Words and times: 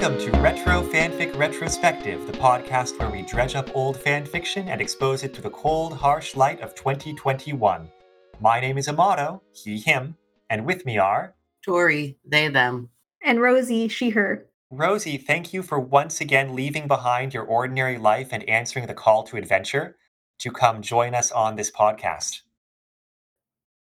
Welcome 0.00 0.20
to 0.30 0.38
Retro 0.38 0.82
Fanfic 0.82 1.36
Retrospective, 1.36 2.24
the 2.28 2.38
podcast 2.38 2.96
where 3.00 3.10
we 3.10 3.22
dredge 3.22 3.56
up 3.56 3.68
old 3.74 3.96
fanfiction 3.96 4.68
and 4.68 4.80
expose 4.80 5.24
it 5.24 5.34
to 5.34 5.42
the 5.42 5.50
cold, 5.50 5.92
harsh 5.92 6.36
light 6.36 6.60
of 6.60 6.76
2021. 6.76 7.90
My 8.38 8.60
name 8.60 8.78
is 8.78 8.86
Amato, 8.86 9.42
he, 9.52 9.80
him, 9.80 10.16
and 10.50 10.64
with 10.64 10.86
me 10.86 10.98
are 10.98 11.34
Tori, 11.64 12.16
they, 12.24 12.46
them. 12.46 12.90
And 13.24 13.40
Rosie, 13.40 13.88
she, 13.88 14.10
her. 14.10 14.46
Rosie, 14.70 15.16
thank 15.16 15.52
you 15.52 15.64
for 15.64 15.80
once 15.80 16.20
again 16.20 16.54
leaving 16.54 16.86
behind 16.86 17.34
your 17.34 17.42
ordinary 17.42 17.98
life 17.98 18.28
and 18.30 18.48
answering 18.48 18.86
the 18.86 18.94
call 18.94 19.24
to 19.24 19.36
adventure 19.36 19.96
to 20.38 20.52
come 20.52 20.80
join 20.80 21.12
us 21.12 21.32
on 21.32 21.56
this 21.56 21.72
podcast. 21.72 22.42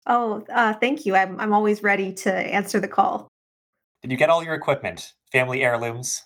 Oh, 0.06 0.46
uh, 0.54 0.76
thank 0.76 1.08
you. 1.08 1.16
I'm, 1.16 1.40
I'm 1.40 1.52
always 1.52 1.82
ready 1.82 2.14
to 2.14 2.32
answer 2.32 2.80
the 2.80 2.88
call. 2.88 3.28
Did 4.04 4.12
you 4.12 4.18
get 4.18 4.30
all 4.30 4.44
your 4.44 4.54
equipment? 4.54 5.14
Family 5.36 5.66
heirlooms? 5.66 6.24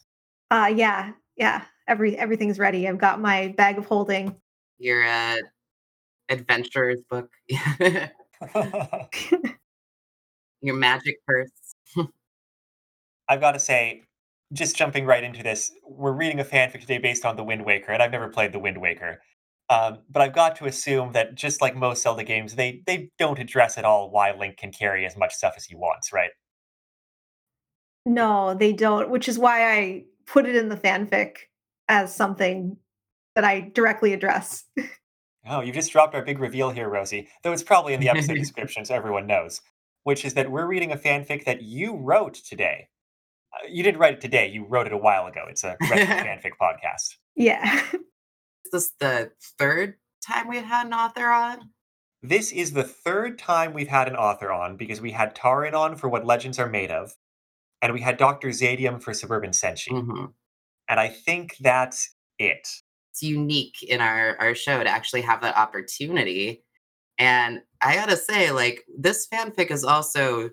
Uh, 0.52 0.72
yeah, 0.76 1.14
yeah. 1.36 1.64
Every 1.88 2.16
everything's 2.16 2.60
ready. 2.60 2.88
I've 2.88 3.00
got 3.00 3.20
my 3.20 3.56
bag 3.58 3.80
of 3.80 3.88
holding. 3.88 4.36
Your 4.78 5.04
uh, 5.04 5.38
adventurer's 6.30 7.02
book. 7.10 7.28
Your 10.62 10.76
magic 10.76 11.16
purse. 11.26 11.50
I've 13.28 13.42
got 13.42 13.54
to 13.54 13.60
say, 13.60 14.04
just 14.54 14.76
jumping 14.76 15.08
right 15.08 15.24
into 15.24 15.42
this, 15.42 15.72
we're 15.88 16.12
reading 16.12 16.40
a 16.40 16.44
fanfic 16.44 16.82
today 16.82 17.00
based 17.00 17.26
on 17.26 17.36
The 17.36 17.44
Wind 17.44 17.66
Waker, 17.66 17.92
and 17.92 18.04
I've 18.04 18.12
never 18.12 18.28
played 18.28 18.54
The 18.54 18.60
Wind 18.60 18.80
Waker. 18.80 19.24
Um, 19.72 20.02
but 20.08 20.22
I've 20.22 20.34
got 20.34 20.56
to 20.58 20.66
assume 20.66 21.14
that 21.14 21.34
just 21.34 21.62
like 21.62 21.76
most 21.76 22.04
Zelda 22.04 22.24
games, 22.24 22.54
they 22.54 22.84
they 22.86 23.10
don't 23.18 23.40
address 23.40 23.80
at 23.80 23.86
all 23.86 24.12
why 24.12 24.38
Link 24.38 24.58
can 24.58 24.72
carry 24.72 25.08
as 25.08 25.18
much 25.18 25.34
stuff 25.34 25.56
as 25.58 25.66
he 25.66 25.74
wants, 25.74 26.14
right? 26.14 26.30
No, 28.06 28.54
they 28.54 28.74
don't, 28.74 29.10
which 29.10 29.28
is 29.28 29.38
why 29.38 29.72
I 29.72 30.06
put 30.26 30.46
it 30.46 30.56
in 30.56 30.70
the 30.70 30.78
fanfic 30.78 31.38
as 31.88 32.16
something 32.16 32.78
that 33.36 33.44
I 33.44 33.72
directly 33.74 34.14
address. 34.14 34.64
Oh, 35.48 35.62
you 35.62 35.72
just 35.72 35.92
dropped 35.92 36.14
our 36.14 36.24
big 36.24 36.38
reveal 36.38 36.70
here, 36.70 36.90
Rosie. 36.90 37.28
Though 37.44 37.54
it's 37.54 37.64
probably 37.64 37.94
in 37.94 38.00
the 38.02 38.10
episode 38.10 38.34
description, 38.38 38.86
so 38.86 38.94
everyone 38.94 39.26
knows. 39.26 39.62
Which 40.04 40.24
is 40.24 40.34
that 40.36 40.52
we're 40.52 40.68
reading 40.68 40.92
a 40.92 40.98
fanfic 40.98 41.46
that 41.46 41.62
you 41.62 41.96
wrote 41.96 42.36
today. 42.36 42.90
Uh, 43.54 43.68
you 43.68 43.82
didn't 43.82 44.00
write 44.00 44.14
it 44.16 44.22
today; 44.22 44.48
you 44.50 44.66
wrote 44.66 44.86
it 44.86 44.94
a 44.94 44.98
while 44.98 45.28
ago. 45.28 45.46
It's 45.50 45.64
a 45.64 45.76
fanfic 45.84 46.52
podcast. 46.62 47.16
Yeah. 47.36 47.82
Is 47.94 48.72
this 48.72 48.92
the 49.00 49.32
third 49.58 49.96
time 50.26 50.48
we've 50.48 50.64
had 50.64 50.86
an 50.86 50.94
author 50.94 51.30
on? 51.30 51.70
This 52.22 52.52
is 52.52 52.74
the 52.74 52.84
third 52.84 53.40
time 53.40 53.74
we've 53.74 53.88
had 53.88 54.08
an 54.08 54.16
author 54.16 54.52
on 54.52 54.78
because 54.78 55.02
we 55.02 55.12
had 55.12 55.36
Tarin 55.36 55.74
on 55.74 55.96
for 55.96 56.10
What 56.10 56.26
Legends 56.26 56.60
Are 56.60 56.70
Made 56.70 56.92
Of, 56.92 57.16
and 57.82 57.94
we 57.94 58.02
had 58.02 58.18
Dr. 58.18 58.50
Zadium 58.50 59.02
for 59.02 59.14
Suburban 59.14 59.52
Senshi. 59.52 59.90
Mm-hmm. 59.90 60.26
And 60.90 61.00
I 61.00 61.08
think 61.08 61.56
that's 61.60 62.14
it. 62.38 62.68
It's 63.12 63.24
unique 63.24 63.84
in 63.84 64.02
our, 64.02 64.36
our 64.40 64.56
show 64.56 64.84
to 64.84 64.90
actually 64.90 65.22
have 65.22 65.42
that 65.42 65.58
opportunity. 65.58 66.64
And 67.18 67.62
I 67.82 67.96
gotta 67.96 68.18
say, 68.18 68.52
like, 68.52 68.86
this 68.98 69.28
fanfic 69.28 69.72
is 69.72 69.84
also 69.84 70.50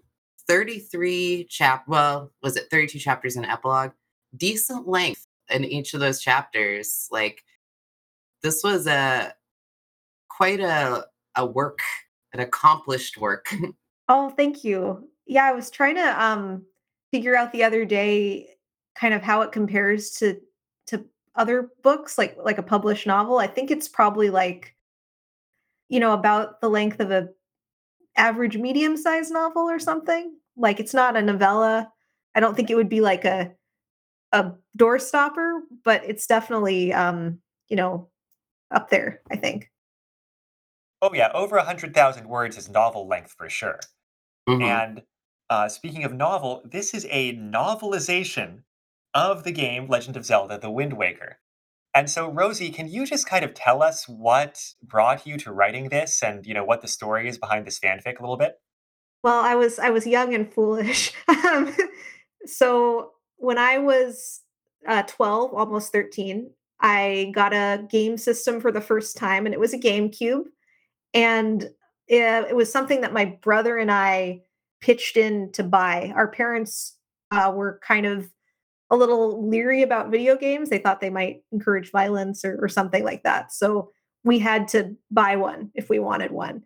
33 0.48 1.46
chap 1.48 1.84
well, 1.86 2.32
was 2.42 2.56
it 2.56 2.68
32 2.70 2.98
chapters 2.98 3.36
in 3.36 3.44
epilogue? 3.44 3.92
Decent 4.36 4.86
length 4.86 5.26
in 5.50 5.64
each 5.64 5.94
of 5.94 6.00
those 6.00 6.20
chapters. 6.20 7.08
Like 7.10 7.42
this 8.42 8.62
was 8.62 8.86
a 8.86 9.34
quite 10.28 10.60
a 10.60 11.06
a 11.36 11.46
work, 11.46 11.80
an 12.32 12.40
accomplished 12.40 13.18
work. 13.18 13.46
oh, 14.08 14.30
thank 14.30 14.64
you. 14.64 15.08
Yeah, 15.26 15.44
I 15.44 15.52
was 15.52 15.70
trying 15.70 15.96
to 15.96 16.24
um 16.24 16.64
figure 17.16 17.34
out 17.34 17.50
the 17.50 17.64
other 17.64 17.86
day 17.86 18.46
kind 18.94 19.14
of 19.14 19.22
how 19.22 19.40
it 19.40 19.50
compares 19.50 20.10
to 20.10 20.38
to 20.86 21.02
other 21.34 21.70
books 21.82 22.18
like 22.18 22.36
like 22.44 22.58
a 22.58 22.62
published 22.62 23.06
novel. 23.06 23.38
I 23.38 23.46
think 23.46 23.70
it's 23.70 23.88
probably 23.88 24.28
like 24.28 24.76
you 25.88 25.98
know 25.98 26.12
about 26.12 26.60
the 26.60 26.68
length 26.68 27.00
of 27.00 27.10
a 27.10 27.30
average 28.18 28.58
medium 28.58 28.98
sized 28.98 29.32
novel 29.32 29.62
or 29.62 29.78
something. 29.78 30.36
Like 30.58 30.78
it's 30.78 30.92
not 30.92 31.16
a 31.16 31.22
novella. 31.22 31.90
I 32.34 32.40
don't 32.40 32.54
think 32.54 32.68
it 32.68 32.74
would 32.74 32.90
be 32.90 33.00
like 33.00 33.24
a 33.24 33.52
a 34.32 34.52
doorstopper, 34.76 35.60
but 35.84 36.04
it's 36.04 36.26
definitely 36.26 36.92
um, 36.92 37.38
you 37.70 37.76
know, 37.76 38.10
up 38.70 38.90
there, 38.90 39.22
I 39.30 39.36
think. 39.36 39.70
Oh 41.00 41.14
yeah, 41.14 41.30
over 41.32 41.56
a 41.56 41.64
hundred 41.64 41.94
thousand 41.94 42.28
words 42.28 42.58
is 42.58 42.68
novel 42.68 43.08
length 43.08 43.34
for 43.38 43.48
sure. 43.48 43.80
Mhm. 44.46 44.62
And 44.62 45.02
uh, 45.50 45.68
speaking 45.68 46.04
of 46.04 46.12
novel, 46.12 46.62
this 46.64 46.94
is 46.94 47.06
a 47.10 47.34
novelization 47.36 48.62
of 49.14 49.44
the 49.44 49.52
game 49.52 49.88
Legend 49.88 50.16
of 50.16 50.24
Zelda: 50.24 50.58
The 50.58 50.70
Wind 50.70 50.94
Waker. 50.94 51.38
And 51.94 52.10
so, 52.10 52.30
Rosie, 52.30 52.70
can 52.70 52.88
you 52.88 53.06
just 53.06 53.26
kind 53.26 53.42
of 53.44 53.54
tell 53.54 53.82
us 53.82 54.06
what 54.06 54.62
brought 54.82 55.26
you 55.26 55.38
to 55.38 55.52
writing 55.52 55.88
this, 55.88 56.22
and 56.22 56.44
you 56.44 56.52
know 56.52 56.64
what 56.64 56.82
the 56.82 56.88
story 56.88 57.28
is 57.28 57.38
behind 57.38 57.66
this 57.66 57.78
fanfic 57.78 58.18
a 58.18 58.22
little 58.22 58.36
bit? 58.36 58.60
Well, 59.22 59.40
I 59.40 59.54
was 59.54 59.78
I 59.78 59.90
was 59.90 60.06
young 60.06 60.34
and 60.34 60.52
foolish. 60.52 61.12
Um, 61.46 61.76
so 62.44 63.12
when 63.36 63.56
I 63.56 63.78
was 63.78 64.40
uh, 64.86 65.02
12, 65.02 65.54
almost 65.54 65.92
13, 65.92 66.50
I 66.80 67.30
got 67.34 67.52
a 67.52 67.86
game 67.88 68.16
system 68.16 68.60
for 68.60 68.72
the 68.72 68.80
first 68.80 69.16
time, 69.16 69.46
and 69.46 69.54
it 69.54 69.60
was 69.60 69.72
a 69.72 69.78
GameCube. 69.78 70.44
And 71.14 71.62
it, 72.08 72.46
it 72.50 72.56
was 72.56 72.70
something 72.70 73.02
that 73.02 73.12
my 73.12 73.38
brother 73.42 73.78
and 73.78 73.92
I 73.92 74.42
pitched 74.86 75.16
in 75.16 75.50
to 75.50 75.64
buy. 75.64 76.12
Our 76.14 76.28
parents 76.28 76.96
uh, 77.32 77.52
were 77.52 77.80
kind 77.82 78.06
of 78.06 78.30
a 78.88 78.96
little 78.96 79.48
leery 79.48 79.82
about 79.82 80.12
video 80.12 80.36
games. 80.36 80.70
They 80.70 80.78
thought 80.78 81.00
they 81.00 81.10
might 81.10 81.42
encourage 81.50 81.90
violence 81.90 82.44
or, 82.44 82.56
or 82.62 82.68
something 82.68 83.02
like 83.02 83.24
that. 83.24 83.52
So 83.52 83.90
we 84.22 84.38
had 84.38 84.68
to 84.68 84.94
buy 85.10 85.34
one 85.34 85.72
if 85.74 85.90
we 85.90 85.98
wanted 85.98 86.30
one. 86.30 86.62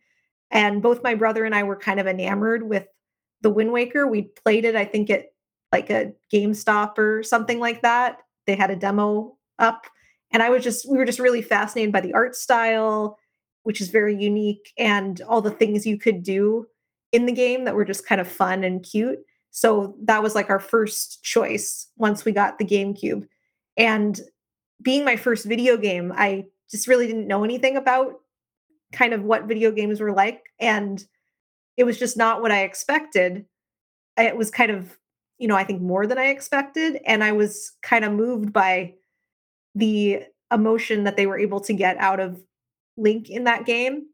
And 0.51 0.83
both 0.83 1.03
my 1.03 1.15
brother 1.15 1.47
and 1.47 1.55
I 1.55 1.63
were 1.63 1.77
kind 1.77 1.99
of 1.99 2.07
enamored 2.07 2.69
with 2.69 2.87
the 3.41 3.49
Wind 3.49 3.73
Waker. 3.73 4.07
We 4.07 4.31
played 4.45 4.67
it, 4.67 4.77
I 4.77 4.85
think, 4.85 5.09
at 5.09 5.33
like 5.73 5.89
a 5.89 6.13
GameStop 6.31 6.99
or 6.99 7.23
something 7.23 7.59
like 7.59 7.81
that. 7.81 8.19
They 8.47 8.55
had 8.55 8.71
a 8.71 8.77
demo 8.77 9.39
up. 9.59 9.87
And 10.31 10.43
I 10.43 10.51
was 10.51 10.63
just, 10.63 10.87
we 10.91 10.99
were 10.99 11.07
just 11.07 11.21
really 11.21 11.41
fascinated 11.41 11.91
by 11.91 12.03
the 12.03 12.13
art 12.13 12.37
style, 12.37 13.19
which 13.63 13.81
is 13.81 13.89
very 13.89 14.15
unique, 14.15 14.73
and 14.77 15.23
all 15.23 15.41
the 15.41 15.51
things 15.51 15.87
you 15.87 15.99
could 15.99 16.23
do 16.23 16.67
in 17.13 17.27
the 17.27 17.33
game 17.33 17.65
that 17.65 17.75
were 17.75 17.85
just 17.85 18.07
kind 18.07 18.21
of 18.21 18.29
fun 18.29 18.65
and 18.65 18.83
cute. 18.83 19.19
So 19.51 19.97
that 20.05 20.23
was 20.23 20.35
like 20.35 20.49
our 20.49 20.61
first 20.61 21.23
choice 21.23 21.89
once 21.97 22.25
we 22.25 22.33
got 22.33 22.59
the 22.59 22.65
GameCube. 22.65 23.27
And 23.77 24.21
being 24.83 25.05
my 25.05 25.17
first 25.17 25.45
video 25.45 25.77
game, 25.77 26.13
I 26.17 26.45
just 26.71 26.87
really 26.87 27.07
didn't 27.07 27.27
know 27.27 27.45
anything 27.45 27.77
about 27.77 28.15
kind 28.93 29.13
of 29.13 29.25
what 29.25 29.47
video 29.47 29.71
games 29.71 30.01
were 30.01 30.13
like. 30.13 30.43
And 30.61 31.05
it 31.77 31.85
was 31.85 31.99
just 31.99 32.17
not 32.17 32.43
what 32.43 32.53
I 32.53 32.63
expected. 32.63 33.45
It 34.17 34.37
was 34.37 34.51
kind 34.51 34.71
of, 34.71 34.97
you 35.39 35.49
know, 35.49 35.57
I 35.57 35.65
think 35.65 35.83
more 35.83 36.07
than 36.07 36.19
I 36.19 36.27
expected. 36.27 37.01
And 37.07 37.25
I 37.25 37.33
was 37.33 37.73
kind 37.83 38.05
of 38.05 38.13
moved 38.13 38.53
by 38.53 38.95
the 39.75 40.23
emotion 40.53 41.05
that 41.05 41.17
they 41.17 41.27
were 41.27 41.39
able 41.39 41.61
to 41.61 41.73
get 41.73 41.97
out 41.99 42.21
of 42.21 42.41
Link 42.97 43.31
in 43.31 43.45
that 43.45 43.65
game 43.65 44.07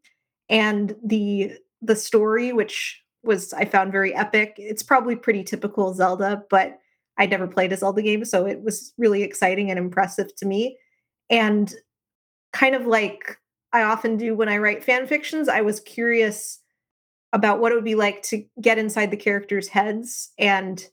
and 0.49 0.95
the 1.05 1.53
the 1.86 1.97
story 1.97 2.52
which 2.52 3.02
was 3.22 3.52
I 3.52 3.64
found 3.64 3.92
very 3.92 4.14
epic. 4.14 4.54
It's 4.56 4.82
probably 4.82 5.16
pretty 5.16 5.42
typical 5.42 5.92
Zelda, 5.94 6.44
but 6.48 6.78
I 7.19 7.26
never 7.26 7.47
played 7.47 7.72
a 7.72 7.76
Zelda 7.76 8.02
game, 8.02 8.24
so 8.24 8.47
it 8.47 8.62
was 8.62 8.92
really 8.98 9.22
exciting 9.22 9.70
and 9.70 9.78
impressive 9.78 10.34
to 10.36 10.47
me. 10.47 10.78
And 11.30 11.74
kind 12.52 12.74
of 12.74 12.86
like 12.86 13.38
I 13.72 13.82
often 13.82 14.16
do 14.16 14.34
when 14.34 14.48
I 14.48 14.59
write 14.59 14.84
fan 14.84 15.06
fictions, 15.06 15.48
I 15.48 15.60
was 15.62 15.80
curious 15.80 16.60
about 17.33 17.60
what 17.60 17.72
it 17.72 17.74
would 17.74 17.84
be 17.84 17.94
like 17.94 18.22
to 18.22 18.44
get 18.60 18.78
inside 18.78 19.10
the 19.10 19.16
characters' 19.16 19.68
heads 19.68 20.30
and 20.39 20.89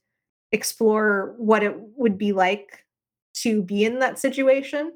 explore 0.51 1.35
what 1.37 1.63
it 1.63 1.75
would 1.95 2.17
be 2.17 2.33
like 2.33 2.85
to 3.33 3.61
be 3.61 3.85
in 3.85 3.99
that 3.99 4.19
situation. 4.19 4.91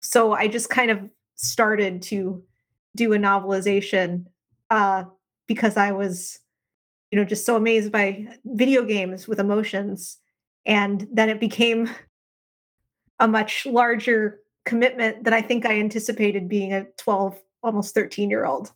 So 0.00 0.32
I 0.32 0.48
just 0.48 0.70
kind 0.70 0.90
of 0.90 1.00
started 1.34 2.02
to 2.02 2.42
do 2.96 3.12
a 3.12 3.18
novelization 3.18 4.26
uh, 4.70 5.04
because 5.48 5.76
I 5.76 5.90
was, 5.90 6.38
you 7.10 7.18
know, 7.18 7.24
just 7.24 7.44
so 7.44 7.56
amazed 7.56 7.90
by 7.90 8.28
video 8.44 8.84
games 8.84 9.26
with 9.26 9.40
emotions. 9.40 10.18
And 10.64 11.08
then 11.10 11.28
it 11.28 11.40
became 11.40 11.90
a 13.18 13.26
much 13.26 13.66
larger 13.66 14.40
commitment 14.64 15.24
than 15.24 15.34
I 15.34 15.42
think 15.42 15.66
I 15.66 15.80
anticipated 15.80 16.48
being 16.48 16.72
a 16.72 16.84
12, 16.98 17.40
almost 17.62 17.94
13 17.94 18.30
year 18.30 18.44
old. 18.44 18.70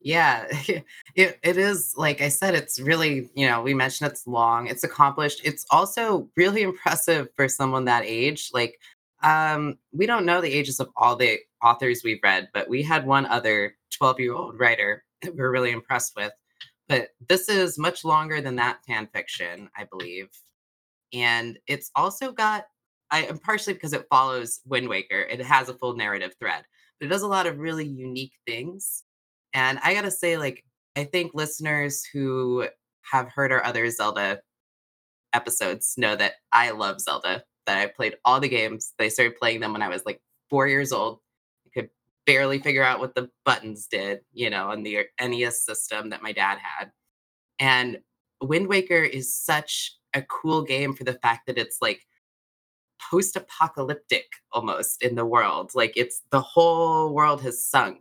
Yeah, 0.00 0.46
it, 1.16 1.38
it 1.42 1.56
is 1.56 1.94
like 1.96 2.20
I 2.20 2.28
said, 2.28 2.54
it's 2.54 2.78
really, 2.78 3.28
you 3.34 3.48
know, 3.48 3.62
we 3.62 3.74
mentioned 3.74 4.12
it's 4.12 4.26
long, 4.26 4.68
it's 4.68 4.84
accomplished. 4.84 5.40
It's 5.42 5.66
also 5.70 6.28
really 6.36 6.62
impressive 6.62 7.28
for 7.34 7.48
someone 7.48 7.86
that 7.86 8.04
age. 8.04 8.50
Like, 8.52 8.78
um, 9.22 9.78
we 9.92 10.06
don't 10.06 10.26
know 10.26 10.40
the 10.40 10.52
ages 10.52 10.78
of 10.78 10.90
all 10.96 11.16
the 11.16 11.38
authors 11.66 12.02
we've 12.04 12.20
read, 12.22 12.48
but 12.54 12.68
we 12.68 12.82
had 12.82 13.06
one 13.06 13.26
other 13.26 13.74
12 13.98 14.20
year 14.20 14.34
old 14.34 14.58
writer 14.58 15.04
that 15.22 15.34
we 15.34 15.40
are 15.42 15.50
really 15.50 15.72
impressed 15.72 16.12
with. 16.16 16.32
But 16.88 17.08
this 17.28 17.48
is 17.48 17.78
much 17.78 18.04
longer 18.04 18.40
than 18.40 18.56
that 18.56 18.84
fan 18.86 19.08
fiction, 19.12 19.68
I 19.76 19.84
believe. 19.84 20.28
And 21.12 21.58
it's 21.66 21.90
also 21.96 22.32
got 22.32 22.64
I 23.10 23.22
am 23.22 23.38
partially 23.38 23.74
because 23.74 23.92
it 23.92 24.06
follows 24.10 24.60
Wind 24.66 24.88
Waker, 24.88 25.20
it 25.20 25.40
has 25.40 25.68
a 25.68 25.74
full 25.74 25.94
narrative 25.96 26.34
thread, 26.40 26.64
but 26.98 27.06
it 27.06 27.08
does 27.08 27.22
a 27.22 27.28
lot 27.28 27.46
of 27.46 27.58
really 27.58 27.86
unique 27.86 28.32
things. 28.46 29.04
And 29.52 29.78
I 29.82 29.94
gotta 29.94 30.10
say, 30.10 30.36
like, 30.36 30.64
I 30.96 31.04
think 31.04 31.32
listeners 31.34 32.02
who 32.12 32.66
have 33.12 33.30
heard 33.32 33.52
our 33.52 33.64
other 33.64 33.88
Zelda 33.90 34.40
episodes 35.32 35.94
know 35.96 36.16
that 36.16 36.34
I 36.52 36.70
love 36.70 37.00
Zelda, 37.00 37.44
that 37.66 37.78
I 37.78 37.86
played 37.86 38.16
all 38.24 38.40
the 38.40 38.48
games. 38.48 38.92
I 38.98 39.08
started 39.08 39.36
playing 39.36 39.60
them 39.60 39.72
when 39.72 39.82
I 39.82 39.88
was 39.88 40.02
like 40.04 40.20
four 40.50 40.66
years 40.66 40.92
old. 40.92 41.20
Barely 42.26 42.58
figure 42.58 42.82
out 42.82 43.00
what 43.00 43.14
the 43.14 43.30
buttons 43.44 43.86
did, 43.86 44.20
you 44.32 44.50
know, 44.50 44.70
on 44.70 44.82
the 44.82 45.06
NES 45.20 45.64
system 45.64 46.10
that 46.10 46.22
my 46.22 46.32
dad 46.32 46.58
had. 46.58 46.90
And 47.58 47.98
Wind 48.42 48.68
Waker 48.68 49.02
is 49.02 49.32
such 49.32 49.96
a 50.14 50.22
cool 50.22 50.62
game 50.62 50.92
for 50.94 51.04
the 51.04 51.14
fact 51.14 51.46
that 51.46 51.58
it's 51.58 51.78
like 51.80 52.00
post-apocalyptic 53.10 54.26
almost 54.52 55.02
in 55.02 55.14
the 55.14 55.24
world. 55.24 55.70
Like 55.74 55.92
it's 55.96 56.22
the 56.30 56.40
whole 56.40 57.12
world 57.12 57.42
has 57.42 57.64
sunk 57.64 58.00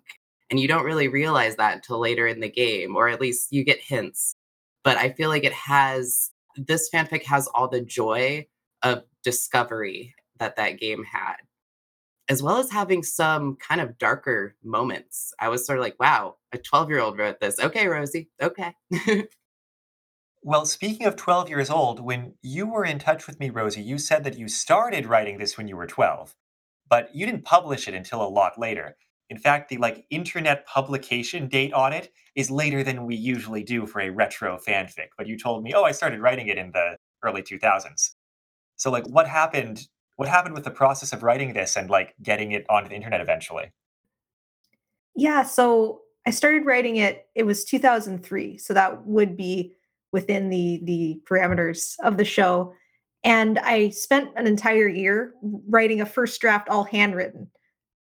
and 0.49 0.59
you 0.59 0.67
don't 0.67 0.85
really 0.85 1.07
realize 1.07 1.55
that 1.57 1.75
until 1.75 1.99
later 1.99 2.27
in 2.27 2.39
the 2.39 2.49
game 2.49 2.95
or 2.95 3.07
at 3.09 3.21
least 3.21 3.51
you 3.51 3.63
get 3.63 3.79
hints. 3.79 4.35
But 4.83 4.97
I 4.97 5.11
feel 5.11 5.29
like 5.29 5.43
it 5.43 5.53
has 5.53 6.31
this 6.55 6.89
fanfic 6.93 7.23
has 7.23 7.47
all 7.47 7.67
the 7.67 7.81
joy 7.81 8.47
of 8.81 9.03
discovery 9.23 10.15
that 10.39 10.55
that 10.55 10.79
game 10.79 11.03
had 11.03 11.35
as 12.29 12.41
well 12.41 12.57
as 12.57 12.71
having 12.71 13.03
some 13.03 13.55
kind 13.57 13.81
of 13.81 13.97
darker 13.97 14.55
moments. 14.63 15.33
I 15.39 15.49
was 15.49 15.65
sort 15.65 15.77
of 15.79 15.83
like, 15.83 15.99
wow, 15.99 16.37
a 16.53 16.57
12 16.57 16.89
year 16.89 16.99
old 16.99 17.17
wrote 17.17 17.39
this. 17.39 17.59
Okay, 17.59 17.87
Rosie. 17.87 18.29
Okay. 18.41 18.73
Well, 20.43 20.65
speaking 20.67 21.07
of 21.07 21.15
12 21.15 21.49
years 21.49 21.71
old, 21.71 21.99
when 21.99 22.35
you 22.43 22.67
were 22.67 22.85
in 22.85 22.99
touch 22.99 23.25
with 23.25 23.39
me, 23.39 23.49
Rosie, 23.49 23.81
you 23.81 23.97
said 23.97 24.23
that 24.23 24.37
you 24.37 24.47
started 24.47 25.07
writing 25.07 25.39
this 25.39 25.57
when 25.57 25.67
you 25.67 25.75
were 25.75 25.87
12, 25.87 26.35
but 26.87 27.13
you 27.15 27.25
didn't 27.25 27.45
publish 27.45 27.87
it 27.87 27.95
until 27.95 28.21
a 28.21 28.29
lot 28.29 28.59
later. 28.59 28.95
In 29.31 29.39
fact, 29.39 29.69
the 29.69 29.77
like 29.77 30.05
internet 30.11 30.67
publication 30.67 31.47
date 31.47 31.73
on 31.73 31.93
it 31.93 32.11
is 32.35 32.51
later 32.51 32.83
than 32.83 33.07
we 33.07 33.15
usually 33.15 33.63
do 33.63 33.87
for 33.87 34.01
a 34.01 34.11
retro 34.11 34.57
fanfic. 34.59 35.09
But 35.17 35.25
you 35.27 35.35
told 35.37 35.63
me, 35.63 35.73
"Oh, 35.73 35.83
I 35.83 35.91
started 35.93 36.19
writing 36.21 36.47
it 36.47 36.59
in 36.59 36.71
the 36.71 36.97
early 37.23 37.41
2000s." 37.41 38.15
So 38.75 38.91
like 38.91 39.07
what 39.07 39.27
happened 39.27 39.87
what 40.15 40.27
happened 40.27 40.55
with 40.55 40.63
the 40.63 40.71
process 40.71 41.13
of 41.13 41.23
writing 41.23 41.53
this 41.53 41.75
and 41.75 41.89
like 41.89 42.15
getting 42.21 42.51
it 42.51 42.65
onto 42.69 42.89
the 42.89 42.95
internet 42.95 43.21
eventually? 43.21 43.71
Yeah, 45.15 45.43
so 45.43 46.01
I 46.25 46.31
started 46.31 46.65
writing 46.65 46.97
it 46.97 47.27
it 47.35 47.43
was 47.43 47.65
2003, 47.65 48.57
so 48.57 48.73
that 48.73 49.05
would 49.05 49.37
be 49.37 49.73
within 50.11 50.49
the 50.49 50.81
the 50.83 51.21
parameters 51.29 51.95
of 52.03 52.17
the 52.17 52.25
show. 52.25 52.73
And 53.23 53.57
I 53.59 53.89
spent 53.89 54.29
an 54.35 54.45
entire 54.45 54.87
year 54.87 55.33
writing 55.67 55.99
a 55.99 56.05
first 56.05 56.39
draft 56.39 56.69
all 56.69 56.83
handwritten. 56.83 57.49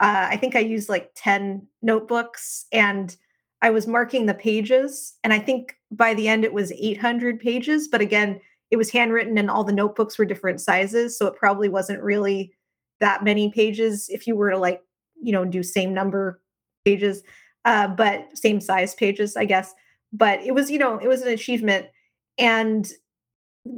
Uh, 0.00 0.28
I 0.30 0.36
think 0.36 0.54
I 0.54 0.60
used 0.60 0.88
like 0.88 1.12
10 1.14 1.66
notebooks 1.80 2.66
and 2.72 3.16
I 3.62 3.70
was 3.70 3.86
marking 3.86 4.26
the 4.26 4.34
pages. 4.34 5.14
And 5.24 5.32
I 5.32 5.38
think 5.38 5.76
by 5.90 6.12
the 6.12 6.28
end 6.28 6.44
it 6.44 6.52
was 6.52 6.72
800 6.72 7.40
pages. 7.40 7.88
But 7.88 8.02
again, 8.02 8.38
it 8.70 8.76
was 8.76 8.90
handwritten 8.90 9.38
and 9.38 9.50
all 9.50 9.64
the 9.64 9.72
notebooks 9.72 10.18
were 10.18 10.24
different 10.24 10.60
sizes. 10.60 11.16
So 11.16 11.26
it 11.26 11.36
probably 11.36 11.68
wasn't 11.68 12.02
really 12.02 12.52
that 13.00 13.24
many 13.24 13.50
pages 13.50 14.08
if 14.08 14.26
you 14.26 14.36
were 14.36 14.50
to 14.50 14.58
like, 14.58 14.82
you 15.20 15.32
know, 15.32 15.44
do 15.44 15.62
same 15.62 15.94
number 15.94 16.40
pages, 16.84 17.22
uh, 17.64 17.88
but 17.88 18.36
same 18.36 18.60
size 18.60 18.94
pages, 18.94 19.36
I 19.36 19.44
guess. 19.44 19.74
But 20.12 20.40
it 20.42 20.54
was, 20.54 20.70
you 20.70 20.78
know, 20.78 20.98
it 20.98 21.08
was 21.08 21.22
an 21.22 21.28
achievement. 21.28 21.86
And 22.38 22.90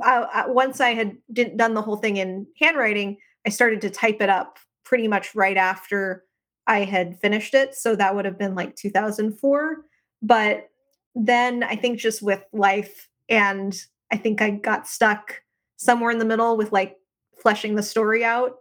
I, 0.02 0.26
I, 0.32 0.46
once 0.46 0.80
I 0.80 0.90
had 0.90 1.16
did, 1.32 1.56
done 1.56 1.74
the 1.74 1.82
whole 1.82 1.96
thing 1.96 2.16
in 2.16 2.46
handwriting, 2.60 3.18
I 3.46 3.50
started 3.50 3.80
to 3.82 3.90
type 3.90 4.20
it 4.20 4.28
up 4.28 4.58
pretty 4.84 5.08
much 5.08 5.34
right 5.34 5.56
after 5.56 6.24
I 6.66 6.80
had 6.80 7.18
finished 7.20 7.54
it. 7.54 7.74
So 7.74 7.96
that 7.96 8.14
would 8.14 8.24
have 8.24 8.38
been 8.38 8.54
like 8.54 8.76
2004. 8.76 9.84
But 10.22 10.68
then 11.14 11.62
I 11.62 11.76
think 11.76 11.98
just 11.98 12.22
with 12.22 12.42
life, 12.52 13.08
and 13.28 13.76
I 14.12 14.16
think 14.16 14.40
I 14.40 14.50
got 14.50 14.86
stuck 14.86 15.42
somewhere 15.76 16.10
in 16.10 16.18
the 16.18 16.24
middle 16.24 16.56
with 16.56 16.72
like 16.72 16.96
fleshing 17.38 17.74
the 17.74 17.82
story 17.82 18.24
out 18.24 18.56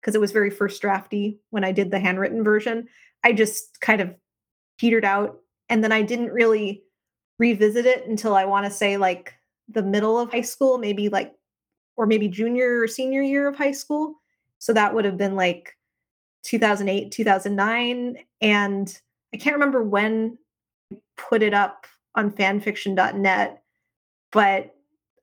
because 0.00 0.14
it 0.14 0.20
was 0.20 0.32
very 0.32 0.50
first 0.50 0.80
drafty 0.80 1.38
when 1.50 1.64
I 1.64 1.72
did 1.72 1.90
the 1.90 2.00
handwritten 2.00 2.42
version. 2.42 2.88
I 3.24 3.32
just 3.32 3.80
kind 3.80 4.00
of 4.00 4.14
petered 4.78 5.04
out. 5.04 5.38
And 5.68 5.82
then 5.82 5.92
I 5.92 6.02
didn't 6.02 6.32
really 6.32 6.82
revisit 7.38 7.86
it 7.86 8.06
until 8.06 8.34
I 8.34 8.44
want 8.44 8.66
to 8.66 8.70
say 8.70 8.96
like 8.96 9.34
the 9.68 9.82
middle 9.82 10.18
of 10.18 10.30
high 10.30 10.42
school, 10.42 10.78
maybe 10.78 11.08
like, 11.08 11.32
or 11.96 12.06
maybe 12.06 12.28
junior 12.28 12.80
or 12.80 12.88
senior 12.88 13.22
year 13.22 13.48
of 13.48 13.56
high 13.56 13.72
school. 13.72 14.14
So 14.58 14.72
that 14.72 14.94
would 14.94 15.04
have 15.04 15.16
been 15.16 15.36
like 15.36 15.76
2008, 16.44 17.10
2009. 17.12 18.16
And 18.40 19.00
I 19.32 19.36
can't 19.36 19.54
remember 19.54 19.82
when 19.82 20.36
I 20.92 20.96
put 21.16 21.42
it 21.42 21.54
up 21.54 21.86
on 22.14 22.30
fanfiction.net, 22.30 23.62
but 24.30 24.71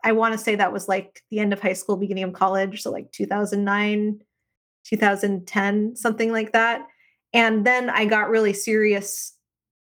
I 0.03 0.13
want 0.13 0.33
to 0.33 0.37
say 0.37 0.55
that 0.55 0.73
was 0.73 0.87
like 0.87 1.21
the 1.29 1.39
end 1.39 1.53
of 1.53 1.61
high 1.61 1.73
school, 1.73 1.97
beginning 1.97 2.23
of 2.23 2.33
college. 2.33 2.81
So 2.81 2.91
like 2.91 3.11
2009, 3.11 4.21
2010, 4.85 5.95
something 5.95 6.31
like 6.31 6.53
that. 6.53 6.87
And 7.33 7.65
then 7.65 7.89
I 7.89 8.05
got 8.05 8.29
really 8.29 8.53
serious 8.53 9.33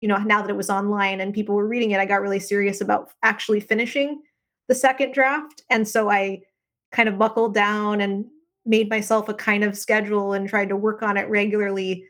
you 0.02 0.08
know, 0.08 0.18
now 0.18 0.42
that 0.42 0.50
it 0.50 0.56
was 0.56 0.70
online 0.70 1.20
and 1.20 1.34
people 1.34 1.56
were 1.56 1.68
reading 1.68 1.92
it, 1.92 2.00
I 2.00 2.06
got 2.06 2.22
really 2.22 2.40
serious 2.40 2.82
about 2.82 3.12
actually 3.24 3.60
finishing 3.60 4.22
the 4.68 4.76
second 4.76 5.14
draft. 5.14 5.64
And 5.70 5.88
so 5.88 6.10
I 6.10 6.42
kind 6.92 7.10
of 7.10 7.18
buckled 7.18 7.54
down 7.54 8.02
and 8.02 8.26
made 8.66 8.90
myself 8.90 9.30
a 9.30 9.34
kind 9.34 9.64
of 9.64 9.78
schedule 9.78 10.34
and 10.34 10.48
tried 10.48 10.70
to 10.70 10.76
work 10.76 11.04
on 11.04 11.18
it 11.18 11.30
regularly. 11.30 12.06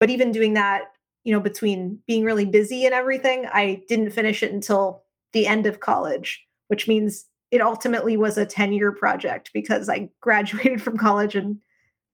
But 0.00 0.10
even 0.10 0.32
doing 0.32 0.54
that, 0.54 0.84
you 1.24 1.32
know, 1.32 1.40
between 1.40 1.98
being 2.06 2.24
really 2.24 2.46
busy 2.46 2.86
and 2.86 2.94
everything, 2.94 3.46
I 3.52 3.82
didn't 3.88 4.10
finish 4.10 4.42
it 4.42 4.52
until 4.52 5.02
the 5.32 5.46
end 5.46 5.66
of 5.66 5.80
college, 5.80 6.44
which 6.68 6.88
means 6.88 7.26
it 7.50 7.60
ultimately 7.60 8.16
was 8.16 8.38
a 8.38 8.46
10 8.46 8.72
year 8.72 8.92
project 8.92 9.50
because 9.52 9.88
I 9.88 10.08
graduated 10.20 10.82
from 10.82 10.96
college 10.96 11.34
and 11.34 11.58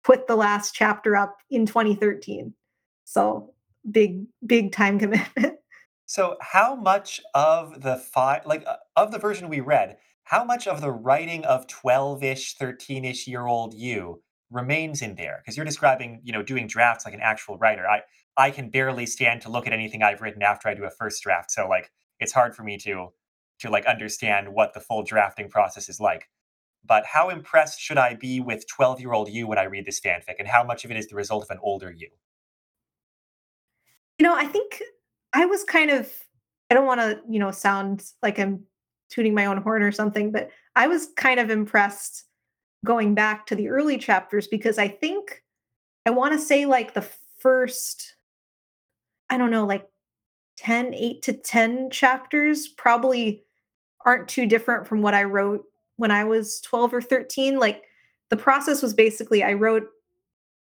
put 0.04 0.28
the 0.28 0.36
last 0.36 0.74
chapter 0.74 1.16
up 1.16 1.38
in 1.50 1.66
2013. 1.66 2.54
So 3.06 3.54
big 3.90 4.26
big 4.46 4.72
time 4.72 5.00
commitment. 5.00 5.58
So, 6.06 6.38
how 6.42 6.76
much 6.76 7.22
of 7.34 7.82
the 7.82 7.98
five, 7.98 8.46
like 8.46 8.64
uh, 8.68 8.76
of 8.96 9.12
the 9.12 9.20
version 9.20 9.50
we 9.50 9.62
read, 9.62 9.98
how 10.26 10.44
much 10.44 10.68
of 10.68 10.82
the 10.82 10.92
writing 10.92 11.44
of 11.46 11.66
12-ish, 11.68 12.58
13-ish 12.58 13.28
year 13.28 13.48
old 13.48 13.74
you 13.74 14.22
remains 14.52 15.02
in 15.02 15.16
there? 15.16 15.42
Because 15.42 15.58
you're 15.58 15.66
describing, 15.66 16.22
you 16.24 16.32
know, 16.32 16.44
doing 16.44 16.68
drafts 16.68 17.06
like 17.06 17.14
an 17.14 17.22
actual 17.22 17.58
writer. 17.58 17.88
I 17.88 18.02
I 18.36 18.52
can 18.52 18.70
barely 18.70 19.06
stand 19.06 19.42
to 19.44 19.50
look 19.50 19.66
at 19.68 19.74
anything 19.74 20.04
I've 20.04 20.22
written 20.22 20.44
after 20.44 20.68
I 20.68 20.74
do 20.74 20.84
a 20.84 20.90
first 20.92 21.24
draft. 21.24 21.52
So 21.52 21.68
like 21.68 21.92
it's 22.20 22.32
hard 22.32 22.56
for 22.56 22.64
me 22.64 22.78
to 22.80 23.10
to 23.64 23.70
like 23.70 23.86
understand 23.86 24.54
what 24.54 24.74
the 24.74 24.80
full 24.80 25.04
drafting 25.04 25.50
process 25.50 25.90
is 25.90 26.00
like. 26.00 26.30
But 26.86 27.06
how 27.06 27.30
impressed 27.30 27.80
should 27.80 27.98
I 27.98 28.14
be 28.14 28.42
with 28.42 28.66
12-year-old 28.68 29.30
you 29.30 29.48
when 29.48 29.58
I 29.58 29.64
read 29.64 29.86
this 29.86 30.02
fanfic? 30.02 30.36
And 30.38 30.48
how 30.48 30.64
much 30.66 30.84
of 30.84 30.92
it 30.92 30.98
is 30.98 31.08
the 31.08 31.16
result 31.16 31.44
of 31.44 31.50
an 31.50 31.60
older 31.64 31.90
you? 31.90 32.10
You 34.20 34.28
know, 34.28 34.36
I 34.36 34.46
think 34.46 34.84
I 35.32 35.46
was 35.46 35.64
kind 35.64 35.90
of 35.90 36.12
I 36.70 36.76
don't 36.76 36.86
wanna, 36.86 37.22
you 37.30 37.40
know, 37.40 37.52
sound 37.52 38.04
like 38.22 38.38
I'm 38.38 38.64
tooting 39.10 39.34
my 39.34 39.46
own 39.46 39.58
horn 39.58 39.82
or 39.82 39.92
something, 39.92 40.32
but 40.32 40.50
I 40.76 40.88
was 40.88 41.10
kind 41.16 41.40
of 41.40 41.50
impressed 41.50 42.26
going 42.84 43.16
back 43.16 43.46
to 43.46 43.56
the 43.56 43.70
early 43.70 43.98
chapters 43.98 44.48
because 44.48 44.78
I 44.78 44.90
think 44.90 45.42
I 46.06 46.10
wanna 46.10 46.40
say 46.40 46.66
like 46.66 46.94
the 46.94 47.08
first 47.40 48.16
I 49.30 49.38
don't 49.38 49.52
know, 49.52 49.66
like 49.66 49.88
10, 50.58 50.94
8 50.94 51.22
to 51.24 51.34
10 51.34 51.90
chapters 51.90 52.68
probably 52.68 53.44
aren't 54.06 54.28
too 54.28 54.46
different 54.46 54.88
from 54.88 55.02
what 55.02 55.14
I 55.14 55.24
wrote 55.24 55.64
when 55.98 56.12
I 56.12 56.24
was 56.24 56.60
12 56.62 56.94
or 56.94 57.02
13. 57.02 57.60
Like 57.60 57.84
the 58.30 58.38
process 58.38 58.82
was 58.82 58.94
basically 58.94 59.44
I 59.44 59.54
wrote 59.54 59.88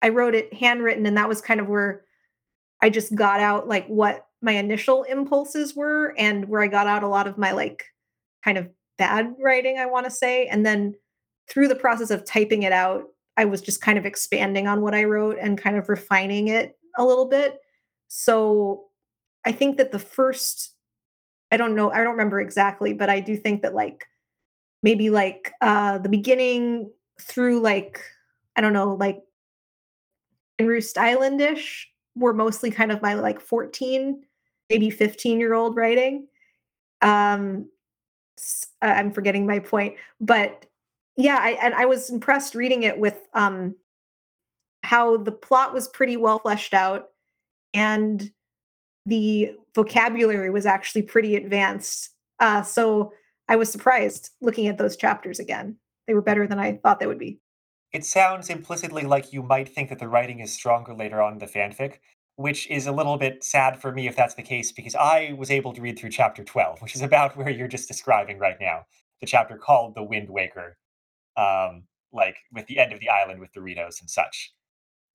I 0.01 0.09
wrote 0.09 0.35
it 0.35 0.53
handwritten 0.53 1.05
and 1.05 1.17
that 1.17 1.29
was 1.29 1.41
kind 1.41 1.59
of 1.59 1.67
where 1.67 2.03
I 2.81 2.89
just 2.89 3.15
got 3.15 3.39
out 3.39 3.67
like 3.67 3.87
what 3.87 4.27
my 4.41 4.51
initial 4.51 5.03
impulses 5.03 5.75
were 5.75 6.13
and 6.17 6.47
where 6.47 6.61
I 6.61 6.67
got 6.67 6.87
out 6.87 7.03
a 7.03 7.07
lot 7.07 7.27
of 7.27 7.37
my 7.37 7.51
like 7.51 7.85
kind 8.43 8.57
of 8.57 8.69
bad 8.97 9.33
writing, 9.43 9.79
I 9.79 9.87
want 9.87 10.05
to 10.05 10.11
say. 10.11 10.45
And 10.47 10.65
then 10.65 10.93
through 11.49 11.67
the 11.67 11.75
process 11.75 12.11
of 12.11 12.25
typing 12.25 12.63
it 12.63 12.71
out, 12.71 13.05
I 13.37 13.45
was 13.45 13.61
just 13.61 13.81
kind 13.81 13.97
of 13.97 14.05
expanding 14.05 14.67
on 14.67 14.81
what 14.81 14.93
I 14.93 15.03
wrote 15.03 15.37
and 15.41 15.57
kind 15.57 15.77
of 15.77 15.89
refining 15.89 16.47
it 16.47 16.77
a 16.97 17.05
little 17.05 17.25
bit. 17.25 17.57
So 18.07 18.85
I 19.45 19.51
think 19.51 19.77
that 19.77 19.91
the 19.91 19.99
first, 19.99 20.74
I 21.55 21.57
don't 21.57 21.75
know, 21.75 21.91
I 21.91 21.99
don't 22.03 22.13
remember 22.13 22.41
exactly, 22.41 22.93
but 22.93 23.09
I 23.09 23.21
do 23.21 23.37
think 23.37 23.63
that 23.63 23.75
like 23.75 24.05
maybe 24.83 25.09
like 25.09 25.53
uh 25.61 25.99
the 25.99 26.09
beginning 26.09 26.91
through 27.21 27.61
like, 27.61 28.01
I 28.57 28.61
don't 28.61 28.73
know, 28.73 28.95
like 28.95 29.23
in 30.59 30.67
Roost 30.67 30.95
Islandish 30.97 31.85
were 32.15 32.33
mostly 32.33 32.71
kind 32.71 32.91
of 32.91 33.01
my 33.01 33.13
like 33.15 33.39
14 33.41 34.23
maybe 34.69 34.89
15 34.89 35.39
year 35.39 35.53
old 35.53 35.75
writing 35.75 36.27
um 37.01 37.69
i'm 38.81 39.11
forgetting 39.11 39.45
my 39.45 39.59
point 39.59 39.95
but 40.19 40.65
Yeah, 41.17 41.39
I 41.41 41.51
and 41.63 41.73
I 41.75 41.85
was 41.87 42.09
impressed 42.11 42.55
reading 42.55 42.83
it 42.83 42.99
with, 42.99 43.19
um, 43.33 43.75
how 44.83 45.17
the 45.17 45.31
plot 45.31 45.73
was 45.73 45.87
pretty 45.87 46.17
well 46.17 46.39
fleshed 46.39 46.73
out, 46.73 47.09
and 47.73 48.31
the 49.05 49.51
vocabulary 49.73 50.49
was 50.49 50.65
actually 50.65 51.03
pretty 51.03 51.35
advanced. 51.35 52.09
Uh, 52.39 52.61
so 52.61 53.13
I 53.47 53.55
was 53.55 53.71
surprised 53.71 54.31
looking 54.41 54.67
at 54.67 54.77
those 54.77 54.97
chapters 54.97 55.39
again. 55.39 55.77
They 56.07 56.13
were 56.13 56.21
better 56.21 56.47
than 56.47 56.59
I 56.59 56.77
thought 56.77 56.99
they 56.99 57.07
would 57.07 57.19
be. 57.19 57.39
It 57.93 58.05
sounds 58.05 58.49
implicitly 58.49 59.03
like 59.03 59.31
you 59.31 59.41
might 59.43 59.69
think 59.69 59.89
that 59.89 59.99
the 59.99 60.07
writing 60.07 60.39
is 60.39 60.51
stronger 60.51 60.93
later 60.93 61.21
on 61.21 61.33
in 61.33 61.39
the 61.39 61.45
fanfic, 61.45 61.99
which 62.35 62.69
is 62.69 62.87
a 62.87 62.91
little 62.91 63.17
bit 63.17 63.43
sad 63.43 63.79
for 63.79 63.91
me 63.91 64.07
if 64.07 64.15
that's 64.15 64.33
the 64.33 64.43
case, 64.43 64.71
because 64.71 64.95
I 64.95 65.33
was 65.37 65.51
able 65.51 65.71
to 65.73 65.81
read 65.81 65.97
through 65.97 66.09
chapter 66.09 66.43
12, 66.43 66.81
which 66.81 66.95
is 66.95 67.01
about 67.01 67.37
where 67.37 67.49
you're 67.49 67.67
just 67.67 67.87
describing 67.87 68.39
right 68.39 68.57
now. 68.59 68.85
The 69.21 69.27
chapter 69.27 69.57
called 69.57 69.95
The 69.95 70.03
Wind 70.03 70.29
Waker, 70.29 70.77
um, 71.37 71.83
like 72.11 72.35
with 72.51 72.67
the 72.67 72.79
end 72.79 72.91
of 72.91 72.99
the 72.99 73.09
island 73.09 73.39
with 73.39 73.53
the 73.53 73.61
Doritos 73.61 74.01
and 74.01 74.09
such. 74.09 74.53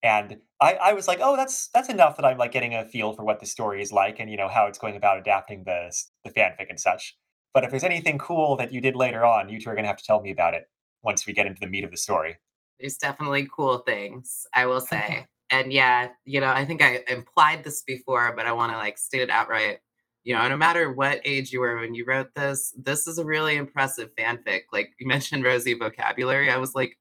And 0.02 0.38
I, 0.60 0.74
I 0.74 0.92
was 0.94 1.06
like, 1.06 1.18
oh, 1.20 1.36
that's 1.36 1.68
that's 1.74 1.88
enough 1.88 2.16
that 2.16 2.24
I'm 2.24 2.38
like 2.38 2.52
getting 2.52 2.74
a 2.74 2.84
feel 2.84 3.12
for 3.12 3.24
what 3.24 3.40
the 3.40 3.46
story 3.46 3.82
is 3.82 3.92
like 3.92 4.18
and 4.18 4.30
you 4.30 4.36
know 4.36 4.48
how 4.48 4.66
it's 4.66 4.78
going 4.78 4.96
about 4.96 5.18
adapting 5.18 5.64
the 5.64 5.94
the 6.24 6.30
fanfic 6.30 6.66
and 6.70 6.80
such. 6.80 7.16
But 7.52 7.64
if 7.64 7.70
there's 7.70 7.84
anything 7.84 8.18
cool 8.18 8.56
that 8.56 8.72
you 8.72 8.80
did 8.80 8.96
later 8.96 9.24
on, 9.24 9.48
you 9.48 9.60
two 9.60 9.70
are 9.70 9.74
gonna 9.74 9.88
have 9.88 9.98
to 9.98 10.04
tell 10.04 10.20
me 10.20 10.30
about 10.30 10.54
it 10.54 10.64
once 11.02 11.26
we 11.26 11.32
get 11.32 11.46
into 11.46 11.60
the 11.60 11.66
meat 11.66 11.84
of 11.84 11.90
the 11.90 11.96
story. 11.96 12.36
There's 12.78 12.96
definitely 12.96 13.48
cool 13.54 13.78
things, 13.78 14.46
I 14.54 14.66
will 14.66 14.80
say. 14.80 15.26
And 15.50 15.72
yeah, 15.72 16.08
you 16.24 16.40
know, 16.40 16.48
I 16.48 16.64
think 16.64 16.82
I 16.82 17.02
implied 17.08 17.64
this 17.64 17.82
before, 17.82 18.32
but 18.36 18.46
I 18.46 18.52
want 18.52 18.72
to 18.72 18.78
like 18.78 18.96
state 18.98 19.22
it 19.22 19.30
outright. 19.30 19.78
You 20.22 20.34
know, 20.34 20.46
no 20.48 20.56
matter 20.56 20.92
what 20.92 21.20
age 21.24 21.50
you 21.50 21.60
were 21.60 21.78
when 21.80 21.94
you 21.94 22.04
wrote 22.06 22.34
this, 22.34 22.74
this 22.78 23.06
is 23.06 23.18
a 23.18 23.24
really 23.24 23.56
impressive 23.56 24.10
fanfic. 24.16 24.62
Like 24.72 24.90
you 24.98 25.06
mentioned 25.08 25.44
Rosie 25.44 25.74
vocabulary. 25.74 26.50
I 26.50 26.58
was 26.58 26.74
like, 26.74 26.96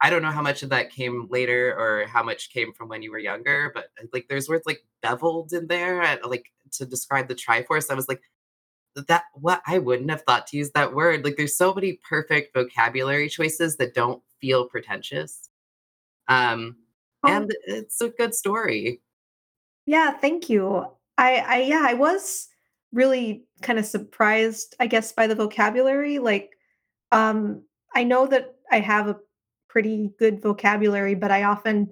I 0.00 0.10
don't 0.10 0.22
know 0.22 0.30
how 0.30 0.42
much 0.42 0.62
of 0.62 0.70
that 0.70 0.90
came 0.90 1.26
later 1.30 1.74
or 1.78 2.06
how 2.06 2.22
much 2.22 2.50
came 2.52 2.72
from 2.72 2.88
when 2.88 3.02
you 3.02 3.10
were 3.10 3.18
younger, 3.18 3.70
but 3.74 3.86
uh, 4.02 4.06
like 4.12 4.26
there's 4.28 4.48
words 4.48 4.66
like 4.66 4.84
beveled 5.02 5.52
in 5.52 5.66
there 5.68 6.02
and 6.02 6.20
like 6.26 6.52
to 6.72 6.84
describe 6.86 7.28
the 7.28 7.34
Triforce. 7.34 7.90
I 7.90 7.94
was 7.94 8.08
like, 8.08 8.22
that 9.08 9.24
what 9.34 9.62
I 9.66 9.78
wouldn't 9.78 10.10
have 10.10 10.22
thought 10.22 10.46
to 10.48 10.56
use 10.56 10.70
that 10.72 10.94
word. 10.94 11.24
Like 11.24 11.36
there's 11.36 11.56
so 11.56 11.74
many 11.74 11.94
perfect 12.08 12.54
vocabulary 12.54 13.28
choices 13.28 13.76
that 13.76 13.94
don't 13.94 14.22
feel 14.40 14.68
pretentious. 14.68 15.48
Um, 16.28 16.76
Oh, 17.22 17.28
and 17.28 17.50
it's 17.66 18.00
a 18.00 18.08
good 18.10 18.34
story. 18.34 19.00
yeah, 19.86 20.12
thank 20.12 20.48
you. 20.50 20.86
I 21.18 21.36
I 21.38 21.56
yeah, 21.62 21.84
I 21.88 21.94
was 21.94 22.48
really 22.92 23.44
kind 23.62 23.78
of 23.78 23.86
surprised, 23.86 24.74
I 24.80 24.86
guess, 24.86 25.12
by 25.12 25.26
the 25.26 25.34
vocabulary. 25.34 26.18
Like, 26.18 26.52
um, 27.12 27.62
I 27.94 28.04
know 28.04 28.26
that 28.28 28.56
I 28.70 28.80
have 28.80 29.08
a 29.08 29.16
pretty 29.68 30.12
good 30.18 30.40
vocabulary, 30.40 31.14
but 31.14 31.30
I 31.30 31.44
often 31.44 31.90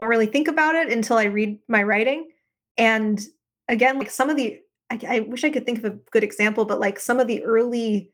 don't 0.00 0.10
really 0.10 0.26
think 0.26 0.48
about 0.48 0.74
it 0.74 0.90
until 0.90 1.16
I 1.16 1.24
read 1.24 1.58
my 1.68 1.82
writing. 1.82 2.28
And 2.76 3.20
again, 3.68 3.98
like 3.98 4.10
some 4.10 4.30
of 4.30 4.36
the 4.36 4.60
I, 4.90 5.00
I 5.08 5.20
wish 5.20 5.44
I 5.44 5.50
could 5.50 5.64
think 5.64 5.78
of 5.78 5.84
a 5.84 5.98
good 6.10 6.24
example, 6.24 6.64
but 6.64 6.80
like 6.80 6.98
some 6.98 7.20
of 7.20 7.26
the 7.26 7.42
early 7.44 8.10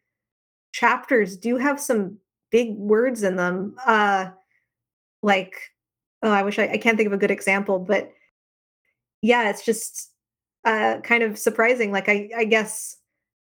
chapters 0.73 1.37
do 1.37 1.57
have 1.57 1.80
some 1.80 2.19
big 2.50 2.76
words 2.76 3.23
in 3.23 3.37
them. 3.37 3.76
Uh 3.87 4.26
like 5.23 5.54
oh, 6.23 6.30
I 6.30 6.42
wish 6.42 6.59
I, 6.59 6.69
I 6.69 6.78
can't 6.78 6.97
think 6.97 7.07
of 7.07 7.12
a 7.12 7.19
good 7.19 7.30
example, 7.30 7.78
but 7.78 8.12
yeah, 9.23 9.50
it's 9.50 9.64
just 9.64 10.11
uh 10.64 11.00
kind 11.02 11.23
of 11.23 11.38
surprising. 11.38 11.92
Like 11.92 12.09
I 12.09 12.30
I 12.37 12.45
guess 12.45 12.97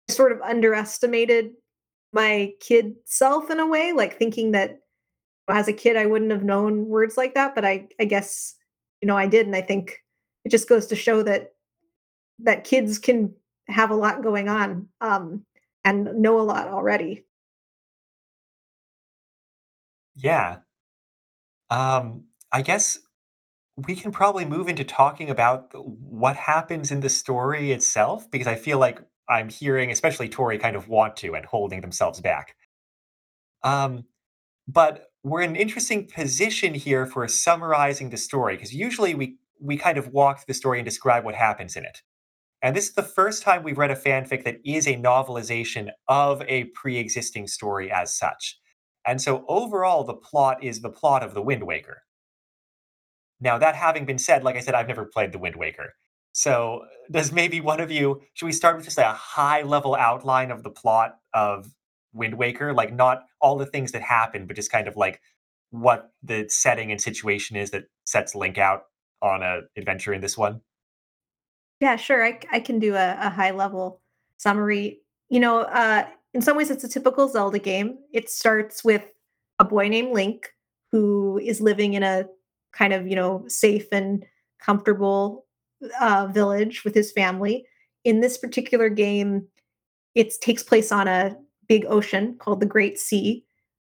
sort 0.08 0.32
of 0.32 0.40
underestimated 0.42 1.52
my 2.12 2.52
kid 2.60 2.94
self 3.04 3.50
in 3.50 3.60
a 3.60 3.66
way, 3.66 3.92
like 3.92 4.18
thinking 4.18 4.52
that 4.52 4.78
as 5.48 5.68
a 5.68 5.72
kid 5.72 5.96
I 5.96 6.06
wouldn't 6.06 6.30
have 6.30 6.44
known 6.44 6.86
words 6.86 7.16
like 7.16 7.34
that, 7.34 7.54
but 7.54 7.64
I 7.64 7.88
I 8.00 8.04
guess 8.04 8.54
you 9.00 9.06
know 9.06 9.16
I 9.16 9.26
did 9.26 9.46
and 9.46 9.56
I 9.56 9.62
think 9.62 10.02
it 10.44 10.50
just 10.50 10.68
goes 10.68 10.86
to 10.88 10.96
show 10.96 11.22
that 11.22 11.52
that 12.40 12.64
kids 12.64 12.98
can 12.98 13.34
have 13.68 13.90
a 13.90 13.94
lot 13.94 14.22
going 14.22 14.48
on 14.48 14.88
um 15.00 15.44
and 15.84 16.14
know 16.16 16.40
a 16.40 16.42
lot 16.42 16.68
already. 16.68 17.24
Yeah. 20.16 20.58
Um, 21.70 22.24
I 22.52 22.62
guess 22.62 22.98
we 23.76 23.96
can 23.96 24.12
probably 24.12 24.44
move 24.44 24.68
into 24.68 24.84
talking 24.84 25.30
about 25.30 25.72
what 25.74 26.36
happens 26.36 26.92
in 26.92 27.00
the 27.00 27.08
story 27.08 27.72
itself, 27.72 28.30
because 28.30 28.46
I 28.46 28.54
feel 28.54 28.78
like 28.78 29.00
I'm 29.28 29.48
hearing, 29.48 29.90
especially 29.90 30.28
Tori, 30.28 30.58
kind 30.58 30.76
of 30.76 30.88
want 30.88 31.16
to 31.18 31.34
and 31.34 31.44
holding 31.44 31.80
themselves 31.80 32.20
back. 32.20 32.54
Um, 33.62 34.04
but 34.68 35.10
we're 35.24 35.40
in 35.40 35.50
an 35.50 35.56
interesting 35.56 36.06
position 36.06 36.74
here 36.74 37.06
for 37.06 37.26
summarizing 37.26 38.10
the 38.10 38.16
story, 38.16 38.56
because 38.56 38.74
usually 38.74 39.14
we 39.14 39.38
we 39.60 39.76
kind 39.76 39.96
of 39.96 40.08
walk 40.08 40.38
through 40.38 40.44
the 40.48 40.54
story 40.54 40.78
and 40.78 40.84
describe 40.84 41.24
what 41.24 41.34
happens 41.34 41.76
in 41.76 41.84
it. 41.84 42.02
And 42.60 42.76
this 42.76 42.88
is 42.88 42.94
the 42.94 43.02
first 43.02 43.42
time 43.42 43.62
we've 43.62 43.78
read 43.78 43.90
a 43.90 43.96
fanfic 43.96 44.44
that 44.44 44.58
is 44.64 44.86
a 44.86 44.96
novelization 44.96 45.90
of 46.08 46.42
a 46.42 46.64
pre-existing 46.64 47.46
story 47.46 47.90
as 47.90 48.14
such. 48.14 48.58
And 49.06 49.20
so 49.20 49.44
overall, 49.48 50.04
the 50.04 50.14
plot 50.14 50.62
is 50.62 50.80
the 50.80 50.90
plot 50.90 51.22
of 51.22 51.34
The 51.34 51.42
Wind 51.42 51.62
Waker. 51.64 52.02
Now, 53.40 53.58
that 53.58 53.74
having 53.74 54.06
been 54.06 54.18
said, 54.18 54.44
like 54.44 54.56
I 54.56 54.60
said, 54.60 54.74
I've 54.74 54.88
never 54.88 55.04
played 55.04 55.32
The 55.32 55.38
Wind 55.38 55.56
Waker. 55.56 55.94
So, 56.32 56.84
does 57.10 57.32
maybe 57.32 57.60
one 57.60 57.80
of 57.80 57.90
you, 57.90 58.22
should 58.32 58.46
we 58.46 58.52
start 58.52 58.76
with 58.76 58.86
just 58.86 58.98
a 58.98 59.12
high 59.12 59.62
level 59.62 59.94
outline 59.94 60.50
of 60.50 60.62
the 60.62 60.70
plot 60.70 61.18
of 61.32 61.68
Wind 62.14 62.38
Waker? 62.38 62.73
Like, 62.73 62.92
not 62.92 63.25
all 63.40 63.59
the 63.59 63.66
things 63.66 63.92
that 63.92 64.02
happen, 64.02 64.47
but 64.47 64.56
just 64.56 64.73
kind 64.73 64.88
of 64.88 64.97
like 64.97 65.21
what 65.71 66.12
the 66.23 66.47
setting 66.49 66.90
and 66.92 67.00
situation 67.00 67.56
is 67.56 67.71
that 67.73 67.85
sets 68.04 68.35
Link 68.35 68.59
out 68.59 68.85
on 69.21 69.42
a 69.42 69.62
adventure 69.76 70.14
in 70.14 70.21
this 70.21 70.38
one? 70.38 70.61
Yeah, 71.80 71.97
sure. 71.97 72.25
I 72.25 72.61
can 72.61 72.78
do 72.78 72.94
a, 72.94 73.16
a 73.21 73.28
high 73.28 73.50
level 73.50 74.00
summary. 74.38 75.00
You 75.28 75.40
know, 75.40 75.62
uh, 75.62 76.06
in 76.33 76.40
some 76.40 76.56
ways, 76.56 76.71
it's 76.71 76.85
a 76.85 76.88
typical 76.88 77.28
Zelda 77.28 77.59
game. 77.59 77.99
It 78.12 78.30
starts 78.30 78.85
with 78.85 79.04
a 79.59 79.64
boy 79.64 79.88
named 79.88 80.12
Link 80.12 80.49
who 80.92 81.38
is 81.38 81.61
living 81.61 81.94
in 81.94 82.02
a 82.02 82.26
kind 82.73 82.92
of, 82.92 83.06
you 83.06 83.16
know, 83.16 83.44
safe 83.49 83.87
and 83.92 84.25
comfortable 84.61 85.47
uh, 86.00 86.28
village 86.30 86.85
with 86.85 86.94
his 86.94 87.12
family. 87.12 87.66
In 88.04 88.21
this 88.21 88.38
particular 88.38 88.88
game, 88.88 89.49
it 90.14 90.33
takes 90.40 90.62
place 90.62 90.92
on 90.92 91.09
a 91.09 91.37
big 91.68 91.85
ocean 91.88 92.37
called 92.38 92.61
the 92.61 92.66
Great 92.66 92.99
Sea 92.99 93.44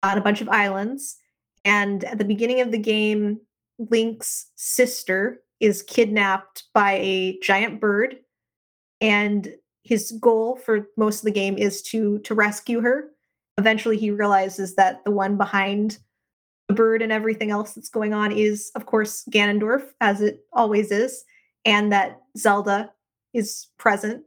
on 0.03 0.19
a 0.19 0.23
bunch 0.23 0.41
of 0.41 0.49
islands. 0.49 1.17
And 1.65 2.05
at 2.05 2.19
the 2.19 2.25
beginning 2.25 2.61
of 2.61 2.73
the 2.73 2.79
game, 2.79 3.41
Link's 3.79 4.50
sister 4.57 5.43
is 5.61 5.83
kidnapped 5.83 6.65
by 6.75 6.93
a 6.93 7.39
giant 7.41 7.81
bird, 7.81 8.17
and 9.00 9.55
his 9.85 10.12
goal 10.21 10.57
for 10.57 10.89
most 10.97 11.21
of 11.21 11.25
the 11.25 11.31
game 11.31 11.57
is 11.57 11.83
to 11.83 12.19
to 12.21 12.35
rescue 12.35 12.81
her. 12.81 13.11
Eventually, 13.59 13.99
he 13.99 14.11
realizes 14.11 14.75
that 14.77 15.05
the 15.05 15.11
one 15.11 15.37
behind 15.37 15.99
the 16.69 16.75
bird 16.75 17.03
and 17.03 17.12
everything 17.12 17.50
else 17.50 17.75
that's 17.75 17.91
going 17.91 18.15
on 18.15 18.33
is, 18.33 18.71
of 18.75 18.87
course, 18.87 19.25
Ganondorf, 19.31 19.83
as 20.00 20.21
it 20.21 20.41
always 20.53 20.91
is, 20.91 21.25
and 21.65 21.93
that 21.93 22.21
Zelda 22.39 22.91
is 23.35 23.69
present, 23.79 24.23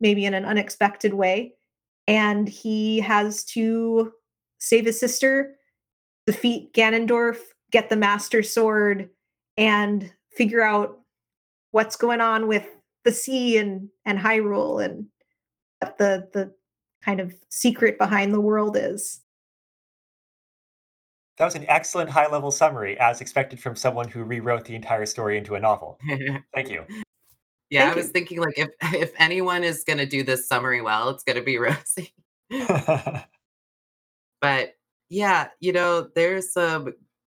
maybe 0.00 0.24
in 0.24 0.34
an 0.34 0.44
unexpected 0.44 1.14
way. 1.14 1.54
And 2.06 2.48
he 2.48 3.00
has 3.00 3.44
to 3.44 4.12
save 4.58 4.86
his 4.86 4.98
sister, 4.98 5.56
defeat 6.26 6.72
Ganondorf, 6.72 7.38
get 7.70 7.88
the 7.88 7.96
Master 7.96 8.42
Sword, 8.42 9.10
and 9.56 10.12
figure 10.36 10.62
out 10.62 10.98
what's 11.70 11.96
going 11.96 12.20
on 12.20 12.48
with 12.48 12.66
the 13.04 13.12
sea 13.12 13.58
and 13.58 13.88
and 14.04 14.18
Hyrule 14.18 14.84
and 14.84 15.06
what 15.80 15.98
the 15.98 16.28
the 16.32 16.52
kind 17.04 17.20
of 17.20 17.34
secret 17.48 17.98
behind 17.98 18.32
the 18.32 18.40
world 18.40 18.76
is. 18.76 19.20
That 21.38 21.46
was 21.46 21.54
an 21.54 21.64
excellent 21.68 22.10
high 22.10 22.30
level 22.30 22.50
summary, 22.50 22.98
as 23.00 23.20
expected 23.20 23.58
from 23.58 23.74
someone 23.74 24.08
who 24.08 24.22
rewrote 24.22 24.64
the 24.64 24.76
entire 24.76 25.06
story 25.06 25.38
into 25.38 25.54
a 25.54 25.60
novel. 25.60 25.98
Thank 26.54 26.70
you. 26.70 26.84
Yeah, 27.72 27.90
I 27.90 27.94
was 27.94 28.06
you. 28.06 28.12
thinking 28.12 28.38
like 28.40 28.58
if 28.58 28.68
if 28.94 29.12
anyone 29.18 29.64
is 29.64 29.82
gonna 29.82 30.06
do 30.06 30.22
this 30.22 30.46
summary 30.46 30.82
well, 30.82 31.08
it's 31.08 31.24
gonna 31.24 31.42
be 31.42 31.58
Rosie. 31.58 32.14
But 34.40 34.74
yeah, 35.08 35.50
you 35.60 35.72
know, 35.72 36.08
there's 36.16 36.52
some 36.52 36.92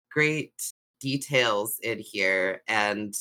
great 0.10 0.54
details 1.02 1.78
in 1.84 2.00
here, 2.00 2.62
and 2.66 3.14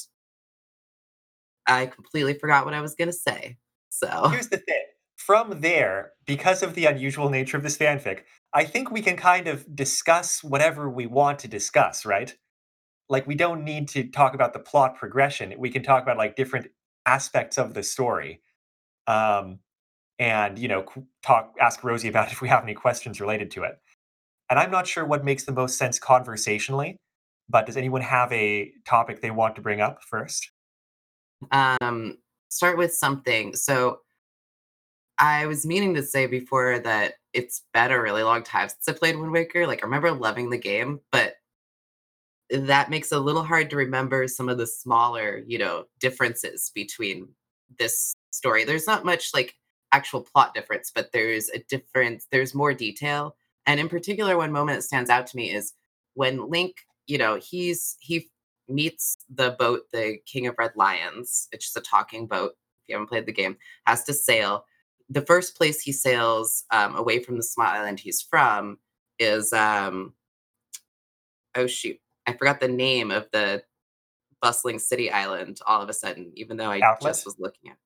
I 1.66 1.86
completely 1.86 2.34
forgot 2.34 2.64
what 2.64 2.74
I 2.74 2.80
was 2.80 2.94
gonna 2.94 3.12
say. 3.12 3.58
So 3.88 4.28
Here's 4.28 4.48
the 4.48 4.58
thing. 4.58 4.84
From 5.16 5.60
there, 5.60 6.12
because 6.26 6.62
of 6.62 6.74
the 6.74 6.86
unusual 6.86 7.28
nature 7.28 7.56
of 7.56 7.64
this 7.64 7.76
fanfic, 7.76 8.20
I 8.54 8.64
think 8.64 8.90
we 8.92 9.02
can 9.02 9.16
kind 9.16 9.48
of 9.48 9.74
discuss 9.74 10.44
whatever 10.44 10.88
we 10.88 11.06
want 11.06 11.40
to 11.40 11.48
discuss, 11.48 12.06
right? 12.06 12.34
Like 13.08 13.26
we 13.26 13.34
don't 13.34 13.64
need 13.64 13.88
to 13.88 14.04
talk 14.04 14.34
about 14.34 14.52
the 14.52 14.60
plot 14.60 14.96
progression. 14.96 15.52
We 15.58 15.70
can 15.70 15.82
talk 15.82 16.02
about 16.04 16.16
like 16.16 16.36
different 16.36 16.68
aspects 17.06 17.58
of 17.58 17.74
the 17.74 17.82
story. 17.82 18.40
Um 19.06 19.58
and 20.18 20.58
you 20.58 20.68
know, 20.68 20.84
talk 21.22 21.54
ask 21.60 21.82
Rosie 21.84 22.08
about 22.08 22.32
if 22.32 22.40
we 22.40 22.48
have 22.48 22.62
any 22.62 22.74
questions 22.74 23.20
related 23.20 23.50
to 23.52 23.64
it. 23.64 23.78
and 24.50 24.58
I'm 24.58 24.70
not 24.70 24.86
sure 24.86 25.04
what 25.04 25.24
makes 25.24 25.44
the 25.44 25.52
most 25.52 25.78
sense 25.78 25.98
conversationally. 25.98 26.96
But 27.48 27.66
does 27.66 27.76
anyone 27.76 28.02
have 28.02 28.32
a 28.32 28.72
topic 28.86 29.20
they 29.20 29.30
want 29.30 29.56
to 29.56 29.62
bring 29.62 29.80
up 29.80 30.02
first? 30.04 30.50
Um, 31.50 32.18
start 32.48 32.78
with 32.78 32.94
something. 32.94 33.56
So 33.56 34.00
I 35.18 35.46
was 35.46 35.66
meaning 35.66 35.94
to 35.94 36.02
say 36.02 36.26
before 36.26 36.78
that 36.80 37.14
it's 37.32 37.62
been 37.72 37.90
a 37.90 38.00
really 38.00 38.22
long 38.22 38.42
time 38.42 38.68
since 38.68 38.88
I 38.88 38.92
played 38.92 39.18
Wind 39.18 39.32
Waker. 39.32 39.66
Like 39.66 39.82
I 39.82 39.86
remember 39.86 40.12
loving 40.12 40.50
the 40.50 40.58
game, 40.58 41.00
but 41.10 41.34
that 42.52 42.90
makes 42.90 43.12
it 43.12 43.16
a 43.16 43.20
little 43.20 43.42
hard 43.42 43.70
to 43.70 43.76
remember 43.76 44.28
some 44.28 44.48
of 44.48 44.58
the 44.58 44.66
smaller, 44.66 45.42
you 45.46 45.58
know, 45.58 45.84
differences 46.00 46.70
between 46.74 47.28
this 47.78 48.14
story. 48.30 48.64
There's 48.64 48.86
not 48.86 49.04
much 49.04 49.30
like 49.32 49.54
actual 49.92 50.22
plot 50.22 50.54
difference, 50.54 50.92
but 50.94 51.10
there's 51.12 51.48
a 51.50 51.58
difference, 51.68 52.26
there's 52.30 52.54
more 52.54 52.74
detail. 52.74 53.36
And 53.66 53.80
in 53.80 53.88
particular, 53.88 54.36
one 54.36 54.52
moment 54.52 54.78
that 54.78 54.82
stands 54.82 55.10
out 55.10 55.26
to 55.28 55.36
me 55.36 55.50
is 55.50 55.72
when 56.14 56.50
Link, 56.50 56.76
you 57.06 57.18
know, 57.18 57.36
he's 57.36 57.96
he 58.00 58.30
meets 58.68 59.16
the 59.32 59.56
boat, 59.58 59.82
the 59.92 60.18
King 60.26 60.46
of 60.46 60.54
Red 60.58 60.72
Lions. 60.76 61.48
It's 61.52 61.66
just 61.66 61.76
a 61.76 61.80
talking 61.80 62.26
boat. 62.26 62.52
If 62.82 62.88
you 62.88 62.94
haven't 62.94 63.08
played 63.08 63.26
the 63.26 63.32
game, 63.32 63.56
has 63.86 64.04
to 64.04 64.14
sail. 64.14 64.64
The 65.08 65.22
first 65.22 65.56
place 65.56 65.80
he 65.80 65.92
sails 65.92 66.64
um, 66.70 66.96
away 66.96 67.22
from 67.22 67.36
the 67.36 67.42
small 67.42 67.66
island 67.66 68.00
he's 68.00 68.22
from 68.22 68.78
is 69.18 69.52
um, 69.52 70.14
oh 71.54 71.66
shoot, 71.66 71.98
I 72.26 72.32
forgot 72.34 72.60
the 72.60 72.68
name 72.68 73.10
of 73.10 73.28
the 73.32 73.62
bustling 74.40 74.78
city 74.78 75.10
island. 75.10 75.58
All 75.66 75.80
of 75.82 75.88
a 75.88 75.92
sudden, 75.92 76.32
even 76.34 76.56
though 76.56 76.70
I 76.70 76.80
Outset? 76.80 77.08
just 77.10 77.24
was 77.26 77.36
looking 77.38 77.70
at 77.70 77.76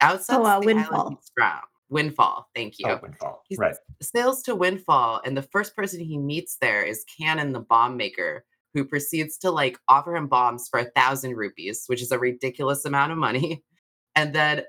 outside 0.00 0.36
Oh, 0.36 0.40
uh, 0.40 0.42
the 0.42 0.48
island 0.50 0.66
Windfall. 0.66 1.10
he's 1.10 1.30
from. 1.34 1.60
Windfall. 1.90 2.48
Thank 2.54 2.78
you. 2.78 2.86
Oh, 2.88 2.98
Windfall. 3.02 3.42
He 3.48 3.56
Right. 3.56 3.74
sails 4.02 4.42
to 4.42 4.54
Windfall, 4.54 5.20
and 5.24 5.36
the 5.36 5.42
first 5.42 5.76
person 5.76 6.00
he 6.00 6.18
meets 6.18 6.56
there 6.60 6.82
is 6.82 7.04
Cannon, 7.18 7.52
the 7.52 7.60
bomb 7.60 7.96
maker, 7.96 8.44
who 8.72 8.84
proceeds 8.84 9.38
to 9.38 9.50
like 9.50 9.78
offer 9.88 10.16
him 10.16 10.26
bombs 10.26 10.68
for 10.68 10.80
a 10.80 10.90
thousand 10.96 11.36
rupees, 11.36 11.84
which 11.86 12.02
is 12.02 12.10
a 12.10 12.18
ridiculous 12.18 12.84
amount 12.84 13.12
of 13.12 13.18
money, 13.18 13.62
and 14.16 14.34
then 14.34 14.64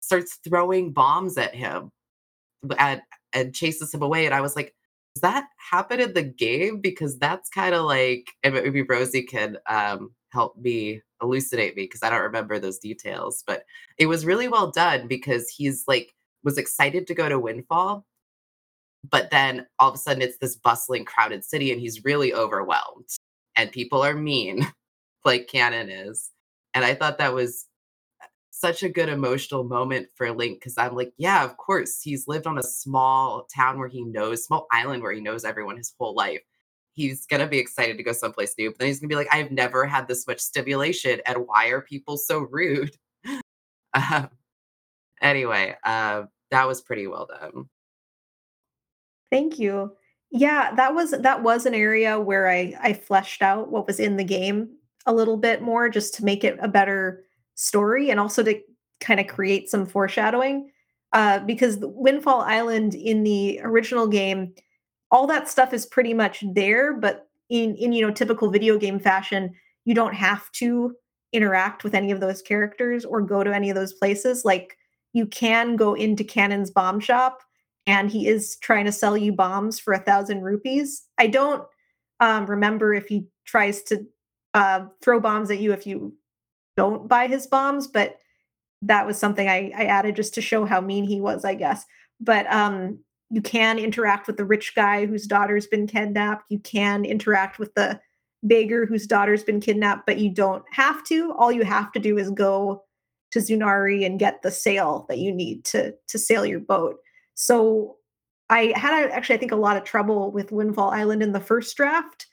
starts 0.00 0.38
throwing 0.48 0.92
bombs 0.92 1.36
at 1.36 1.54
him 1.54 1.90
at, 2.78 3.02
and 3.34 3.54
chases 3.54 3.92
him 3.92 4.02
away. 4.02 4.24
And 4.24 4.34
I 4.34 4.40
was 4.40 4.56
like, 4.56 4.74
does 5.14 5.22
that 5.22 5.48
happen 5.56 6.00
in 6.00 6.14
the 6.14 6.22
game? 6.22 6.80
Because 6.80 7.18
that's 7.18 7.48
kind 7.48 7.74
of 7.74 7.84
like, 7.84 8.30
and 8.42 8.54
maybe 8.54 8.82
Rosie 8.82 9.22
can 9.22 9.58
um, 9.68 10.12
help 10.32 10.56
me 10.56 11.02
elucidate 11.22 11.76
me 11.76 11.84
because 11.84 12.02
I 12.02 12.10
don't 12.10 12.22
remember 12.22 12.58
those 12.58 12.78
details. 12.78 13.42
But 13.46 13.64
it 13.98 14.06
was 14.06 14.26
really 14.26 14.48
well 14.48 14.70
done 14.70 15.08
because 15.08 15.48
he's 15.48 15.84
like, 15.88 16.12
was 16.42 16.58
excited 16.58 17.06
to 17.06 17.14
go 17.14 17.28
to 17.28 17.38
Windfall, 17.38 18.06
but 19.08 19.30
then 19.30 19.66
all 19.78 19.88
of 19.88 19.94
a 19.94 19.98
sudden 19.98 20.22
it's 20.22 20.38
this 20.38 20.56
bustling, 20.56 21.04
crowded 21.04 21.44
city, 21.44 21.72
and 21.72 21.80
he's 21.80 22.04
really 22.04 22.32
overwhelmed, 22.32 23.08
and 23.56 23.72
people 23.72 24.02
are 24.02 24.14
mean, 24.14 24.66
like 25.24 25.48
Cannon 25.48 25.90
is. 25.90 26.30
And 26.74 26.84
I 26.84 26.94
thought 26.94 27.18
that 27.18 27.34
was 27.34 27.66
such 28.60 28.82
a 28.82 28.88
good 28.88 29.08
emotional 29.08 29.64
moment 29.64 30.08
for 30.14 30.30
Link 30.32 30.60
because 30.60 30.76
I'm 30.76 30.94
like, 30.94 31.12
yeah, 31.16 31.44
of 31.44 31.56
course, 31.56 32.00
he's 32.02 32.28
lived 32.28 32.46
on 32.46 32.58
a 32.58 32.62
small 32.62 33.46
town 33.54 33.78
where 33.78 33.88
he 33.88 34.04
knows, 34.04 34.44
small 34.44 34.66
island 34.70 35.02
where 35.02 35.12
he 35.12 35.20
knows 35.20 35.44
everyone 35.44 35.76
his 35.76 35.94
whole 35.98 36.14
life. 36.14 36.42
He's 36.92 37.26
gonna 37.26 37.46
be 37.46 37.58
excited 37.58 37.96
to 37.96 38.02
go 38.02 38.12
someplace 38.12 38.54
new, 38.58 38.70
but 38.70 38.78
then 38.78 38.88
he's 38.88 39.00
gonna 39.00 39.08
be 39.08 39.16
like, 39.16 39.32
I've 39.32 39.50
never 39.50 39.86
had 39.86 40.08
this 40.08 40.26
much 40.26 40.40
stimulation, 40.40 41.20
and 41.26 41.46
why 41.46 41.68
are 41.68 41.80
people 41.80 42.16
so 42.16 42.40
rude? 42.40 42.94
Um, 43.92 44.28
anyway, 45.20 45.74
uh, 45.82 46.22
that 46.52 46.68
was 46.68 46.80
pretty 46.80 47.08
well 47.08 47.26
done. 47.26 47.64
Thank 49.32 49.58
you. 49.58 49.96
Yeah, 50.30 50.74
that 50.76 50.94
was 50.94 51.10
that 51.10 51.42
was 51.42 51.66
an 51.66 51.74
area 51.74 52.20
where 52.20 52.48
I 52.48 52.74
I 52.80 52.92
fleshed 52.92 53.42
out 53.42 53.70
what 53.70 53.88
was 53.88 53.98
in 53.98 54.16
the 54.16 54.22
game 54.22 54.76
a 55.06 55.12
little 55.12 55.36
bit 55.36 55.60
more 55.60 55.88
just 55.88 56.14
to 56.14 56.24
make 56.24 56.44
it 56.44 56.56
a 56.60 56.68
better 56.68 57.24
story 57.60 58.10
and 58.10 58.18
also 58.18 58.42
to 58.42 58.60
kind 59.00 59.20
of 59.20 59.26
create 59.26 59.68
some 59.68 59.86
foreshadowing. 59.86 60.70
Uh, 61.12 61.40
because 61.40 61.78
Windfall 61.80 62.40
Island 62.42 62.94
in 62.94 63.24
the 63.24 63.60
original 63.62 64.06
game, 64.06 64.54
all 65.10 65.26
that 65.26 65.48
stuff 65.48 65.74
is 65.74 65.86
pretty 65.86 66.14
much 66.14 66.44
there, 66.54 66.94
but 66.94 67.28
in 67.48 67.74
in 67.74 67.92
you 67.92 68.06
know 68.06 68.12
typical 68.12 68.48
video 68.50 68.78
game 68.78 69.00
fashion, 69.00 69.52
you 69.84 69.94
don't 69.94 70.14
have 70.14 70.50
to 70.52 70.94
interact 71.32 71.82
with 71.82 71.94
any 71.94 72.12
of 72.12 72.20
those 72.20 72.42
characters 72.42 73.04
or 73.04 73.20
go 73.20 73.42
to 73.42 73.52
any 73.52 73.70
of 73.70 73.74
those 73.74 73.92
places. 73.92 74.44
Like 74.44 74.76
you 75.12 75.26
can 75.26 75.76
go 75.76 75.94
into 75.94 76.22
Cannon's 76.22 76.70
bomb 76.70 77.00
shop 77.00 77.40
and 77.86 78.10
he 78.10 78.28
is 78.28 78.56
trying 78.62 78.84
to 78.84 78.92
sell 78.92 79.16
you 79.16 79.32
bombs 79.32 79.80
for 79.80 79.92
a 79.92 79.98
thousand 79.98 80.42
rupees. 80.42 81.02
I 81.18 81.26
don't 81.26 81.64
um, 82.20 82.46
remember 82.46 82.94
if 82.94 83.06
he 83.08 83.26
tries 83.46 83.82
to 83.84 84.06
uh, 84.54 84.86
throw 85.02 85.18
bombs 85.18 85.50
at 85.50 85.58
you 85.58 85.72
if 85.72 85.86
you 85.86 86.14
don't 86.76 87.08
buy 87.08 87.26
his 87.26 87.46
bombs, 87.46 87.86
but 87.86 88.18
that 88.82 89.06
was 89.06 89.18
something 89.18 89.48
I, 89.48 89.72
I 89.76 89.84
added 89.84 90.16
just 90.16 90.34
to 90.34 90.40
show 90.40 90.64
how 90.64 90.80
mean 90.80 91.04
he 91.04 91.20
was, 91.20 91.44
I 91.44 91.54
guess. 91.54 91.84
But 92.20 92.50
um, 92.52 92.98
you 93.30 93.42
can 93.42 93.78
interact 93.78 94.26
with 94.26 94.36
the 94.36 94.44
rich 94.44 94.74
guy 94.74 95.06
whose 95.06 95.26
daughter's 95.26 95.66
been 95.66 95.86
kidnapped. 95.86 96.44
You 96.48 96.58
can 96.58 97.04
interact 97.04 97.58
with 97.58 97.74
the 97.74 98.00
beggar 98.42 98.86
whose 98.86 99.06
daughter's 99.06 99.44
been 99.44 99.60
kidnapped, 99.60 100.06
but 100.06 100.18
you 100.18 100.30
don't 100.30 100.64
have 100.72 101.04
to. 101.04 101.32
All 101.32 101.52
you 101.52 101.64
have 101.64 101.92
to 101.92 102.00
do 102.00 102.18
is 102.18 102.30
go 102.30 102.84
to 103.32 103.38
Zunari 103.38 104.04
and 104.04 104.18
get 104.18 104.42
the 104.42 104.50
sail 104.50 105.06
that 105.08 105.18
you 105.18 105.32
need 105.32 105.64
to 105.66 105.94
to 106.08 106.18
sail 106.18 106.44
your 106.44 106.60
boat. 106.60 106.96
So 107.34 107.96
I 108.48 108.72
had 108.74 109.10
actually, 109.10 109.36
I 109.36 109.38
think, 109.38 109.52
a 109.52 109.56
lot 109.56 109.76
of 109.76 109.84
trouble 109.84 110.32
with 110.32 110.50
Windfall 110.50 110.90
Island 110.90 111.22
in 111.22 111.32
the 111.32 111.40
first 111.40 111.76
draft. 111.76 112.26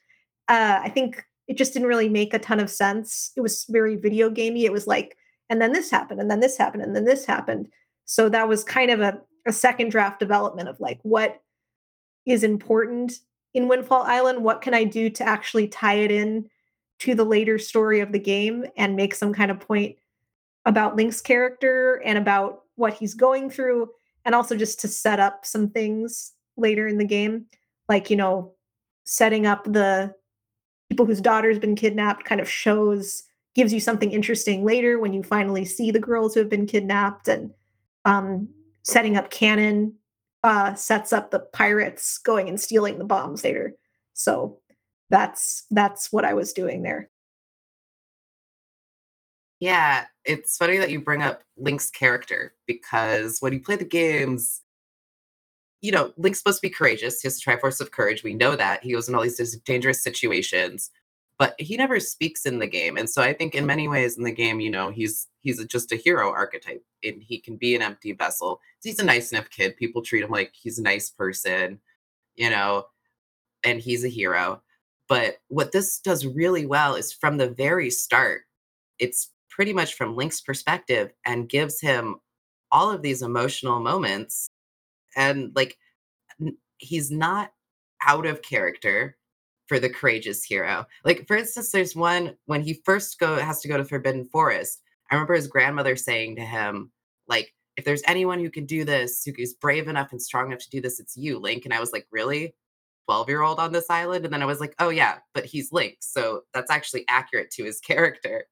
Uh, 0.48 0.80
I 0.82 0.90
think 0.90 1.24
it 1.48 1.58
just 1.58 1.74
didn't 1.74 1.88
really 1.88 2.10
make 2.10 2.34
a 2.34 2.40
ton 2.40 2.60
of 2.60 2.70
sense. 2.70 3.32
It 3.36 3.42
was 3.42 3.66
very 3.70 3.96
video 3.96 4.30
gamey. 4.30 4.66
It 4.66 4.72
was 4.72 4.88
like, 4.88 5.18
and 5.50 5.62
then 5.62 5.72
this 5.72 5.90
happened, 5.90 6.20
and 6.20 6.30
then 6.30 6.42
this 6.42 6.58
happened, 6.58 6.84
and 6.84 6.96
then 6.96 7.06
this 7.06 7.26
happened. 7.26 7.70
So 8.06 8.30
that 8.30 8.48
was 8.48 8.64
kind 8.64 8.92
of 8.92 9.00
a, 9.02 9.20
a 9.46 9.54
second 9.54 9.92
draft 9.92 10.20
development 10.20 10.68
of 10.68 10.80
like 10.80 11.00
what 11.04 11.42
is 12.26 12.44
important 12.44 13.20
in 13.54 13.68
Windfall 13.68 14.04
Island. 14.04 14.44
What 14.44 14.62
can 14.62 14.74
I 14.74 14.84
do 14.84 15.10
to 15.10 15.24
actually 15.24 15.68
tie 15.70 15.96
it 15.96 16.12
in 16.12 16.50
to 17.00 17.16
the 17.16 17.24
later 17.24 17.58
story 17.58 18.02
of 18.02 18.12
the 18.12 18.20
game 18.20 18.66
and 18.76 18.96
make 18.96 19.16
some 19.16 19.34
kind 19.34 19.52
of 19.52 19.60
point 19.60 19.96
about 20.66 20.96
Link's 20.96 21.22
character 21.22 22.02
and 22.04 22.18
about 22.18 22.64
what 22.76 22.94
he's 22.94 23.14
going 23.14 23.50
through, 23.50 23.90
and 24.26 24.36
also 24.36 24.56
just 24.56 24.82
to 24.82 24.88
set 24.90 25.20
up 25.20 25.46
some 25.46 25.70
things 25.70 26.34
later 26.58 26.88
in 26.88 26.98
the 26.98 27.06
game, 27.06 27.46
like 27.88 28.10
you 28.10 28.18
know, 28.18 28.54
setting 29.06 29.46
up 29.46 29.64
the 29.64 30.14
people 30.98 31.06
whose 31.06 31.22
daughter's 31.22 31.60
been 31.60 31.76
kidnapped 31.76 32.26
kind 32.26 32.42
of 32.42 32.50
shows 32.50 33.22
gives 33.54 33.72
you 33.72 33.80
something 33.80 34.12
interesting 34.12 34.66
later 34.66 34.98
when 34.98 35.14
you 35.14 35.22
finally 35.22 35.64
see 35.64 35.92
the 35.92 36.00
girls 36.00 36.34
who 36.34 36.40
have 36.40 36.50
been 36.50 36.66
kidnapped 36.66 37.28
and 37.28 37.52
um, 38.06 38.50
setting 38.82 39.16
up 39.16 39.30
cannon 39.30 39.94
uh, 40.44 40.74
sets 40.74 41.14
up 41.14 41.30
the 41.30 41.40
pirates 41.40 42.18
going 42.18 42.50
and 42.50 42.60
stealing 42.60 42.98
the 42.98 43.06
bombs 43.06 43.44
later 43.44 43.76
so 44.14 44.58
that's 45.12 45.66
that's 45.70 46.12
what 46.12 46.26
i 46.26 46.34
was 46.34 46.52
doing 46.52 46.82
there. 46.82 47.10
Yeah, 49.60 50.06
it's 50.26 50.58
funny 50.58 50.78
that 50.78 50.92
you 50.92 51.02
bring 51.02 51.24
up 51.24 51.42
Link's 51.58 51.90
character 51.90 52.54
because 52.68 53.38
when 53.40 53.54
you 53.54 53.60
play 53.60 53.76
the 53.76 53.86
games, 53.86 54.62
you 55.82 55.92
know, 55.92 56.12
Link's 56.18 56.40
supposed 56.40 56.60
to 56.62 56.68
be 56.68 56.74
courageous. 56.74 57.22
He 57.22 57.28
has 57.28 57.42
Triforce 57.42 57.80
of 57.80 57.92
Courage. 57.92 58.24
We 58.24 58.34
know 58.34 58.56
that. 58.56 58.84
He 58.84 58.94
goes 58.94 59.08
in 59.08 59.16
all 59.16 59.22
these 59.22 59.58
dangerous 59.58 60.04
situations, 60.04 60.90
but 61.38 61.56
he 61.60 61.78
never 61.78 62.00
speaks 62.00 62.46
in 62.46 62.60
the 62.60 62.68
game. 62.68 62.98
And 62.98 63.10
so 63.10 63.22
I 63.22 63.34
think 63.34 63.54
in 63.54 63.66
many 63.66 63.88
ways 63.88 64.18
in 64.18 64.24
the 64.24 64.32
game, 64.32 64.60
you 64.60 64.72
know, 64.72 64.90
he's 64.90 65.28
he's 65.42 65.64
just 65.66 65.92
a 65.92 65.96
hero 65.96 66.32
archetype 66.32 66.84
and 67.04 67.22
he 67.22 67.40
can 67.40 67.58
be 67.58 67.76
an 67.76 67.82
empty 67.82 68.14
vessel. 68.14 68.60
He's 68.84 69.00
a 69.00 69.06
nice 69.06 69.32
enough 69.32 69.50
kid. 69.50 69.78
People 69.78 70.02
treat 70.02 70.24
him 70.24 70.32
like 70.32 70.52
he's 70.54 70.80
a 70.80 70.84
nice 70.84 71.10
person, 71.10 71.80
you 72.36 72.50
know, 72.50 72.88
and 73.64 73.80
he's 73.80 74.04
a 74.04 74.10
hero. 74.10 74.62
But 75.08 75.38
what 75.48 75.72
this 75.72 76.00
does 76.00 76.26
really 76.26 76.66
well 76.66 76.96
is 76.96 77.14
from 77.14 77.38
the 77.38 77.50
very 77.50 77.90
start, 77.90 78.42
it's 79.00 79.32
pretty 79.50 79.74
much 79.74 79.94
from 79.94 80.16
Link's 80.16 80.42
perspective 80.42 81.12
and 81.26 81.50
gives 81.50 81.80
him 81.80 82.18
all 82.72 82.92
of 82.92 83.02
these 83.02 83.22
emotional 83.22 83.80
moments. 83.80 84.50
And 85.18 85.52
like, 85.56 85.78
he's 86.78 87.12
not 87.12 87.52
out 88.06 88.26
of 88.26 88.42
character 88.42 89.18
for 89.68 89.80
the 89.80 89.90
courageous 89.90 90.44
hero. 90.44 90.86
Like, 91.04 91.28
for 91.28 91.36
instance, 91.36 91.72
there's 91.72 91.96
one 91.96 92.38
when 92.46 92.62
he 92.62 92.82
first 92.86 93.20
go 93.20 93.36
has 93.36 93.60
to 93.62 93.68
go 93.68 93.76
to 93.76 93.84
Forbidden 93.84 94.30
Forest. 94.32 94.82
I 95.12 95.16
remember 95.16 95.34
his 95.34 95.48
grandmother 95.48 95.96
saying 95.96 96.38
to 96.38 96.44
him, 96.44 96.92
like, 97.28 97.54
if 97.76 97.86
there's 97.86 98.02
anyone 98.08 98.40
who 98.40 98.50
can 98.50 98.66
do 98.66 98.84
this, 98.86 99.24
who 99.24 99.34
is 99.38 99.54
brave 99.54 99.88
enough 99.88 100.12
and 100.12 100.22
strong 100.22 100.48
enough 100.48 100.60
to 100.62 100.70
do 100.70 100.82
this, 100.82 101.00
it's 101.00 101.18
you, 101.18 101.38
Link. 101.38 101.66
And 101.66 101.74
I 101.74 101.80
was 101.80 101.94
like, 101.94 102.08
really? 102.12 102.56
12 103.06 103.30
year 103.30 103.42
old 103.42 103.60
on 103.60 103.72
this 103.72 103.90
island? 103.90 104.26
And 104.26 104.34
then 104.34 104.42
I 104.42 104.46
was 104.48 104.60
like, 104.60 104.74
oh, 104.80 104.90
yeah, 104.90 105.20
but 105.34 105.46
he's 105.46 105.72
Link. 105.72 105.98
So 106.00 106.42
that's 106.54 106.72
actually 106.72 107.06
accurate 107.08 107.52
to 107.52 107.64
his 107.64 107.80
character. 107.82 108.46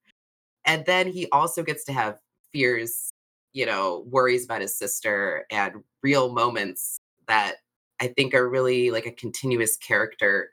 And 0.66 0.86
then 0.86 1.08
he 1.08 1.28
also 1.32 1.64
gets 1.64 1.84
to 1.86 1.94
have 1.94 2.20
fears, 2.54 3.10
you 3.56 3.66
know, 3.66 4.04
worries 4.10 4.44
about 4.44 4.62
his 4.62 4.78
sister 4.78 5.46
and 5.50 5.76
real 6.04 6.34
moments 6.34 7.00
that 7.28 7.56
I 8.02 8.08
think 8.08 8.34
are 8.34 8.50
really 8.50 8.92
like 8.92 9.06
a 9.06 9.12
continuous 9.12 9.78
character 9.78 10.52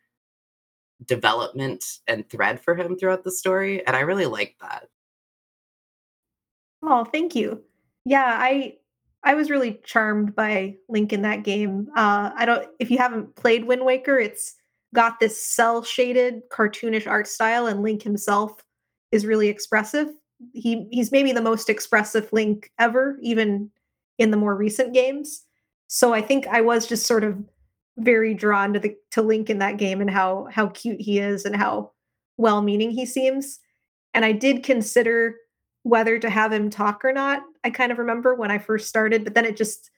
development 1.04 1.84
and 2.06 2.28
thread 2.30 2.60
for 2.60 2.76
him 2.76 2.96
throughout 2.96 3.24
the 3.24 3.32
story. 3.32 3.84
And 3.84 3.96
I 3.96 4.00
really 4.00 4.26
like 4.26 4.54
that. 4.60 4.86
Oh, 6.84 7.04
thank 7.04 7.34
you. 7.34 7.60
Yeah, 8.04 8.36
I 8.38 8.76
I 9.24 9.34
was 9.34 9.50
really 9.50 9.80
charmed 9.84 10.36
by 10.36 10.76
Link 10.88 11.12
in 11.12 11.22
that 11.22 11.42
game. 11.42 11.88
Uh, 11.96 12.30
I 12.36 12.44
don't 12.44 12.68
if 12.78 12.88
you 12.88 12.98
haven't 12.98 13.34
played 13.34 13.64
Wind 13.64 13.84
Waker, 13.84 14.20
it's 14.20 14.54
got 14.94 15.18
this 15.18 15.44
cell 15.44 15.82
shaded 15.82 16.48
cartoonish 16.50 17.08
art 17.08 17.26
style, 17.26 17.66
and 17.66 17.82
Link 17.82 18.02
himself 18.02 18.62
is 19.10 19.26
really 19.26 19.48
expressive. 19.48 20.08
He 20.52 20.86
he's 20.90 21.12
maybe 21.12 21.32
the 21.32 21.42
most 21.42 21.68
expressive 21.68 22.32
Link 22.32 22.70
ever, 22.78 23.18
even 23.22 23.70
in 24.18 24.30
the 24.30 24.36
more 24.36 24.54
recent 24.54 24.92
games. 24.92 25.42
So 25.88 26.12
I 26.14 26.22
think 26.22 26.46
I 26.46 26.60
was 26.60 26.86
just 26.86 27.06
sort 27.06 27.24
of 27.24 27.38
very 27.98 28.34
drawn 28.34 28.72
to 28.72 28.80
the 28.80 28.96
to 29.10 29.22
Link 29.22 29.50
in 29.50 29.58
that 29.58 29.76
game 29.76 30.00
and 30.00 30.10
how 30.10 30.48
how 30.50 30.68
cute 30.68 31.00
he 31.00 31.18
is 31.18 31.44
and 31.44 31.56
how 31.56 31.92
well-meaning 32.38 32.90
he 32.90 33.06
seems. 33.06 33.60
And 34.14 34.24
I 34.24 34.32
did 34.32 34.62
consider 34.62 35.36
whether 35.82 36.18
to 36.18 36.30
have 36.30 36.52
him 36.52 36.70
talk 36.70 37.04
or 37.04 37.12
not. 37.12 37.42
I 37.64 37.70
kind 37.70 37.92
of 37.92 37.98
remember 37.98 38.34
when 38.34 38.50
I 38.50 38.58
first 38.58 38.88
started, 38.88 39.24
but 39.24 39.34
then 39.34 39.44
it 39.44 39.56
just 39.56 39.90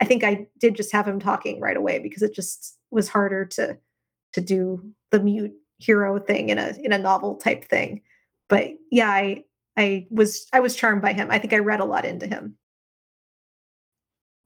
I 0.00 0.04
think 0.04 0.24
I 0.24 0.46
did 0.58 0.76
just 0.76 0.92
have 0.92 1.08
him 1.08 1.20
talking 1.20 1.60
right 1.60 1.76
away 1.76 1.98
because 1.98 2.22
it 2.22 2.34
just 2.34 2.76
was 2.90 3.08
harder 3.08 3.44
to 3.44 3.78
to 4.32 4.40
do 4.40 4.82
the 5.10 5.20
mute 5.20 5.54
hero 5.78 6.18
thing 6.18 6.48
in 6.48 6.58
a 6.58 6.74
in 6.82 6.92
a 6.92 6.98
novel 6.98 7.36
type 7.36 7.64
thing. 7.64 8.02
But 8.48 8.70
yeah, 8.90 9.10
I 9.10 9.44
I 9.76 10.06
was 10.10 10.46
I 10.52 10.60
was 10.60 10.74
charmed 10.76 11.02
by 11.02 11.12
him. 11.12 11.30
I 11.30 11.38
think 11.38 11.52
I 11.52 11.58
read 11.58 11.80
a 11.80 11.84
lot 11.84 12.04
into 12.04 12.26
him. 12.26 12.56